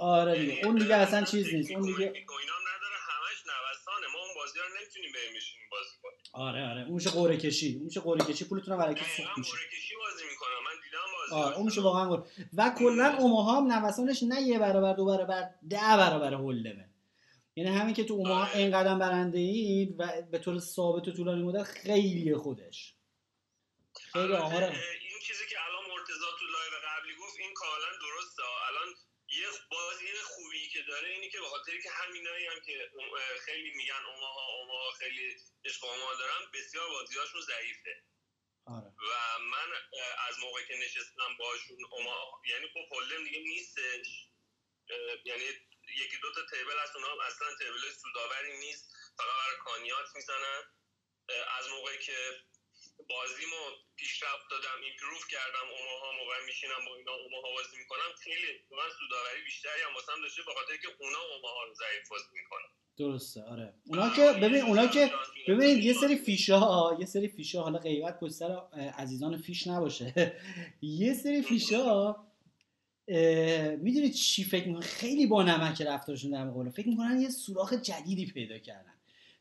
آره 0.00 0.34
دیگه 0.40 0.54
یعنی 0.54 0.64
اون 0.64 0.76
دیگه 0.76 0.94
اصلا 0.94 1.24
چیز 1.24 1.54
نیست. 1.54 1.70
اون 1.70 1.82
دیگه 1.82 2.12
اینام 2.40 2.62
نداره 2.72 2.96
همش 3.10 3.38
نوسانه 3.46 4.06
ما 4.06 4.18
اون 4.18 4.34
بازی 4.48 4.58
رو 4.58 4.80
نمی‌تونیم 4.80 5.12
بریم 5.12 5.34
بشینیم 5.36 5.68
بازی 5.70 5.90
کنیم. 6.02 6.18
آره 6.32 6.70
آره. 6.70 6.82
اون 6.82 6.94
میشه 6.94 7.10
قرعه 7.10 7.36
کشی. 7.36 7.74
اون 7.74 7.84
میشه 7.84 8.00
قرعه 8.00 8.24
کشی. 8.24 8.44
پولتون 8.44 8.72
رو 8.74 8.80
برای 8.80 8.94
سوخت 8.96 9.38
میشه؟ 9.38 9.52
قرعه 9.52 9.68
کشی 9.68 9.94
بازی 9.96 10.24
می‌کنم. 10.30 10.60
من 10.64 10.76
دیدم 10.84 10.98
بازی 11.12 11.34
آره 11.42 11.56
اون 11.56 11.66
میشه 11.66 11.80
واقعا 11.80 12.08
قرعه 12.08 12.24
و 12.54 12.74
کلا 12.78 13.16
اوماها 13.18 13.60
هم 13.60 13.72
نوسانش 13.72 14.22
نه 14.22 14.40
یه 14.42 14.58
برابر 14.58 14.92
دو 14.92 15.04
برابر 15.04 15.50
ده 15.70 15.96
برابر 15.96 16.34
هولمه 16.34 16.88
یعنی 17.56 17.70
همین 17.70 17.94
که 17.94 18.04
تو 18.04 18.14
اوماها 18.14 18.46
آره. 18.46 18.56
این 18.56 18.70
قدر 18.70 18.98
برنده 18.98 19.38
اید 19.38 19.94
و 19.98 20.22
به 20.30 20.38
طور 20.38 20.58
ثابت 20.58 21.08
و 21.08 21.12
طولانی 21.12 21.42
مدت 21.42 21.62
خیلی 21.62 22.34
خودش. 22.36 22.94
خیلی 24.12 24.32
آمار 24.32 24.62
این 24.62 25.18
چیزی 25.26 25.44
که 25.50 25.56
الان 25.66 25.84
مرتضی 25.90 26.28
تو 26.38 26.46
live 26.46 26.74
قبلی 26.88 27.14
گفت 27.22 27.36
این 27.38 27.54
کاملا 27.54 27.90
درسته. 28.04 28.42
الان 28.68 28.88
یه 29.40 29.48
بازی 29.70 30.06
خوبی 30.24 30.68
که 30.68 30.82
داره 30.82 31.08
اینی 31.08 31.30
که 31.30 31.40
به 31.40 31.46
خاطر 31.46 31.80
که 31.82 31.90
همینایی 31.90 32.46
هم 32.46 32.60
که 32.60 32.90
خیلی 33.44 33.70
میگن 33.70 34.04
Omaha 34.14 34.46
Omaha 34.60 34.90
خیلی 34.90 35.36
عشق 35.64 35.84
اوماها 35.84 36.14
دارن 36.14 36.50
بسیار 36.54 36.88
بازیهاشون 36.88 37.40
ضعیفه. 37.40 38.02
آره. 38.66 38.86
و 38.86 39.38
من 39.38 39.68
از 40.28 40.38
موقع 40.38 40.62
که 40.64 40.76
نشستم 40.76 41.36
باشون 41.38 41.84
اوما 41.90 42.42
یعنی 42.48 42.68
خب 42.68 42.92
hold'em 42.92 43.24
دیگه 43.24 43.38
نیستش. 43.38 44.06
یعنی 45.24 45.44
یکی 45.96 46.16
دو 46.22 46.32
تا 46.32 46.40
تیبل 46.50 46.78
هست 46.78 46.96
اونا 46.96 47.08
هم 47.08 47.20
اصلا 47.20 47.48
تیبل 47.58 47.90
سوداوری 48.02 48.58
نیست 48.58 48.84
فقط 49.16 49.26
برای 49.26 49.56
کانیات 49.64 50.06
می‌زنن. 50.14 50.62
از 51.58 51.68
موقعی 51.68 51.98
که 51.98 52.40
بازیمو 53.12 53.62
پیشرفت 53.96 54.46
دادم 54.50 54.78
ایمپروف 54.84 55.24
کردم 55.34 55.66
اوماها 55.76 56.08
و 56.28 56.32
میشینم 56.46 56.82
با 56.86 56.92
اینا 56.96 57.14
اوماها 57.24 57.48
بازی 57.56 57.76
می‌کنم 57.82 58.10
خیلی 58.24 58.50
من 58.78 58.90
سوداوری 58.98 59.40
بیشتری 59.48 59.80
هم 59.86 59.94
واسم 59.94 60.18
داشته 60.22 60.42
به 60.48 60.52
خاطر 60.58 60.76
که 60.82 60.88
اونا 61.00 61.22
اوماها 61.34 61.62
رو 61.66 61.74
ضعیف 61.82 62.08
بازی 62.10 62.32
می‌کنن. 62.40 62.68
درسته 62.98 63.42
آره. 63.42 63.74
اونا 63.86 64.10
که 64.16 64.32
ببین 64.42 64.62
اونا 64.62 64.86
که 64.86 65.12
ببینید 65.48 65.84
یه 65.84 65.92
سری 65.92 66.16
فیشا 66.16 66.96
یه 67.00 67.06
سری 67.06 67.28
فیشا 67.28 67.62
حالا 67.62 67.78
غیبت 67.78 68.20
پشت 68.20 68.32
سر 68.32 68.52
عزیزان 69.02 69.36
فیش 69.36 69.66
نباشه. 69.66 70.36
یه 71.02 71.14
سری 71.14 71.42
فیشا 71.42 72.16
می‌دونید 73.78 74.12
چی 74.12 74.44
فکر 74.44 74.66
می‌کنن 74.68 74.80
خیلی 74.82 75.26
با 75.26 75.42
نمک 75.42 75.82
رفتارشون 75.82 76.30
در 76.30 76.44
مقابل. 76.44 76.70
فکر 76.70 76.88
می‌کنن 76.88 77.20
یه 77.20 77.28
سوراخ 77.28 77.72
جدیدی 77.72 78.26
پیدا 78.26 78.58
کردن. 78.58 78.97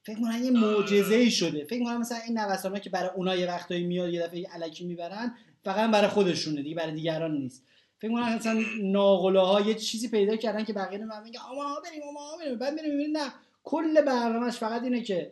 فکر 0.07 0.17
می‌کنن 0.17 0.43
یه 0.43 0.51
معجزه 0.51 1.15
ای 1.15 1.31
شده. 1.31 1.63
فکر 1.63 1.79
می‌کنن 1.79 1.97
مثلا 1.97 2.17
این 2.17 2.37
نوسانا 2.37 2.79
که 2.79 2.89
برای 2.89 3.09
اونا 3.15 3.35
یه 3.35 3.47
وقتایی 3.47 3.83
میاد 3.83 4.13
یه 4.13 4.21
دفعه 4.21 4.47
الکی 4.51 4.85
می‌برن 4.85 5.35
فقط 5.63 5.91
برای 5.91 6.07
خودشونه 6.07 6.61
دیگه 6.61 6.75
برای 6.75 6.93
دیگران 6.93 7.37
نیست. 7.37 7.63
فکر 7.99 8.09
می‌کنن 8.09 8.35
مثلا 8.35 8.61
ناقله 8.81 9.39
ها 9.39 9.61
یه 9.61 9.73
چیزی 9.73 10.09
پیدا 10.09 10.35
کردن 10.35 10.63
که 10.63 10.73
بقیه 10.73 11.05
من 11.05 11.23
میگن 11.23 11.39
آما 11.39 11.79
بریم 11.85 12.01
آما 12.09 12.37
بریم. 12.39 12.57
بعد 12.57 12.73
میریم 12.73 12.91
می‌بینید 12.91 13.17
نه. 13.17 13.33
کل 13.63 14.01
برنامهش 14.01 14.57
فقط 14.57 14.83
اینه 14.83 15.01
که 15.01 15.31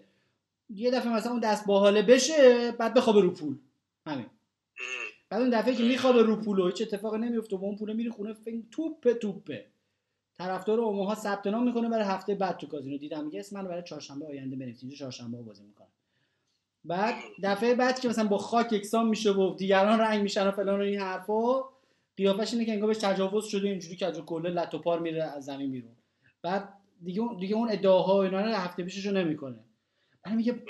یه 0.70 0.92
دفعه 0.92 1.14
مثلا 1.14 1.32
اون 1.32 1.40
دست 1.40 1.66
باحاله 1.66 2.02
بشه 2.02 2.72
بعد 2.72 2.94
بخوابه 2.94 3.22
رو 3.22 3.32
پول. 3.32 3.58
همین. 4.08 4.26
بعد 5.30 5.42
اون 5.42 5.50
دفعه 5.50 5.76
که 5.76 5.84
میخوابه 5.84 6.24
رو 6.24 6.36
پول 6.36 6.60
و 6.60 6.68
هیچ 6.68 6.82
اتفاقی 6.82 7.18
نمیفته 7.18 7.56
و 7.56 7.64
اون 7.64 7.76
پول 7.76 7.94
میری 7.94 8.10
خونه 8.10 8.34
فکر 8.34 8.58
توپه 8.72 9.14
توپه. 9.14 9.66
طرفدار 10.38 10.80
اوماها 10.80 11.16
ثبت 11.16 11.48
نام 11.48 11.64
می‌کنه 11.64 11.90
برای 11.90 12.06
هفته 12.06 12.36
بعد 12.36 12.58
تو 12.58 12.68
کازینو. 12.68 12.98
دیدم 12.98 13.26
میگه 13.26 13.40
اسم 13.40 13.56
منو 13.58 13.70
برای 13.70 13.84
چهارشنبه 13.84 14.26
آینده 14.26 14.56
بنویسید. 14.56 14.82
اینجا 14.82 14.98
چهارشنبه 14.98 15.42
بازی 15.42 15.64
می‌کنه 15.64 15.88
بعد 16.86 17.16
دفعه 17.44 17.76
بعد 17.76 18.00
که 18.00 18.10
مثلا 18.10 18.28
با 18.28 18.38
خاک 18.38 18.74
یکسان 18.74 19.08
میشه 19.08 19.32
و 19.32 19.56
دیگران 19.56 20.00
رنگ 20.00 20.22
میشن 20.22 20.48
و 20.48 20.52
فلان 20.52 20.80
و 20.80 20.84
این 20.84 21.00
حرفا 21.00 21.62
قیافش 22.16 22.54
اینه 22.54 22.66
که 22.66 22.74
انگار 22.74 22.88
بهش 22.88 22.98
تجاوز 22.98 23.46
شده 23.46 23.68
اینجوری 23.68 23.96
که 23.96 24.06
از 24.06 24.20
کله 24.20 24.50
لط 24.50 24.74
و 24.74 24.80
پار 24.80 25.00
میره 25.00 25.24
از 25.24 25.46
زمین 25.46 25.72
بیرون. 25.72 25.92
بعد 26.42 26.74
دیگه 27.04 27.22
اون 27.22 27.38
دیگه 27.38 27.56
اون 27.56 27.72
ادعاها 27.72 28.16
و 28.16 28.18
اینا 28.18 28.42
رو 28.42 28.48
هفته 28.48 28.84
پیششو 28.84 29.12
نمی‌کنه. 29.12 29.60
بعد 30.24 30.36
میگه 30.36 30.64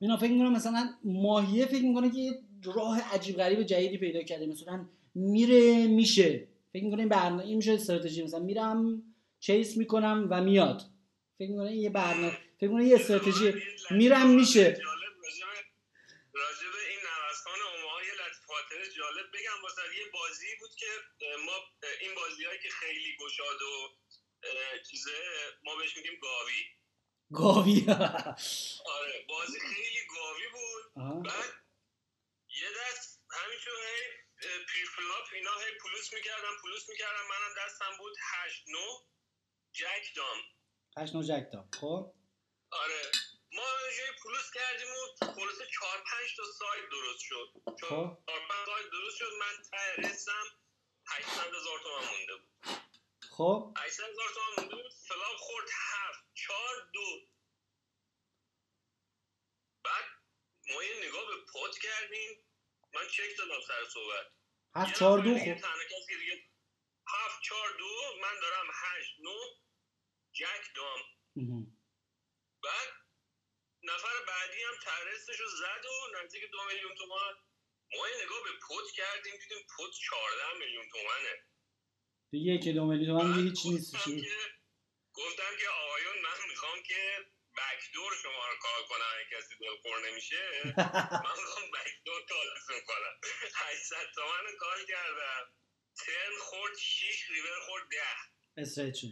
اینا 0.00 0.16
فکر 0.16 0.32
می‌کنم 0.32 0.52
مثلا 0.52 0.88
ماهیه 1.04 1.66
فکر 1.66 1.84
می‌کنه 1.84 2.10
که 2.10 2.38
راه 2.64 3.14
عجیب 3.14 3.36
غریب 3.36 3.62
جدیدی 3.62 3.98
پیدا 3.98 4.22
کرده. 4.22 4.46
مثلا 4.46 4.86
میره 5.14 5.86
میشه. 5.86 6.48
فکر 6.72 6.84
می‌کنه 6.84 7.00
این 7.00 7.08
برنامه 7.08 7.44
این 7.44 7.56
میشه 7.56 7.72
استراتژی. 7.72 8.22
مثلا 8.22 8.40
میرم 8.40 9.02
چیس 9.40 9.76
می‌کنم 9.76 10.28
و 10.30 10.40
میاد. 10.40 10.82
فکر 11.38 11.50
می‌کنه 11.50 11.76
یه 11.76 11.90
برنامه 11.90 12.38
فکر 12.60 12.68
می‌کنه 12.68 12.84
یه 12.84 12.96
استراتژی. 12.96 13.54
میرم 13.90 14.30
میشه. 14.30 14.64
جالب 14.64 15.10
راجب 16.32 16.72
این 16.90 16.98
نوسان 16.98 17.60
اوماها 17.74 18.02
یه 18.02 18.12
لطفات 18.12 18.68
جالب 18.96 19.26
بگم. 19.34 19.62
واسه 19.62 19.82
یه 19.98 20.04
بازی 20.12 20.46
بود 20.60 20.70
که 20.76 20.86
ما 21.46 21.52
این 22.00 22.14
بازی 22.14 22.42
که 22.62 22.68
خیلی 22.68 23.16
گشاد 23.20 23.62
و 23.62 23.88
چیزه 24.90 25.10
ما 25.64 25.76
بهش 25.76 25.96
میگیم 25.96 26.18
گاوی. 26.22 26.62
گاوی. 27.32 27.86
آره 28.96 29.24
بازی 29.28 29.60
خیلی 29.60 30.02
گاوی 30.14 30.48
بود. 30.52 31.02
آها. 31.02 31.20
بعد 31.20 31.52
یه 32.62 32.68
دست 32.78 33.22
همینجور 33.30 33.74
هی 33.74 34.29
اه، 34.42 34.58
preflop 34.72 35.26
اینا 35.32 35.58
هی 35.58 35.78
پلوس 35.78 36.12
می‌کردم 36.12 36.56
پلوس 36.62 36.88
می‌کردم 36.88 37.26
منم 37.28 37.54
دستم 37.66 37.96
بود 37.98 38.16
هشت 38.32 38.64
نو 38.68 38.86
jack 39.72 40.14
دام. 40.16 40.38
هشت 40.96 41.14
نو 41.14 41.22
jack 41.22 41.44
دام. 41.52 41.70
خب؟ 41.80 42.14
آره. 42.70 43.02
ما 43.52 43.62
یه 43.62 43.96
جایی 43.98 44.12
پلوس 44.24 44.50
کردیم 44.54 44.88
و 44.88 45.32
خلاصه 45.34 45.66
چهار 45.74 45.98
پنج 45.98 46.36
تا 46.36 46.42
side 46.58 46.84
درست 46.90 47.20
شد. 47.20 47.52
خب. 47.66 47.76
چهار 47.80 48.16
پنج 48.26 48.66
side 48.66 48.90
درست 48.90 49.16
شد. 49.16 49.32
من 49.40 49.62
ته 49.70 50.08
rest 50.08 50.38
م 50.38 50.46
800 51.06 51.54
هزار 51.54 51.80
تومن 51.82 52.08
مونده 52.10 52.36
بود. 52.36 52.50
خب؟ 53.30 53.74
800 53.78 54.04
هزار 54.10 54.28
تومن 54.34 54.54
مونده 54.58 54.82
بود. 54.82 54.92
flop 55.08 55.36
خورد 55.36 55.68
هفت 55.72 56.24
چهار 56.34 56.90
دو. 56.92 57.26
بعد 59.84 60.04
ما 60.68 60.84
یه 60.84 61.08
نگاه 61.08 61.26
به 61.26 61.52
pot 61.52 61.78
کردیم. 61.78 62.49
من 62.94 63.06
چک 63.08 63.36
دادم 63.38 63.60
سر 63.68 63.84
صحبت. 63.94 64.26
هفت 64.74 64.98
چهار 64.98 65.18
دو 65.18 65.38
خب. 65.38 65.64
هفت 67.08 67.42
چهار 67.42 67.78
دو 67.78 67.90
من 68.22 68.40
دارم 68.42 68.66
هشت 68.74 69.20
نو 69.20 69.36
jack 70.32 70.74
دام. 70.76 71.00
بعد 72.62 72.88
نفر 73.82 74.24
بعدی 74.28 74.62
هم 74.62 74.74
rest 74.82 75.21
ش 75.21 75.40
رو 75.40 75.48
زد 75.48 75.84
و 75.84 76.18
نزدیک 76.18 76.50
دو 76.50 76.58
میلیون 76.68 76.94
تومن 76.94 77.34
ما 77.96 78.08
یه 78.08 78.24
نگاه 78.24 78.42
به 78.44 78.50
پت 78.50 78.90
کردیم 78.96 79.32
دیدیم 79.32 79.66
پت 79.78 79.90
14 79.90 80.58
میلیون 80.58 80.88
تومنه. 80.88 81.44
دیگه 82.30 82.58
که 82.58 82.72
دو 82.72 82.84
میلیون 82.84 83.20
تومن 83.20 83.38
هیچ 83.38 83.66
نیست 83.66 83.94
گفتم 85.12 85.56
که 85.60 85.68
آقایون 85.68 86.22
من 86.22 86.48
می‌خوام 86.48 86.82
که 86.82 87.26
بکدور 87.60 88.12
شما 88.22 88.42
رو 88.50 88.56
کار 88.66 88.80
کنم 88.90 89.10
اگه 89.16 89.26
کسی 89.36 89.54
دلخور 89.60 90.08
نمیشه 90.10 90.42
من 91.24 91.36
می‌خوام 91.42 91.66
بکدور 91.76 92.20
کارتون 92.28 92.80
کنم 92.86 93.14
800 93.54 93.96
تومن 94.14 94.42
رو 94.52 94.56
کار 94.58 94.78
کردم. 94.88 95.44
ترن 96.06 96.38
خورد 96.40 96.76
6 96.76 97.30
ریور 97.30 97.60
خورد 97.66 97.82
10 97.90 98.62
استریت 98.62 98.94
شده 98.94 99.10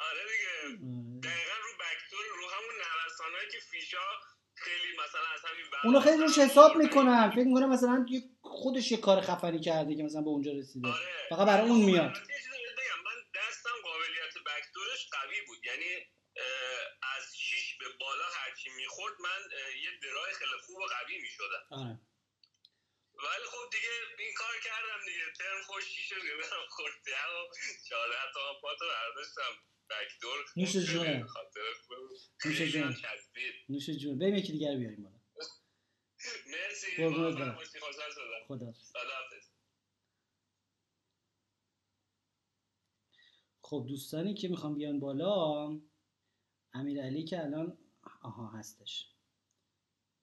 آره 0.00 0.22
دیگه. 0.32 0.52
آره. 0.62 1.20
دقیقا 1.22 1.56
رو 1.66 1.72
بکتور 1.80 2.24
رو 2.36 2.50
همون 2.50 2.74
نوسانهایی 3.04 3.48
که 3.50 3.58
فیشا 3.70 4.06
خیلی 4.54 4.92
مثلا 4.92 5.26
از 5.34 5.40
همین 5.44 5.66
اونا 5.84 6.00
خیلی 6.00 6.22
روش 6.22 6.38
حساب 6.38 6.76
می‌کنن. 6.76 7.30
فکر 7.30 7.44
می‌کنه 7.44 7.66
مثلا 7.66 8.06
خودش 8.42 8.92
یه 8.92 8.96
کار 9.00 9.20
خفنی 9.20 9.60
کرده 9.60 9.96
که 9.96 10.02
مثلا 10.02 10.20
به 10.20 10.28
اونجا 10.28 10.52
رسیده. 10.52 10.88
آره. 10.88 11.26
فقط 11.30 11.46
برای 11.46 11.68
اون 11.68 11.80
میاد. 11.84 12.16
من 13.04 13.18
دستم 13.34 13.70
قابلیت 13.82 14.34
بکتورش 14.46 15.08
قوی 15.12 15.40
بود. 15.46 15.58
یعنی 15.66 16.06
از 17.16 17.36
شیش 17.36 17.78
به 17.78 17.84
بالا 18.00 18.24
هرچی 18.34 18.70
می‌خورد 18.70 19.14
من 19.20 19.40
یه 19.84 19.90
درای 20.02 20.32
خیلی 20.34 20.60
خوب 20.66 20.76
و 20.76 20.86
قوی 20.86 21.18
می‌شدم. 21.18 21.64
آره. 21.70 22.00
ولی 23.14 23.46
خب 23.52 23.70
دیگه 23.72 23.88
این 24.18 24.34
کار 24.36 24.54
کردم 24.64 25.00
دیگه. 25.06 25.32
ترم 25.38 25.62
خوش 25.66 25.84
شیش 25.84 26.12
رو 26.12 26.22
گرفتم 26.22 26.64
خورد 26.68 26.92
و 26.92 27.54
چهارده 27.88 28.14
تا 28.34 28.60
پاتو 28.62 28.84
برداشتم. 28.88 29.52
بکدور 29.90 30.44
نوش 30.56 30.76
خوب. 30.76 31.98
نوش. 32.44 32.72
چسبید. 33.02 33.54
نوش 33.68 33.90
جون. 33.90 34.18
بریم 34.18 34.34
یکی 34.34 34.52
دیگر 34.52 34.76
بیاریم 34.76 35.02
بالا. 35.02 35.18
مرسی. 36.46 36.96
قربونت 36.96 37.38
موفق 37.38 38.16
برم. 38.18 38.44
خدا 38.48 38.72
خب 43.62 43.86
دوستانی 43.88 44.34
که 44.34 44.48
می‌خوام 44.48 44.74
بیان 44.74 45.00
بالا 45.00 45.68
امیرعلی 46.74 47.24
که 47.24 47.44
الان 47.44 47.78
آها 48.22 48.46
هستش. 48.46 49.08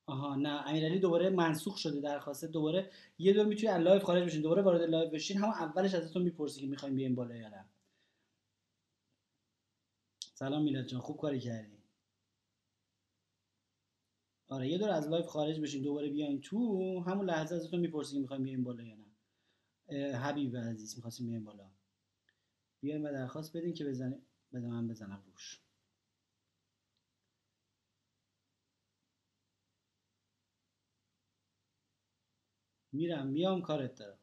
آها 0.06 0.36
نه 0.36 0.50
امیرعلی 0.50 1.00
دوباره 1.00 1.30
منسوخ 1.30 1.78
شده 1.78 2.02
درخواسته 2.02 2.48
دوباره 2.48 2.92
یه 3.18 3.34
دور 3.34 3.46
می‌تونی 3.46 3.68
از 3.68 3.82
live 3.82 4.00
خارج 4.00 4.24
بشین 4.24 4.42
دوباره 4.42 4.62
وارد 4.62 4.82
live 4.82 5.10
بشین 5.10 5.38
همون 5.38 5.54
اولش 5.54 5.94
ازتون 5.94 6.22
می‌پرسی 6.22 6.62
که 6.62 6.68
می‌خوایم 6.68 6.96
بیایم 6.96 7.16
بالا 7.16 7.36
یا 7.36 7.50
نه. 7.50 7.66
سلام 10.34 10.64
میلاد 10.64 10.86
جان 10.86 11.02
خوب 11.02 11.18
کاری 11.18 11.40
کردی. 11.40 11.78
آره 14.48 14.68
یه 14.68 14.78
دور 14.78 14.90
از 14.90 15.08
live 15.08 15.26
خارج 15.26 15.60
بشین 15.60 15.84
دوباره 15.84 16.10
بیاین 16.10 16.42
تو 16.42 17.00
همون 17.00 17.26
لحظه 17.26 17.56
ازتون 17.56 17.80
می‌پرسی 17.80 18.14
که 18.14 18.20
می‌خوایم 18.20 18.44
بیایم 18.44 18.64
بالا 18.64 18.84
یا 18.84 18.96
نه. 18.96 19.06
حبیب 20.18 20.58
عزیز 20.58 20.96
می‌خواستیم 20.96 21.28
بیایم 21.28 21.44
بالا. 21.44 21.72
بیاین 22.82 23.06
و 23.06 23.12
درخواست 23.12 23.58
بدین 23.58 23.74
که 23.74 23.86
بزنیم 23.86 24.22
بده 24.54 24.68
من 24.68 24.88
بزنم 24.88 25.24
روش. 25.26 25.62
میرم 32.92 33.28
میام 33.28 33.62
کارت 33.62 33.96
دارم. 33.96 34.20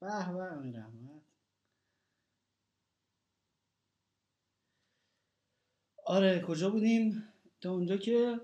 به 0.00 0.08
به 0.08 0.42
امیر 0.52 0.78
احمد. 0.78 1.22
آره 6.04 6.40
کجا 6.40 6.70
بودیم؟ 6.70 7.28
تا 7.60 7.72
اونجا 7.72 7.96
که 7.96 8.40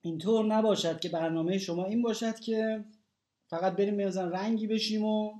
اینطور 0.00 0.46
نباشد 0.46 1.00
که 1.00 1.08
برنامه 1.08 1.58
شما 1.58 1.84
این 1.86 2.02
باشد 2.02 2.40
که 2.40 2.84
فقط 3.46 3.76
بریم 3.76 4.06
مثلا 4.06 4.28
رنگی 4.28 4.66
بشیم 4.66 5.04
و 5.04 5.34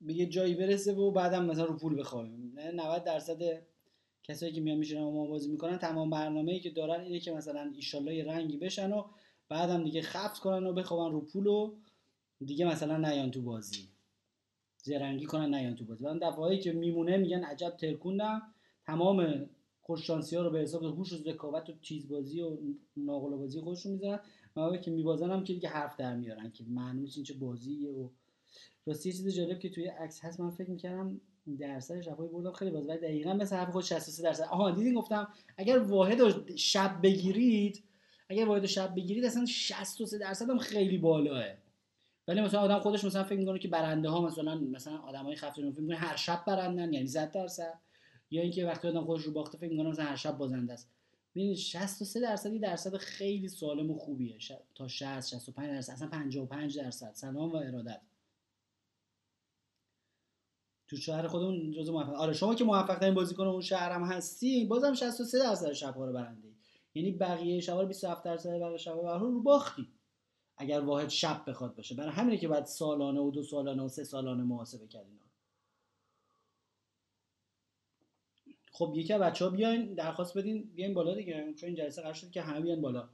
به 0.00 0.14
یه 0.14 0.26
جایی 0.26 0.54
برسه 0.54 0.94
و 0.94 1.10
بعدم 1.10 1.44
مثلا 1.44 1.64
رو 1.64 1.76
پول 1.76 2.00
بخوابیم. 2.00 2.52
نه 2.54 2.70
90 2.72 3.04
درصد 3.04 3.66
کسایی 4.30 4.52
که 4.52 4.60
میان 4.60 4.78
میشینن 4.78 5.02
و 5.02 5.10
ما 5.10 5.26
بازی 5.26 5.50
می‌کنن 5.50 5.78
تمام 5.78 6.10
برنامه 6.10 6.52
ای 6.52 6.60
که 6.60 6.70
دارن 6.70 7.00
اینه 7.00 7.20
که 7.20 7.32
مثلا 7.32 7.72
ایشالله 7.74 8.14
یه 8.14 8.24
رنگی 8.24 8.56
بشن 8.56 8.92
و 8.92 9.04
بعدم 9.48 9.84
دیگه 9.84 10.02
خفت 10.02 10.40
کنن 10.40 10.66
و 10.66 10.72
بخوابن 10.72 11.12
رو 11.12 11.20
پول 11.20 11.46
و 11.46 11.74
دیگه 12.44 12.64
مثلا 12.64 12.96
نیان 12.96 13.30
تو 13.30 13.42
بازی. 13.42 13.88
زرنگی 14.82 15.24
کنن 15.24 15.54
نیان 15.54 15.74
تو 15.76 15.84
بازی. 15.84 16.04
من 16.04 16.18
دفعهایی 16.18 16.58
که 16.58 16.72
میمونه 16.72 17.16
میگن 17.16 17.44
عجب 17.44 17.70
ترکوندم 17.70 18.42
تمام 18.86 19.46
خوششانسی 19.80 20.36
ها 20.36 20.42
رو 20.42 20.50
به 20.50 20.58
حساب 20.58 20.84
هوش 20.84 21.12
و 21.12 21.16
ذکاوت 21.16 21.70
و 21.70 21.72
چیز 21.82 22.08
بازی 22.08 22.40
و 22.40 22.56
ناقل 22.96 23.36
بازی 23.36 23.60
خودشون 23.60 23.92
می‌زنن. 23.92 24.20
و 24.56 24.76
که 24.76 24.90
میبازن 24.90 25.30
هم 25.30 25.44
که 25.44 25.54
دیگه 25.54 25.68
حرف 25.68 25.96
در 25.96 26.16
میارن 26.16 26.50
که 26.50 26.64
معلوم 26.68 27.00
نیست 27.00 27.22
چه 27.22 27.34
بازیه 27.34 27.90
و 27.90 28.08
راستی 28.86 29.12
چیز 29.12 29.28
جالب 29.28 29.58
که 29.58 29.70
توی 29.70 29.86
عکس 29.86 30.24
هست 30.24 30.40
من 30.40 30.50
فکر 30.50 30.70
می‌کردم 30.70 31.20
درصد 31.56 32.00
شبای 32.00 32.28
بردم. 32.28 32.52
خیلی 32.52 32.70
باز. 32.70 32.88
ولی 32.88 32.98
دقیقا 32.98 33.32
مثل 33.32 33.56
حرف 33.56 33.72
خود 33.72 33.84
63 33.84 34.22
درصد. 34.22 34.42
آها 34.42 34.70
دیدین 34.70 34.94
گفتم 34.94 35.28
اگر 35.56 35.78
واحد 35.78 36.56
شب 36.56 37.02
بگیرید 37.02 37.84
اگر 38.28 38.48
واحد 38.48 38.66
شب 38.66 38.94
بگیرید 38.94 39.24
اصلا 39.24 39.46
63 39.46 40.18
درصد 40.18 40.50
هم 40.50 40.58
خیلی 40.58 40.98
بالاه. 40.98 41.44
ولی 42.28 42.40
مثلا 42.40 42.60
آدم 42.60 42.78
خودش 42.78 43.04
مثلا 43.04 43.24
فکر 43.24 43.38
می‌کنه 43.38 43.58
که 43.58 43.68
برنده 43.68 44.08
ها 44.08 44.26
مثلا 44.26 44.54
مثلا 44.54 44.98
آدمای 44.98 45.36
خفته 45.36 45.70
فکر 45.70 45.80
می‌کنه 45.80 45.96
هر 45.96 46.16
شب 46.16 46.44
برندن 46.46 46.92
یعنی 46.92 47.06
100 47.06 47.32
درصد. 47.32 47.78
یا 48.30 48.42
اینکه 48.42 48.66
وقتی 48.66 48.88
آدم 48.88 49.04
خودش 49.04 49.22
رو 49.22 49.32
باخته 49.32 49.58
فکر 49.58 49.70
می‌کنه 49.70 49.88
مثلا 49.88 50.04
هر 50.04 50.16
شب 50.16 50.38
بازنده 50.38 50.72
است. 50.72 50.90
ببینید 51.34 51.56
63 51.56 52.20
درصد 52.20 52.52
یه 52.52 52.58
درصد 52.58 52.96
خیلی 52.96 53.48
سالم 53.48 53.90
و 53.90 53.94
خوبیه. 53.94 54.38
تا 54.74 54.88
60 54.88 55.28
65 55.28 55.68
درصد 55.68 55.92
اصلا 55.92 56.08
55 56.08 56.78
درصد. 56.78 57.10
سلام 57.14 57.52
و 57.52 57.56
ارادت. 57.56 58.00
تو 60.90 60.96
شهر 60.96 61.26
خودمون 61.26 61.72
جزو 61.72 61.92
موفق 61.92 62.14
آره 62.14 62.32
شما 62.32 62.54
که 62.54 62.64
موفق 62.64 62.98
ترین 62.98 63.14
بازیکن 63.14 63.46
اون 63.46 63.60
شهر 63.60 63.92
هم 63.92 64.02
هستی 64.02 64.64
بازم 64.64 64.94
63 64.94 65.38
درصد 65.38 65.72
شب‌ها 65.72 66.06
رو 66.06 66.12
برنده 66.12 66.48
یعنی 66.94 67.12
بقیه 67.12 67.60
شب‌ها 67.60 67.80
رو 67.80 67.88
27 67.88 68.24
درصد 68.24 68.60
بقیه 68.60 68.76
شب‌ها 68.76 69.16
رو 69.16 69.42
باختی 69.42 69.88
اگر 70.56 70.80
واحد 70.80 71.08
شب 71.08 71.44
بخواد 71.46 71.76
باشه. 71.76 71.94
برای 71.94 72.10
همینه 72.10 72.36
که 72.36 72.48
بعد 72.48 72.64
سالانه 72.64 73.20
و 73.20 73.30
دو 73.30 73.42
سالانه 73.42 73.82
و 73.82 73.88
سه 73.88 74.04
سالانه 74.04 74.42
محاسبه 74.42 74.86
کردین. 74.86 75.20
خب 78.72 78.92
یکی 78.96 79.12
بچه 79.12 79.44
ها 79.44 79.50
بیاین 79.50 79.94
درخواست 79.94 80.38
بدین 80.38 80.70
بیاین 80.74 80.94
بالا 80.94 81.14
دیگه. 81.14 81.54
چون 81.54 81.66
این 81.66 81.76
جلسه 81.76 82.02
قرار 82.02 82.14
شد 82.14 82.30
که 82.30 82.42
همه 82.42 82.60
بیان 82.60 82.80
بالا. 82.80 83.08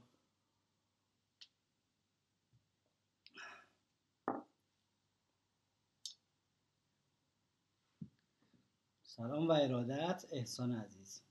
سلام 9.17 9.47
و 9.47 9.51
ارادت 9.51 10.25
احسان 10.31 10.71
عزیز. 10.75 11.21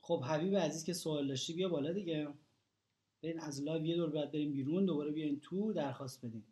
خب 0.00 0.24
حبیب 0.24 0.56
عزیز 0.56 0.84
که 0.84 0.92
سوال 0.92 1.28
داشتی 1.28 1.52
بیا 1.54 1.68
بالا 1.68 1.92
دیگه. 1.92 2.28
برین 3.22 3.40
از 3.40 3.62
لایو 3.62 3.86
یه 3.86 3.96
دور 3.96 4.10
بعد 4.10 4.32
بریم 4.32 4.52
بیرون 4.52 4.86
دوباره 4.86 5.10
بیاین 5.12 5.40
تو 5.40 5.72
درخواست 5.72 6.26
بدین. 6.26 6.44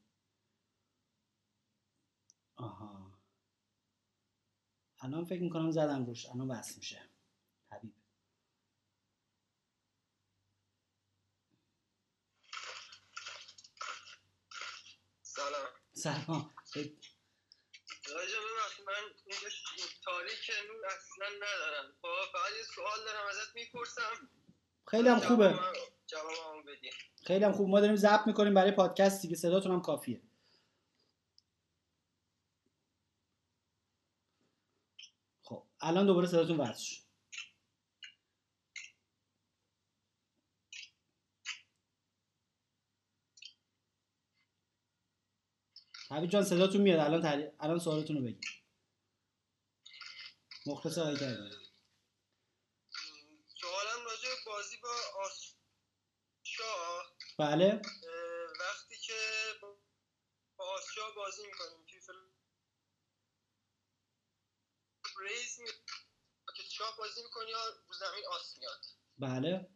آها. 2.56 2.89
الان 5.00 5.24
فکر 5.24 5.42
می‌کنم 5.42 5.70
زدم 5.70 6.06
روش. 6.06 6.26
الان 6.26 6.50
وصل 6.50 6.76
میشه. 6.76 7.02
حبیب. 7.72 7.94
سلام. 15.22 15.68
سلام. 15.92 16.54
من 18.86 18.94
تاریک 20.04 20.50
نور 20.68 20.86
اصلا 20.86 21.26
ندارم. 21.36 21.92
خب 22.02 22.32
فقط 22.32 22.52
یه 22.58 22.64
سوال 22.74 22.98
دارم 23.06 23.26
ازت 23.28 23.54
می‌پرسم. 23.54 24.30
خیلی 24.86 25.08
هم 25.08 25.20
خوبه. 25.20 25.58
جوابمو 26.06 26.62
بدی. 26.62 26.90
خیلی 27.26 27.44
هم 27.44 27.52
خوب. 27.52 27.68
ما 27.68 27.80
داریم 27.80 27.96
ضبط 27.96 28.26
می‌کنیم 28.26 28.54
برای 28.54 28.72
پادکست 28.72 29.22
دیگه. 29.22 29.36
صداتون 29.36 29.72
هم 29.72 29.82
کافیه 29.82 30.22
خب 35.42 35.66
الان 35.80 36.06
دوباره 36.06 36.26
صداتون 36.26 36.56
وصل 36.56 36.82
شد. 36.84 37.02
حبیب 46.10 46.30
جان 46.30 46.44
صداتون 46.44 46.80
میاد. 46.80 46.98
الان 47.00 47.22
تری... 47.22 47.48
الان 47.60 47.78
سوالتون 47.78 48.16
رو 48.16 48.22
بگید. 48.22 48.44
مخلص 50.66 50.98
آقای 50.98 51.16
کردیم 51.16 51.50
سوالم 53.60 54.04
راجع 54.04 54.28
به 54.28 54.36
بازی 54.46 54.76
با 54.82 54.94
آسیا. 55.24 57.02
بله. 57.38 57.82
وقتی 58.60 58.96
که 58.96 59.12
با 60.56 60.64
آسیا 60.74 61.04
بازی 61.16 61.46
می‌کنیم 61.46 61.86
که 61.86 62.00
ریز 65.20 65.60
می 65.60 65.66
که 66.56 66.62
چاپ 66.62 66.98
بازی 66.98 67.22
می‌کنی 67.22 67.50
یا 67.50 67.58
رو 67.88 67.94
زمین 67.94 68.24
آس 68.30 68.58
میاد؟ 68.58 68.86
بله. 69.18 69.68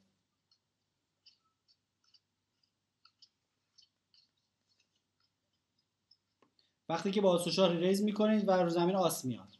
وقتی 6.88 7.10
که 7.10 7.20
با 7.20 7.32
آسوشار 7.32 7.76
ریز 7.76 8.02
می‌کنید 8.02 8.48
و 8.48 8.52
رو 8.52 8.70
زمین 8.70 8.96
آس 8.96 9.24
میاد. 9.24 9.58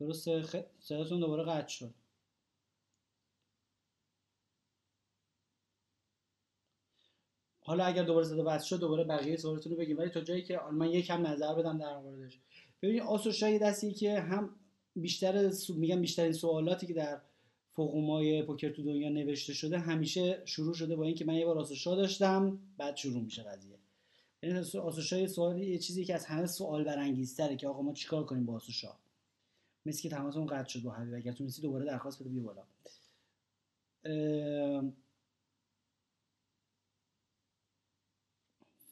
درسته؟ 0.00 0.42
خ... 0.42 0.56
صداتون 0.80 1.20
دوباره 1.20 1.44
قطع 1.44 1.68
شد. 1.68 1.94
حالا 7.66 7.84
اگر 7.84 8.02
دوباره 8.02 8.26
صدا 8.26 8.44
وصل 8.46 8.66
شد 8.66 8.80
دوباره 8.80 9.04
بقیه 9.04 9.36
سوالتون 9.36 9.72
رو 9.72 9.78
بگیم 9.78 9.98
ولی 9.98 10.08
تا 10.08 10.20
جایی 10.20 10.42
که 10.42 10.60
من 10.72 10.90
یکم 10.90 11.26
نظر 11.26 11.54
بدم 11.54 11.78
در 11.78 11.98
موردش. 11.98 12.38
ببینید 12.82 13.02
آسوشا 13.02 13.48
یه 13.48 13.58
دستیه 13.58 13.92
که 13.92 14.20
هم 14.20 14.50
بیشتر 14.96 15.50
میگم 15.76 16.00
بیشترین 16.00 16.32
سوالاتی 16.32 16.86
که 16.86 16.94
در 16.94 17.20
فوقومای 17.72 18.42
پوکر 18.42 18.70
تو 18.70 18.82
دنیا 18.82 19.08
نوشته 19.08 19.52
شده 19.52 19.78
همیشه 19.78 20.42
شروع 20.44 20.74
شده 20.74 20.96
با 20.96 21.04
اینکه 21.04 21.24
من 21.24 21.34
یه 21.34 21.46
بار 21.46 21.58
آسوشا 21.58 21.94
داشتم 21.94 22.58
بعد 22.78 22.96
شروع 22.96 23.22
میشه 23.22 23.42
قضیه. 23.42 23.78
یعنی 24.42 24.58
آسوشا 24.58 25.18
یه 25.18 25.26
سوالی 25.26 25.66
یه 25.66 25.78
چیزی 25.78 26.04
که 26.04 26.14
از 26.14 26.24
همه 26.24 26.46
سوال 26.46 26.84
برانگیزتره 26.84 27.56
که 27.56 27.68
آقا 27.68 27.82
ما 27.82 27.92
چیکار 27.92 28.24
کنیم 28.24 28.46
با 28.46 28.54
آسوشا 28.54 28.92
مثل 29.86 30.02
که 30.02 30.08
تماسمون 30.08 30.46
قطع 30.46 30.68
شد 30.68 30.82
با 30.82 30.90
حبیب. 30.90 31.14
اگر 31.14 31.32
تونستی 31.32 31.62
دوباره 31.62 31.84
درخواست 31.84 32.20
بده 32.20 32.28
بیا 32.28 32.42
بالا. 32.42 32.62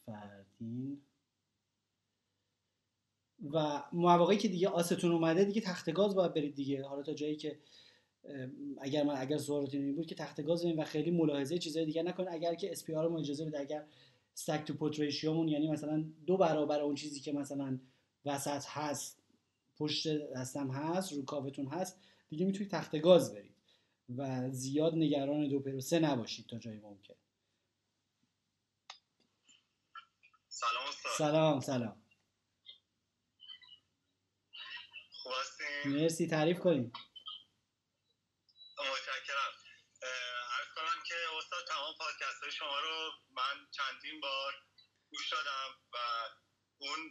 فردین. 0.06 1.00
و 3.52 3.82
مواقعی 3.92 4.38
که 4.38 4.48
دیگه 4.48 4.68
آس‌تون 4.68 5.12
اومده 5.12 5.44
دیگه 5.44 5.60
تخت 5.60 5.90
گاز 5.90 6.14
باید 6.14 6.34
برید 6.34 6.54
دیگه. 6.54 6.84
حالا 6.84 7.02
تا 7.02 7.14
جایی 7.14 7.36
که 7.36 7.58
اگر 8.80 9.02
من 9.02 9.14
اگر 9.16 9.38
سوالتون 9.38 9.80
این 9.80 9.96
بود 9.96 10.06
که 10.06 10.14
تخت 10.14 10.40
گاز 10.40 10.64
و 10.64 10.84
خیلی 10.84 11.10
ملاحظه 11.10 11.58
چیزای 11.58 11.84
دیگه 11.84 12.02
نکنید. 12.02 12.28
اگر 12.32 12.54
که 12.54 12.72
SPR 12.72 13.16
اجازه 13.16 13.44
بده 13.44 13.60
اگر 13.60 13.84
stack 14.32 14.64
to 14.64 14.74
pot 14.74 15.00
ratio 15.00 15.30
مون 15.30 15.48
یعنی 15.48 15.68
مثلا 15.68 16.04
دو 16.26 16.36
برابر 16.36 16.80
اون 16.80 16.94
چیزی 16.94 17.20
که 17.20 17.32
مثلا 17.32 17.78
وسط 18.24 18.64
هست 18.66 19.22
پشت 19.76 20.30
دستم 20.30 20.70
هست 20.70 21.12
رو 21.12 21.24
کاوتون 21.24 21.66
هست 21.66 22.00
دیگه 22.28 22.46
می‌تونید 22.46 22.70
تخت 22.70 22.96
گاز 22.96 23.34
برید. 23.34 23.54
و 24.16 24.50
زیاد 24.50 24.94
نگران 24.94 25.48
دو 25.48 25.60
پر 25.60 25.74
و 25.74 25.80
سه 25.80 25.98
نباشید 25.98 26.46
تا 26.46 26.58
جای 26.58 26.78
ممکن. 26.78 27.14
سلام 30.54 30.86
استاد. 30.88 31.12
سلام 31.12 31.60
سلام. 31.60 32.06
خوب 35.22 35.32
هستین؟ 35.40 36.02
مرسی 36.02 36.28
تعریف 36.28 36.58
کنید 36.58 36.92
متشکرم. 38.78 39.52
عرض 40.58 40.68
کنم 40.74 41.02
که 41.06 41.14
استاد 41.38 41.66
تمام 41.68 41.94
پادکست 41.98 42.42
های 42.42 42.52
شما 42.52 42.80
رو 42.80 43.12
من 43.30 43.68
چندین 43.70 44.20
بار 44.20 44.54
گوش 45.10 45.32
دادم 45.32 45.80
و 45.92 45.96
اون 46.78 47.10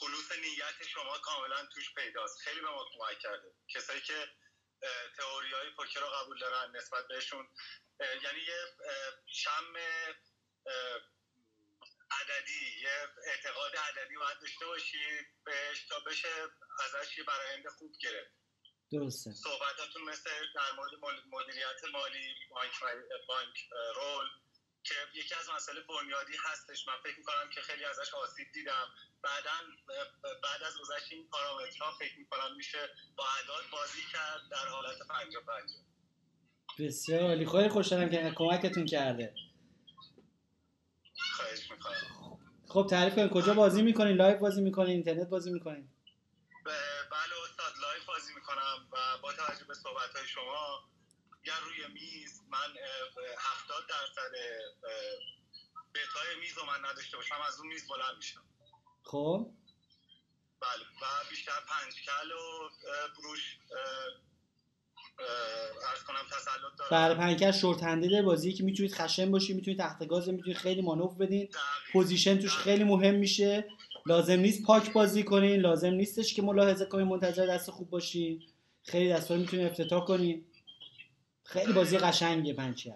خلوص 0.00 0.32
نیت 0.32 0.88
شما 0.88 1.18
کاملا 1.18 1.66
توش 1.74 1.94
پیداست. 1.94 2.38
خیلی 2.38 2.60
به 2.60 2.70
ما 2.70 2.84
کمک 2.92 3.18
کرده. 3.18 3.54
کسایی 3.68 4.00
که 4.00 4.28
تئوری 5.16 5.52
های 5.52 5.70
پوکر 5.70 6.00
رو 6.00 6.06
قبول 6.06 6.38
دارن 6.38 6.76
نسبت 6.76 7.08
بهشون. 7.08 7.54
یعنی 8.00 8.40
یه 8.40 8.76
شم 9.26 9.72
عددی 12.10 12.80
یه 12.82 12.96
اعتقاد 13.26 13.72
عددی 13.76 14.16
باید 14.16 14.38
داشته 14.40 14.66
باشی 14.66 15.04
بهش 15.44 15.86
تا 15.88 16.00
بشه 16.00 16.28
ازش 16.84 17.18
یه 17.18 17.24
براینده 17.24 17.70
خوب 17.70 17.92
گرفت. 18.00 18.30
درسته. 18.92 19.30
صحبتاتون 19.30 20.02
مثل 20.02 20.30
در 20.54 20.70
مورد 20.76 20.92
مدیریت 21.30 21.80
مالی 21.92 22.34
بانک, 22.50 22.72
بانک 23.28 23.54
رول 23.96 24.26
که 24.84 24.94
یکی 25.14 25.34
از 25.34 25.50
مسائل 25.50 25.80
بنیادی 25.80 26.36
هستش. 26.44 26.88
من 26.88 26.94
فکر 27.04 27.18
می‌کنم 27.18 27.50
که 27.54 27.60
خیلی 27.60 27.84
ازش 27.84 28.14
آسیب 28.14 28.46
دیدم. 28.54 28.86
بعدا 29.22 29.50
بعد 30.42 30.62
از 30.62 30.74
گذشت 30.78 31.12
این 31.12 31.28
پارامترها 31.30 31.98
فکر 31.98 32.18
می‌کنم 32.18 32.56
میشه 32.56 32.88
با 33.16 33.24
اعداد 33.40 33.70
بازی 33.72 34.02
کرد 34.12 34.40
در 34.50 34.66
حالت 34.68 34.98
پنجا 35.08 35.40
پنجا 35.40 35.74
بسیار 36.78 37.20
عالی. 37.22 37.46
خیلی 37.46 37.68
خوشحالم 37.68 38.10
که 38.10 38.32
کمکتون 38.36 38.86
کرده. 38.86 39.34
خواهش 41.36 41.70
می‌کنم. 41.70 42.38
خب 42.68 42.86
تعریف 42.90 43.14
کنید. 43.14 43.30
کجا 43.30 43.54
بازی 43.54 43.82
می‌کنین؟ 43.82 44.16
live 44.16 44.38
بازی 44.38 44.62
می‌کنین؟ 44.62 44.90
اینترنت 44.90 45.28
بازی 45.28 45.50
می‌کنین؟ 45.50 45.88
بله 46.64 47.34
استاد 47.44 47.72
live 47.82 48.06
بازی 48.06 48.34
می‌کنم 48.34 48.88
و 48.92 48.96
با 49.22 49.32
توجه 49.32 49.64
به 49.64 49.74
صحبت 49.74 50.16
های 50.16 50.26
شما 50.26 50.88
اگر 51.44 51.60
روی 51.64 51.92
میز 51.92 52.42
من 52.48 52.70
هفتاد 53.38 53.82
درصد 53.88 54.32
bet 55.94 56.22
های 56.22 56.40
میز 56.40 56.58
رو 56.58 56.64
من 56.66 56.90
نداشته 56.90 57.16
باشم 57.16 57.40
از 57.48 57.60
اون 57.60 57.68
میز 57.68 57.88
بلند 57.88 58.16
میشم. 58.16 58.44
خب. 59.04 59.50
بله 60.60 60.84
و 61.02 61.04
بیشتر 61.30 61.52
پنج 61.68 61.94
کل 61.94 62.32
و 62.32 62.68
بروش 63.16 63.58
ارز 65.18 66.02
کنم 66.02 66.26
تسلط 66.30 66.76
دارم. 66.78 66.90
بله 66.90 67.14
پنکر 67.14 67.52
شورت 67.52 67.82
هندل 67.82 68.22
بازی 68.22 68.52
که 68.52 68.64
می‌تونید 68.64 68.94
خشن 68.94 69.30
باشید 69.30 69.56
می‌تونید 69.56 69.80
تخت 69.80 70.06
گاز 70.06 70.28
می‌تونید 70.28 70.56
خیلی 70.56 70.82
مانور 70.82 71.14
بدین. 71.14 71.48
پوزیشن 71.92 72.38
توش 72.38 72.56
خیلی 72.56 72.84
مهم 72.84 73.14
میشه. 73.14 73.64
لازم 74.06 74.40
نیست 74.40 74.66
پاک 74.66 74.92
بازی 74.92 75.22
کنین 75.22 75.60
لازم 75.60 75.90
نیستش 75.90 76.34
که 76.34 76.42
ملاحظه 76.42 76.86
کنین 76.86 77.06
منتظر 77.06 77.46
دست 77.46 77.70
خوب 77.70 77.90
باشین. 77.90 78.42
خیلی 78.84 79.12
دستا 79.12 79.34
رو 79.34 79.40
می‌تونین 79.40 79.66
افتتاح 79.66 80.04
کنین. 80.06 80.46
خیلی 81.44 81.72
بازی 81.72 81.98
قشنگیه 81.98 82.54
پنچر. 82.54 82.90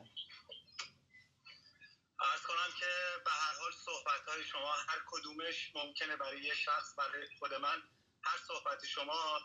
عرض 2.21 2.43
کنم 2.49 2.71
که 2.81 2.87
به 3.25 3.31
هر 3.31 3.55
حال 3.61 3.73
صحبت 3.85 4.29
های 4.29 4.45
شما 4.45 4.73
هر 4.89 4.99
کدومش 5.11 5.73
ممکنه 5.75 6.17
برای 6.17 6.43
یه 6.43 6.55
شخص 6.55 6.95
برای 6.99 7.27
خود 7.39 7.55
من 7.55 7.79
هر 8.23 8.39
صحبت 8.49 8.87
شما 8.87 9.39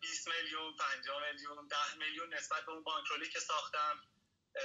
20 0.00 0.28
میلیون 0.28 0.76
50 0.76 1.32
میلیون 1.32 1.66
10 1.66 1.76
میلیون 1.98 2.34
نسبت 2.34 2.66
به 2.66 2.72
اون 2.72 2.82
bankroll 2.82 3.25
ی 3.25 3.30
که 3.30 3.40
ساختم. 3.40 4.00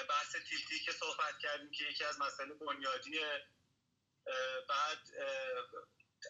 بحث 0.10 0.36
tilt 0.50 0.74
ی 0.74 0.80
که 0.86 0.92
صحبت 0.92 1.38
کردیم 1.42 1.72
که 1.72 1.84
یکی 1.84 2.04
از 2.04 2.20
مسائل 2.20 2.54
بنیادیه. 2.54 3.48
بعد 4.70 5.00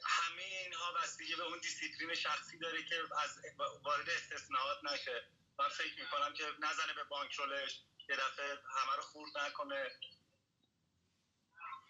همه 0.06 0.44
اینها 0.44 0.94
بستگی 0.94 1.36
به 1.36 1.44
اون 1.44 1.60
دیسیپلین 1.60 2.16
شخصی 2.16 2.60
داره 2.60 2.84
که 2.84 2.96
از 3.24 3.40
وارد 3.84 4.10
استثناءات 4.10 4.78
نشه. 4.84 5.32
من 5.60 5.70
فکر 5.70 6.02
می‌کنم 6.02 6.34
که 6.34 6.44
نزنه 6.60 6.94
به 6.94 7.04
bankroll 7.04 7.66
ش 7.66 7.82
یه 8.10 8.16
دفعه 8.16 8.46
همه 8.48 8.96
رو 8.96 9.02
خورد 9.02 9.38
نکنه. 9.38 9.92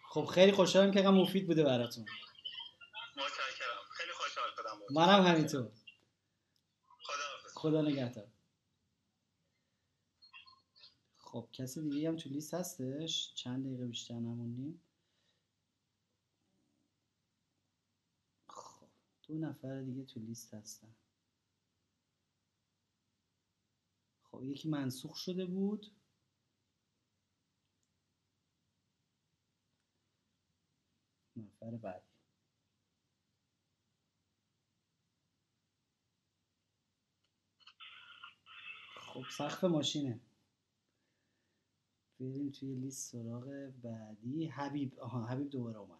خب 0.10 0.26
خیلی 0.26 0.52
خوشحالم 0.52 0.92
که 0.92 1.02
مفید 1.02 1.48
بوده 1.48 1.64
براتون. 1.64 2.06
متشکرم. 3.18 3.84
خیلی 3.98 4.12
خوشحال 4.12 4.52
شدم. 4.58 4.80
منم 4.90 5.26
همینطور. 5.26 5.72
خدا 7.56 7.82
نگهدار. 7.82 8.28
خب 11.18 11.50
کسی 11.54 11.90
دیگه 11.90 12.08
هم 12.08 12.18
تو 12.18 12.30
لیست 12.30 12.54
هستش؟ 12.54 13.34
چند 13.36 13.66
دقیقه 13.66 13.86
بیشتر 13.86 14.14
نمونیم 14.14 14.82
خب 18.48 18.88
دو 19.28 19.38
نفر 19.38 19.82
دیگه 19.82 20.06
تو 20.06 20.20
لیست 20.20 20.54
هستن. 20.54 20.96
خب 24.24 24.44
یکی 24.44 24.70
منسوخ 24.70 25.16
شده 25.16 25.46
بود. 25.46 25.92
نفر 31.38 31.78
بعدی 31.78 32.07
خب 39.18 39.30
سقف 39.30 39.64
ماشینه. 39.64 40.20
بریم 42.20 42.52
توی 42.52 42.76
لیست 42.76 43.12
سراغ 43.12 43.72
بعدی. 43.84 44.46
حبیب 44.46 45.00
آها 45.00 45.26
حبیب 45.26 45.50
دوباره 45.50 45.78
اومد. 45.78 46.00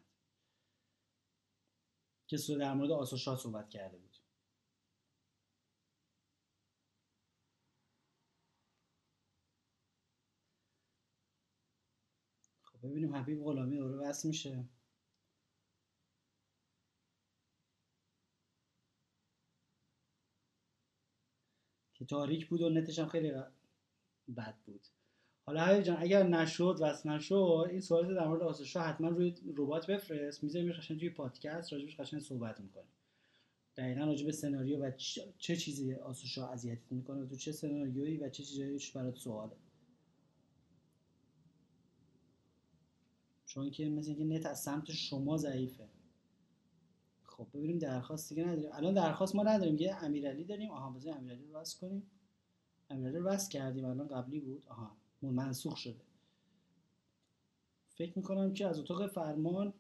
که 2.28 2.38
در 2.60 2.74
مورد 2.74 2.92
آسوشا 2.92 3.36
صحبت 3.36 3.70
کرده 3.70 3.98
بود. 3.98 4.18
خب 12.64 12.88
ببینیم 12.88 13.16
حبیب 13.16 13.44
غلامی 13.44 13.78
دوباره 13.78 13.98
بس 14.10 14.26
میشه 14.26 14.70
که 21.97 21.97
تاریک 22.08 22.48
بود 22.48 22.62
و 22.62 22.70
نتش 22.70 23.00
هم 23.00 23.08
خیلی 23.08 23.32
بد 24.38 24.56
بود. 24.66 24.82
حالا 25.46 25.62
حبیب 25.66 25.84
جان 25.84 25.98
اگر 26.00 26.24
نشد 26.24 26.78
وصل 26.82 27.10
نشد 27.10 27.68
این 27.70 27.82
سوالات 27.82 28.16
در 28.16 28.28
مورد 28.28 28.42
آسوشا 28.42 28.82
حتما 28.82 29.10
روی 29.10 29.36
ربات 29.58 29.88
بفرست. 29.88 30.44
می‌ذاریم 30.44 30.74
قشنگ 30.74 31.00
توی 31.00 31.10
پادکست 31.10 31.74
راجبش 31.74 32.00
قشنگ 32.00 32.20
صحبت 32.20 32.60
می‌کنیم 32.60 32.92
دقیقا 33.78 34.06
راجع 34.06 34.26
به 34.26 34.32
سناریو 34.32 34.80
و 34.80 34.92
چه 35.38 35.56
چیزی 35.56 35.94
آسوشا 35.94 36.48
اذیتت 36.48 36.92
می‌کنه 36.92 37.26
تو 37.26 37.36
چه 37.36 37.52
سناریویی 37.52 38.18
و 38.18 38.30
چه 38.30 38.44
چیزی 38.44 38.92
برات 38.96 39.18
سواله؟ 39.18 39.56
چون 43.46 43.72
که 43.72 43.90
مثل 43.90 44.10
اینکه 44.10 44.24
نت 44.26 44.46
از 44.46 44.60
سمت 44.60 44.92
شما 44.92 45.38
ضعیفه. 45.38 45.84
خب 47.38 47.48
ببینیم 47.54 47.80
درخواست 47.80 48.30
دیگه 48.30 48.44
نداریم. 48.44 48.70
الان 48.74 48.94
درخواست 48.94 49.36
ما 49.36 49.44
نداریم 49.44 49.78
یه 49.78 49.96
امیرعلی 50.04 50.44
داریم. 50.44 50.72
آها 50.72 50.92
بذار 50.92 51.18
امیرعلی 51.18 51.46
رو 51.46 51.60
وصل 51.60 51.80
کنیم. 51.80 52.04
امیرعلی 52.90 53.18
رو 53.18 53.26
وصل 53.26 53.52
کردیم 53.52 53.86
الان 53.86 54.08
قبلی 54.08 54.40
بود. 54.40 54.64
آها 54.68 54.98
منسوخ 55.22 55.78
شده. 55.78 56.02
فکر 57.90 58.14
می‌کنم 58.16 58.54
که 58.54 58.68
از 58.68 58.80
اتاق 58.80 59.08
فرمان 59.08 59.74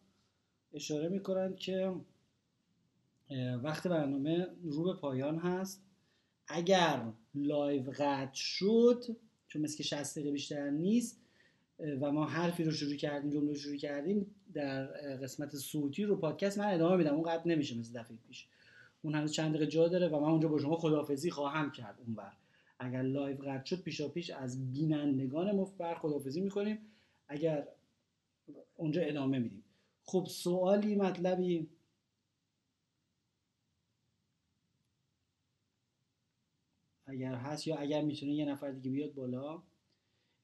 اشاره 0.73 1.09
می‌کنن 1.09 1.55
که 1.55 1.95
وقت 3.63 3.87
برنامه 3.87 4.47
رو 4.63 4.83
به 4.83 4.93
پایان 4.93 5.39
هست. 5.39 5.83
اگر 6.47 7.13
live 7.35 7.91
قطع 7.91 8.33
شد 8.33 9.03
چون 9.47 9.61
مثل 9.61 9.77
که 9.77 9.83
60 9.83 10.15
دقیقه 10.15 10.31
بیشتر 10.31 10.69
نیست 10.69 11.21
و 11.79 12.11
ما 12.11 12.25
حرفی 12.25 12.63
رو 12.63 12.71
شروع 12.71 12.95
کردیم 12.95 13.31
جمله 13.31 13.47
رو 13.47 13.55
شروع 13.55 13.77
کردیم 13.77 14.35
در 14.53 14.85
قسمت 15.17 15.55
صوتی 15.55 16.03
رو 16.03 16.15
پادکست 16.15 16.57
من 16.57 16.73
ادامه 16.73 16.95
میدم. 16.95 17.13
اون 17.13 17.23
قطع 17.23 17.49
نمیشه 17.49 17.77
مثل 17.77 17.99
دفعه 17.99 18.17
پیش. 18.27 18.47
اون 19.01 19.15
هنوز 19.15 19.31
چند 19.31 19.49
دقیقه 19.49 19.67
جا 19.67 19.87
داره 19.87 20.07
و 20.07 20.19
من 20.19 20.29
اونجا 20.29 20.47
با 20.47 20.59
شما 20.59 20.77
خداحافظی 20.77 21.31
خواهم 21.31 21.71
کرد 21.71 21.99
اونور 22.05 22.33
اگر 22.79 23.01
live 23.01 23.37
قطع 23.37 23.65
شد 23.65 23.81
پیشا 23.81 24.07
پیش 24.07 24.29
از 24.29 24.73
بینندگان 24.73 25.51
محترم 25.51 25.95
خداحافظی 25.95 26.41
می‌کنیم. 26.41 26.79
اگر 27.27 27.67
اونجا 28.75 29.01
ادامه 29.01 29.39
میدیم. 29.39 29.63
خب 30.03 30.27
سوالی 30.29 30.95
مطلبی؟ 30.95 31.69
اگر 37.05 37.35
هست 37.35 37.67
یا 37.67 37.77
اگر 37.77 38.01
می‌تونه 38.01 38.33
یه 38.33 38.45
نفر 38.45 38.71
دیگه 38.71 38.91
بیاد 38.91 39.13
بالا. 39.13 39.63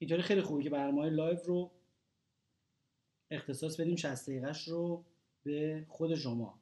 اینطوری 0.04 0.22
خیلی 0.22 0.42
خوبه 0.42 0.62
که 0.62 0.70
برنامه 0.70 1.10
live 1.10 1.38
رو 1.44 1.70
اختصاص 3.30 3.80
بدیم 3.80 3.96
60 3.96 4.30
دقیقش 4.30 4.68
رو 4.68 5.04
به 5.42 5.86
خود 5.88 6.14
شما. 6.14 6.60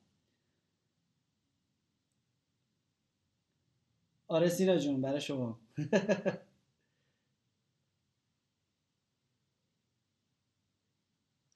آره 4.29 4.49
سینا 4.49 4.77
جون 4.77 5.03
برای 5.03 5.21
شما. 5.21 5.61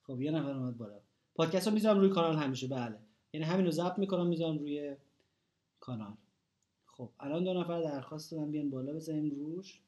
خب 0.03 0.21
یه 0.21 0.31
نفر 0.31 0.51
اومد 0.51 0.77
بالا. 0.77 1.01
پادکست 1.35 1.67
رو 1.67 1.73
می‌ذارم 1.73 1.99
روی 1.99 2.09
کانال 2.09 2.35
همیشه 2.35 2.67
بله. 2.67 2.99
یعنی 3.33 3.45
همین 3.45 3.65
رو 3.65 3.71
ضبط 3.71 3.99
می‌کنم 3.99 4.27
می‌ذارم 4.27 4.57
روی 4.57 4.95
کانال. 5.79 6.17
خب 6.85 7.11
الان 7.19 7.43
دو 7.43 7.53
نفر 7.53 7.81
درخواست 7.81 8.31
دادم 8.31 8.51
بیان 8.51 8.69
بالا 8.69 8.93
بزنیم 8.93 9.29
روش. 9.29 9.86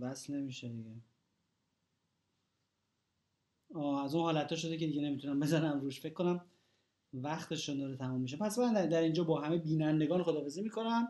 وصل 0.00 0.34
نمیشه 0.34 0.68
دیگه. 0.68 0.90
آه 3.74 4.04
از 4.04 4.14
اون 4.14 4.24
حالت 4.24 4.54
شده 4.54 4.76
که 4.76 4.86
دیگه 4.86 5.02
نمی‌تونم 5.02 5.40
بزنم 5.40 5.80
روش. 5.80 6.00
فکر 6.00 6.14
کنم 6.14 6.44
وقتشون 7.14 7.78
داره 7.78 7.96
تموم 7.96 8.20
میشه. 8.20 8.36
پس 8.36 8.58
من 8.58 8.88
در 8.88 9.02
اینجا 9.02 9.24
با 9.24 9.40
همه 9.40 9.58
بینندگان 9.58 10.22
خدافزی 10.22 10.62
می‌کنم. 10.62 11.08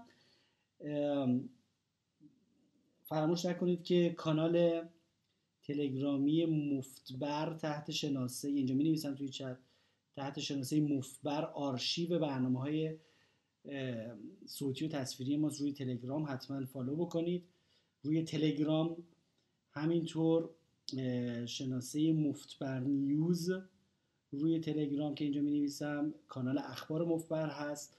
فراموش 3.02 3.44
نکنید 3.44 3.82
که 3.82 4.14
کانال 4.16 4.82
تلگرامی 5.62 6.44
مفتبر 6.44 7.54
تحت 7.54 7.90
شناسه 7.90 8.48
اینجا 8.48 8.74
می 8.74 8.84
نویسم 8.84 9.14
توی 9.14 9.28
چت 9.28 9.58
تحت 10.16 10.40
شناسه 10.40 10.80
مفتبر 10.80 11.44
آرشیو 11.44 12.18
برنامه 12.18 12.60
های 12.60 12.98
صوتی 14.46 14.84
و 14.84 14.88
تصویری 14.88 15.36
ما 15.36 15.50
روی 15.60 15.72
تلگرام 15.72 16.26
حتما 16.28 16.64
فالو 16.64 16.96
بکنید. 16.96 17.48
روی 18.06 18.22
تلگرام 18.22 18.96
همینطور 19.72 20.50
شناسه 21.46 22.12
مفتبر 22.12 22.80
نیوز 22.80 23.50
روی 24.32 24.60
تلگرام 24.60 25.14
که 25.14 25.24
اینجا 25.24 25.40
می 25.40 25.50
نویسم 25.50 26.14
کانال 26.28 26.58
اخبار 26.58 27.04
مفتبر 27.04 27.48
هست 27.48 27.96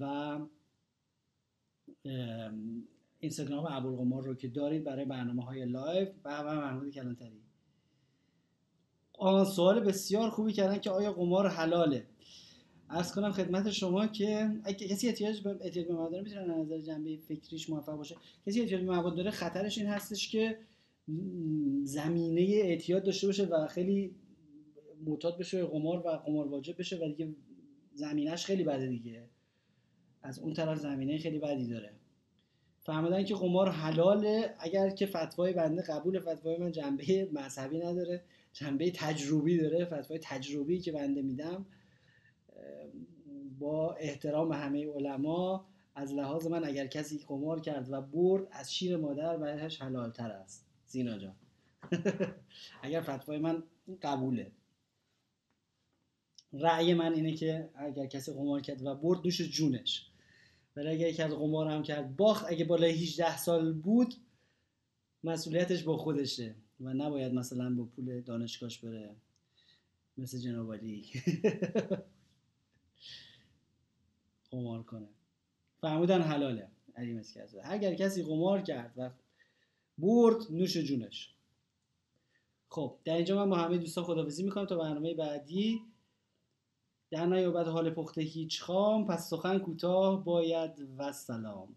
و 0.00 0.38
اینستاگرام 3.20 3.66
ابوالقمار 3.68 4.22
رو 4.24 4.34
که 4.34 4.48
دارید 4.48 4.84
برای 4.84 5.04
برنامه 5.04 5.44
های 5.44 5.64
live 5.64 6.08
و 6.24 6.42
و 6.42 6.54
محمود 6.54 6.90
کلانتری. 6.90 7.42
سوال 9.56 9.80
بسیار 9.80 10.30
خوبی 10.30 10.52
کردن 10.52 10.78
که 10.78 10.90
آیا 10.90 11.12
قمار 11.12 11.48
حلاله. 11.48 12.06
عرض 12.90 13.12
کنم 13.12 13.32
خدمت 13.32 13.70
شما 13.70 14.06
که 14.06 14.50
اگه 14.64 14.88
کسی 14.88 15.08
احتیاج 15.08 15.40
به 15.40 15.56
احتیاج 15.60 15.86
به 15.86 15.94
مواد 15.94 16.10
داره 16.10 16.22
می‌تونه 16.22 16.58
نظر 16.58 16.80
جنبه 16.80 17.16
فکریش 17.16 17.70
موفق 17.70 17.96
باشه. 17.96 18.16
کسی 18.46 18.60
احتیاج 18.60 18.80
به 18.80 18.90
مواد 18.90 19.16
داره 19.16 19.30
خطرش 19.30 19.78
این 19.78 19.86
هستش 19.86 20.28
که 20.28 20.58
زمینه 21.84 22.40
اعتیاد 22.40 23.04
داشته 23.04 23.26
باشه 23.26 23.44
و 23.44 23.66
خیلی 23.66 24.14
معتاد 25.06 25.38
بشه 25.38 25.64
قمار 25.64 26.06
و 26.06 26.10
قمار 26.10 26.48
واجب 26.48 26.78
بشه 26.78 26.96
و 26.96 27.08
دیگه 27.08 27.34
زمینش 27.94 28.44
خیلی 28.44 28.64
بده 28.64 28.86
دیگه. 28.86 29.24
از 30.22 30.38
اون 30.38 30.52
طرف 30.52 30.78
زمینه 30.78 31.18
خیلی 31.18 31.38
بدی 31.38 31.66
داره. 31.66 31.92
فهمیدن 32.80 33.24
که 33.24 33.34
قمار 33.34 33.70
حلاله 33.70 34.54
اگر 34.58 34.90
که 34.90 35.06
فتوای 35.06 35.52
بنده 35.52 35.82
قبول 35.82 36.20
فتوای 36.20 36.56
من 36.56 36.72
جنبه 36.72 37.28
مذهبی 37.32 37.78
نداره 37.78 38.22
جنبه 38.52 38.90
تجربی 38.90 39.58
داره 39.58 39.84
فتوای 39.84 40.20
تجربی 40.22 40.80
که 40.80 40.92
بنده 40.92 41.22
میدم 41.22 41.66
با 43.58 43.94
احترام 43.94 44.52
همه 44.52 44.92
علما 44.92 45.66
از 45.94 46.12
لحاظ 46.12 46.46
من 46.46 46.64
اگر 46.64 46.86
کسی 46.86 47.18
قمار 47.18 47.60
کرد 47.60 47.92
و 47.92 48.00
برد 48.02 48.48
از 48.50 48.74
شیر 48.74 48.96
مادر 48.96 49.36
برایش 49.36 49.82
حلالتر 49.82 50.30
است. 50.30 50.66
زینا 50.86 51.18
جان. 51.18 51.34
اگر 52.82 53.00
فتوای 53.00 53.38
من 53.38 53.62
قبوله. 54.02 54.52
رأی 56.52 56.94
من 56.94 57.14
اینه 57.14 57.34
که 57.34 57.70
اگر 57.74 58.06
کسی 58.06 58.32
قمار 58.32 58.60
کرد 58.60 58.86
و 58.86 58.94
برد 58.94 59.22
دوش 59.22 59.42
جونش. 59.42 60.10
ولی 60.76 60.88
اگر 60.88 61.08
یکی 61.08 61.22
از 61.22 61.32
قمار 61.32 61.68
هم 61.68 61.82
کرد 61.82 62.16
باخت. 62.16 62.44
اگه 62.48 62.64
بالای 62.64 62.90
18 62.90 63.36
سال 63.36 63.72
بود 63.72 64.14
مسئولیتش 65.24 65.82
با 65.82 65.96
خودشه 65.96 66.54
و 66.80 66.94
نباید 66.94 67.34
مثلا 67.34 67.74
با 67.74 67.84
پول 67.84 68.20
دانشگاهش 68.20 68.78
بره. 68.78 69.16
مثل 70.16 70.38
جناب 70.38 70.74
قمار 74.50 74.82
کنه. 74.82 75.08
فرمودن 75.80 76.22
حلاله. 76.22 76.68
علی 76.96 77.12
مسکر 77.12 77.46
اگر 77.64 77.94
کسی 77.94 78.22
قمار 78.22 78.60
کرد 78.60 78.92
و 78.96 79.10
برد 79.98 80.36
نوش 80.50 80.76
جونش. 80.76 81.34
خب 82.68 82.94
در 83.04 83.14
اینجا 83.14 83.36
من 83.36 83.50
با 83.50 83.56
همه 83.56 83.78
دوستان 83.78 84.04
خدافزی 84.04 84.42
می‌کنم. 84.42 84.66
تا 84.66 84.76
برنامه 84.76 85.14
بعدی. 85.14 85.82
در 87.10 87.26
نیابت 87.26 87.66
حال 87.66 87.90
پخته 87.90 88.22
هیچ 88.22 88.62
خام 88.62 89.06
پس 89.06 89.30
سخن 89.30 89.58
کوتاه 89.58 90.24
باید 90.24 90.88
و 90.98 91.12
سلام. 91.12 91.76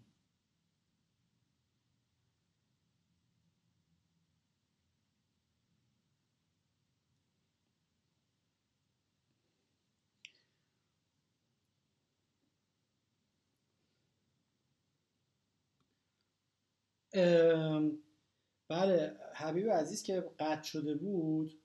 بله 18.68 19.16
حبیب 19.34 19.70
عزیز 19.70 20.02
که 20.02 20.24
قطع 20.38 20.62
شده 20.62 20.94
بود 20.94 21.62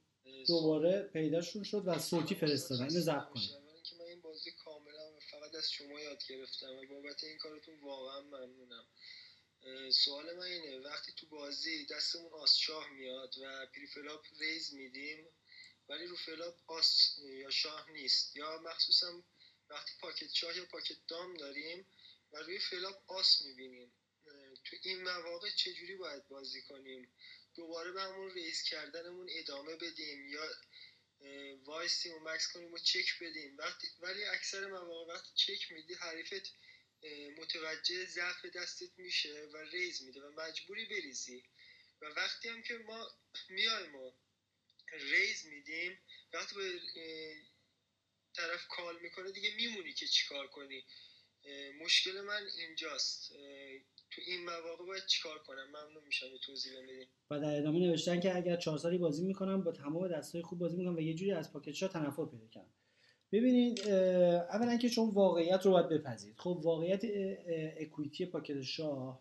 دوباره 0.47 1.01
پیداشون 1.01 1.63
شد 1.63 1.83
و 1.85 1.99
صوتی 1.99 2.35
فرستادن. 2.35 2.83
اینو 2.83 2.99
ضبط 2.99 3.29
کنید. 3.29 3.49
که 3.83 3.95
من 3.95 4.05
این 4.05 4.21
بازی 4.21 4.51
کاملا 4.51 5.19
فقط 5.31 5.55
از 5.55 5.71
شما 5.71 5.99
یاد 6.01 6.23
گرفتم 6.29 6.75
و 6.75 6.87
بابت 6.89 7.23
این 7.23 7.37
کارتون 7.37 7.79
واقعا 7.79 8.21
ممنونم. 8.21 8.85
سوال 9.91 10.35
من 10.37 10.43
اینه 10.43 10.79
وقتی 10.79 11.11
تو 11.11 11.27
بازی 11.27 11.85
دستمون 11.85 12.33
آس 12.33 12.55
شاه 12.55 12.89
میاد 12.89 13.33
و 13.37 13.65
preflop 13.75 14.25
raise 14.39 14.73
میدیم 14.73 15.27
ولی 15.89 16.05
رو 16.05 16.15
flop 16.15 16.55
آس 16.67 17.17
یا 17.19 17.49
شاه 17.49 17.91
نیست 17.91 18.35
یا 18.35 18.61
مخصوصا 18.65 19.23
وقتی 19.69 19.91
pocket 20.01 20.33
شاه 20.33 20.57
یا 20.57 20.65
pocket 20.71 20.97
دام 21.07 21.33
داریم 21.33 21.85
و 22.31 22.37
روی 22.37 22.59
flop 22.59 23.11
آس 23.11 23.41
می‌بینیم 23.41 23.93
تو 24.69 24.75
این 24.81 25.03
مواقع 25.03 25.49
چجوری 25.49 25.95
باید 25.95 26.27
بازی 26.27 26.61
کنیم؟ 26.61 27.13
دوباره 27.55 27.91
به 27.91 28.01
همون 28.01 28.31
raise 28.31 28.63
کردنمون 28.63 29.29
ادامه 29.31 29.75
بدیم 29.75 30.27
یا 30.27 30.49
وایسیم 31.65 32.13
و 32.13 32.19
مکث 32.19 32.51
کنیم 32.51 32.73
و 32.73 32.77
چک 32.77 33.19
بدیم؟ 33.21 33.57
وقتی 33.57 33.87
ولی 33.99 34.23
اکثر 34.23 34.67
مواقع 34.67 35.19
چک 35.35 35.71
میدی 35.71 35.93
حریفت 35.93 36.53
متوجه 37.37 38.05
ضعف 38.05 38.45
دستت 38.45 38.97
میشه 38.97 39.49
و 39.53 39.57
raise 39.57 40.01
میده 40.01 40.21
و 40.21 40.31
مجبوری 40.31 40.85
بریزی. 40.85 41.43
و 42.01 42.05
وقتی 42.05 42.49
هم 42.49 42.63
که 42.63 42.73
ما 42.73 43.11
میایم 43.49 43.95
و 43.95 44.11
raise 44.91 45.45
میدیم 45.45 45.99
وقتی 46.33 46.55
به 46.55 46.81
طرف 48.35 48.67
کال 48.67 48.99
می‌کنه 48.99 49.31
دیگه 49.31 49.55
میمونی 49.55 49.93
که 49.93 50.07
چیکار 50.07 50.47
کنی. 50.47 50.85
مشکل 51.79 52.21
من 52.21 52.47
اینجاست. 52.57 53.31
تو 54.11 54.21
این 54.27 54.45
مواقع 54.45 54.85
باید 54.87 55.05
چیکار 55.05 55.37
کنم؟ 55.37 55.67
ممنون 55.69 56.03
میشم 56.05 56.25
یه 56.25 56.39
توضیح 56.45 56.71
بدید 56.83 57.07
و 57.31 57.39
در 57.39 57.57
ادامه 57.57 57.79
نوشتن 57.79 58.19
که 58.19 58.37
اگر 58.37 58.55
چهار 58.55 58.77
سالی 58.77 58.97
بازی 58.97 59.25
می‌کنم 59.25 59.63
با 59.63 59.71
تمام 59.71 60.07
دستای 60.07 60.41
خوب 60.41 60.59
بازی 60.59 60.77
می‌کنم 60.77 60.95
و 60.95 60.99
یه 60.99 61.13
جوری 61.13 61.31
از 61.31 61.53
پاکتشا 61.53 61.87
تنفر 61.87 62.25
پیدا 62.25 62.47
کنم 62.53 62.65
ببینید 63.31 63.87
اولا 63.89 64.77
که 64.77 64.89
چون 64.89 65.09
واقعیت 65.09 65.65
رو 65.65 65.71
باید 65.71 65.89
بپذیرید. 65.89 66.39
خب 66.39 66.59
واقعیت 66.63 67.01
اکویتی 67.77 68.25
پاکت 68.25 68.61
شاه 68.61 69.19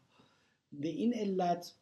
به 0.73 0.89
این 0.89 1.15
علت 1.15 1.73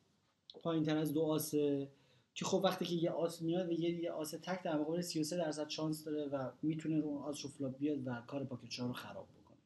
پایین 0.63 0.85
تر 0.85 0.97
از 0.97 1.15
دو 1.15 1.23
آسه 1.23 1.89
که 2.35 2.45
خب 2.45 2.61
وقتی 2.65 2.85
که 2.85 2.95
یه 2.95 3.11
آس 3.11 3.43
میاد 3.43 3.69
و 3.69 3.73
یه, 3.73 3.91
یه 3.91 4.11
آس 4.11 4.31
تک 4.31 4.63
در 4.63 4.79
مقابل 4.79 5.01
33 5.01 5.37
درصد 5.37 5.69
شانس 5.69 6.05
داره 6.05 6.25
و 6.25 6.51
می‌تونه 6.63 7.01
رو 7.01 7.19
آس 7.19 7.45
رو 7.45 7.51
flop 7.51 7.79
بیاد 7.79 8.07
و 8.07 8.23
کار 8.27 8.45
pocket 8.45 8.71
شاه 8.71 8.87
رو 8.87 8.93
خراب 8.93 9.29
بکنه. 9.41 9.59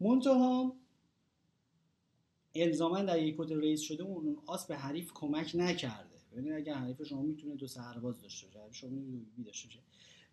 منتها 0.00 0.76
الزاما 2.54 3.02
در 3.02 3.22
یک 3.22 3.36
pot 3.36 3.52
raise 3.52 3.80
شده 3.80 4.02
اون 4.02 4.36
آس 4.46 4.66
به 4.66 4.76
حریف 4.76 5.12
کمک 5.14 5.50
نکرده. 5.54 6.16
ببینید 6.32 6.52
اگر 6.52 6.74
حریف 6.74 7.02
شما 7.02 7.22
می‌تونه 7.22 7.54
دو 7.54 7.66
سرباز 7.66 8.20
داشته 8.20 8.46
باشه 8.46 8.74
شما 8.74 8.90
می‌تونه 8.90 9.44
داشته 9.46 9.68
باشه. 9.68 9.78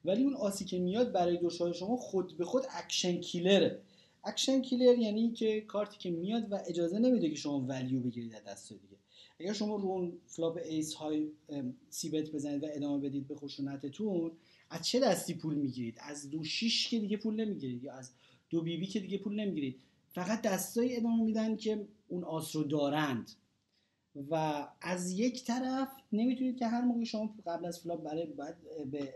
ولی 0.06 0.24
اون 0.24 0.34
آسی 0.34 0.66
که 0.66 0.80
میاد 0.80 1.12
برای 1.12 1.38
دو 1.38 1.50
شاه 1.50 1.98
خود 1.98 2.38
به 2.38 2.46
خود 2.46 2.64
action 2.72 3.18
killer 3.18 3.66
ه. 3.66 3.82
action 4.24 4.62
killer 4.62 4.98
یعنی 4.98 5.32
که 5.32 5.62
کارتی 5.62 5.98
که 5.98 6.12
میاد 6.12 6.52
و 6.52 6.60
اجازه 6.68 7.00
نمیده 7.00 7.30
که 7.30 7.36
شما 7.36 7.66
value 7.68 8.00
بگیرید 8.00 8.36
از 8.36 8.44
دست 8.44 8.70
دیگه. 8.70 8.98
اگر 9.40 9.54
شما 9.54 9.76
رو 9.76 9.88
اون 9.90 10.14
flop 10.28 10.60
ace 10.66 10.94
high 10.94 11.28
c-bet 11.90 12.32
بزنید 12.32 12.64
و 12.64 12.68
ادامه 12.70 13.08
بدید 13.08 13.28
به 13.28 13.36
خشونتتون 13.36 14.32
از 14.70 14.88
چه 14.88 15.00
دستی 15.00 15.34
پول 15.34 15.56
می‌گیرید؟ 15.56 15.98
از 16.00 16.30
دو 16.30 16.44
شیش 16.44 16.90
که 16.90 17.00
دیگه 17.00 17.18
پول 17.18 17.46
نمی‌گیرید 17.46 17.84
یا 17.84 17.94
از 17.94 18.12
دو 18.50 18.62
بی 18.62 18.78
بی 18.78 18.88
که 18.88 19.00
دیگه 19.00 19.18
پول 19.18 19.40
نمی‌گیرید؟ 19.40 19.76
فقط 20.12 20.42
دستایی 20.42 20.96
ادامه 20.96 21.24
میدن 21.24 21.56
که 21.56 21.88
اون 22.08 22.24
آس 22.24 22.56
رو 22.56 22.64
دارند. 22.64 23.32
و 24.30 24.68
از 24.82 25.12
یک 25.12 25.44
طرف 25.44 25.88
نمی‌تونید 26.12 26.58
که 26.58 26.68
هر 26.68 26.82
موقع 26.82 27.04
شما 27.04 27.36
قبل 27.46 27.66
از 27.66 27.80
flop 27.80 28.04
برای 28.04 28.26
باید 28.26 28.56
به 28.92 29.14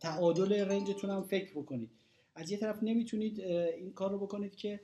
تعادل 0.00 0.52
range 0.52 0.88
تون 0.88 1.10
هم 1.10 1.22
فکر 1.22 1.52
بکنید. 1.52 1.90
از 2.34 2.50
یه 2.50 2.58
طرف 2.58 2.82
نمی‌تونید 2.82 3.40
این 3.40 3.92
کار 3.92 4.10
رو 4.10 4.18
بکنید 4.18 4.56
که 4.56 4.80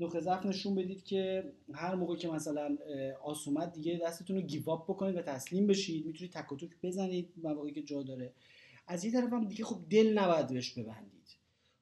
نقطه 0.00 0.20
ضعف 0.20 0.46
نشون 0.46 0.74
بدید 0.74 1.04
که 1.04 1.52
هر 1.72 1.94
موقع 1.94 2.16
که 2.16 2.28
مثلا 2.28 2.76
آس 3.22 3.48
اومد 3.48 3.72
دیگه 3.72 4.00
دستتون 4.04 4.36
رو 4.36 4.42
give 4.42 4.70
up 4.70 4.84
بکنید 4.84 5.16
و 5.16 5.22
تسلیم 5.22 5.66
بشید. 5.66 6.06
می‌تونید 6.06 6.32
تک 6.32 6.48
توک 6.48 6.70
بزنید 6.82 7.32
مواقعی 7.36 7.72
که 7.72 7.82
جا 7.82 8.02
داره. 8.02 8.32
از 8.86 9.04
یه 9.04 9.12
طرف 9.12 9.32
هم 9.32 9.44
دیگه 9.44 9.64
خب 9.64 9.80
دل 9.90 10.18
نباید 10.18 10.46
بهش 10.46 10.72
ببندید. 10.72 11.37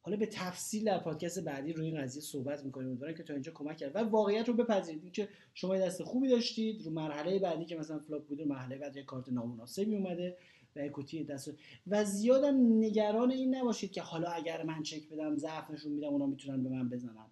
حالا 0.07 0.17
به 0.17 0.27
تفصیل 0.27 0.85
در 0.85 0.99
پادکست 0.99 1.45
بعدی 1.45 1.73
روی 1.73 1.87
این 1.87 2.01
قضیه 2.01 2.23
صحبت 2.23 2.65
می‌کنیم. 2.65 2.89
امیدوارم 2.89 3.15
که 3.15 3.23
تا 3.23 3.33
اینجا 3.33 3.53
کمک 3.53 3.77
کرد. 3.77 3.97
و 3.97 3.99
واقعیت 3.99 4.49
رو 4.49 4.55
بپذیرید. 4.55 5.13
که 5.13 5.29
شما 5.55 5.77
دست 5.77 6.03
خوبی 6.03 6.29
داشتید. 6.29 6.83
رو 6.83 6.91
مرحله 6.91 7.39
بعدی 7.39 7.65
که 7.65 7.77
مثلا 7.77 7.99
flop 7.99 8.27
بوده 8.27 8.45
مرحله 8.45 8.77
بعد 8.77 8.97
یه 8.97 9.03
کارت 9.03 9.29
نامناسبی 9.29 9.95
اومده 9.95 10.37
و 10.77 10.81
equity 10.81 11.25
دست. 11.25 11.51
و 11.87 12.05
زیادم 12.05 12.79
نگران 12.79 13.31
این 13.31 13.55
نباشید 13.55 13.93
که 13.93 14.03
حالا 14.03 14.29
اگر 14.29 14.63
من 14.63 14.83
چک 14.83 15.09
بدم 15.09 15.37
ضعف 15.37 15.71
نشون 15.71 15.93
میدم 15.93 16.09
اونا 16.09 16.27
می‌تونن 16.27 16.63
به 16.63 16.69
من 16.69 16.89
بزنن. 16.89 17.27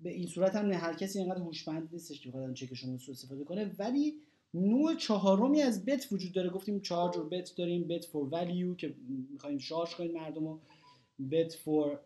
به 0.00 0.10
این 0.10 0.26
صورت 0.26 0.56
هم 0.56 0.72
هر 0.72 0.94
کسی 0.94 1.18
اینقدر 1.18 1.40
هوشمند 1.40 1.88
نیستش 1.92 2.20
که 2.20 2.28
بخواد 2.28 2.54
چک 2.54 2.74
شما 2.74 2.98
سو 2.98 3.12
استفاده 3.12 3.44
کنه. 3.44 3.70
ولی 3.78 4.14
نوع 4.54 4.94
چهارمی 4.94 5.62
از 5.62 5.84
bet 5.84 6.12
وجود 6.12 6.32
داره. 6.32 6.50
گفتیم 6.50 6.80
چهار 6.80 7.12
جور 7.12 7.28
bet 7.28 7.52
داریم. 7.56 7.88
bet 7.88 8.04
for 8.04 8.28
value 8.28 8.74
که 8.74 8.94
می‌خوایم 9.32 9.58
شارژ 9.58 9.94
کنیم 9.94 10.12
مردم 10.12 10.58
bet 11.30 11.52
for 11.52 11.98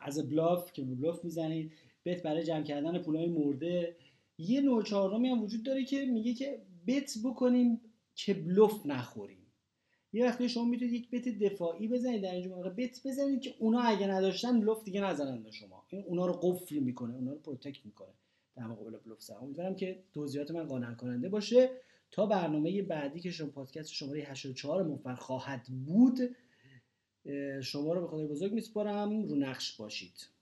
as 0.00 0.28
bluff 0.28 0.72
که 0.72 0.82
bluff 0.82 1.24
می‌زنید 1.24 1.72
bet 2.04 2.22
برای 2.22 2.44
جمع 2.44 2.62
کردن 2.62 3.02
پولای 3.02 3.26
مرده. 3.26 3.96
یه 4.38 4.60
نوع 4.60 4.82
چهارمی 4.82 5.28
هم 5.28 5.42
وجود 5.42 5.62
داره 5.62 5.84
که 5.84 6.04
میگه 6.04 6.34
که 6.34 6.62
bet 6.86 7.14
بکنیم 7.24 7.80
که 8.14 8.34
بلوف 8.34 8.86
نخوریم. 8.86 9.46
یه 10.12 10.26
وقتی 10.26 10.48
شما 10.48 10.64
می‌تونید 10.64 10.94
یک 10.94 11.10
bet 11.10 11.28
دفاعی 11.28 11.88
بزنید 11.88 12.22
در 12.22 12.34
اینجا 12.34 12.50
موقع 12.50 12.70
bet 12.70 13.00
بزنید 13.06 13.40
که 13.40 13.54
اونا 13.58 13.80
اگه 13.80 14.06
نداشتن 14.06 14.60
بلوف 14.60 14.84
دیگه 14.84 15.00
نزنن 15.00 15.42
به 15.42 15.50
شما. 15.50 15.84
این 15.88 16.04
اونا 16.06 16.26
رو 16.26 16.32
قفل 16.32 16.78
می‌کنه 16.78 17.14
اونا 17.14 17.32
رو 17.32 17.38
protect 17.38 17.86
می‌کنه 17.86 18.12
در 18.56 18.66
مقابل 18.66 18.98
بلوف 18.98 19.22
سر 19.22 19.34
امیدوارم 19.34 19.76
که 19.76 20.02
توضیحات 20.12 20.50
من 20.50 20.66
قانع 20.66 20.94
کننده 20.94 21.28
باشه. 21.28 21.70
تا 22.10 22.26
برنامه 22.26 22.82
بعدی 22.82 23.20
که 23.20 23.30
شما 23.30 23.48
پادکست 23.48 23.92
شماره 23.92 24.20
84 24.20 24.82
مفر 24.82 25.14
خواهد 25.14 25.66
بود 25.86 26.20
شما 27.62 27.94
رو 27.94 28.00
به 28.00 28.06
خدای 28.06 28.26
بزرگ 28.26 28.52
میسپارم. 28.52 29.22
رو 29.28 29.36
نقش 29.36 29.76
باشید. 29.76 30.35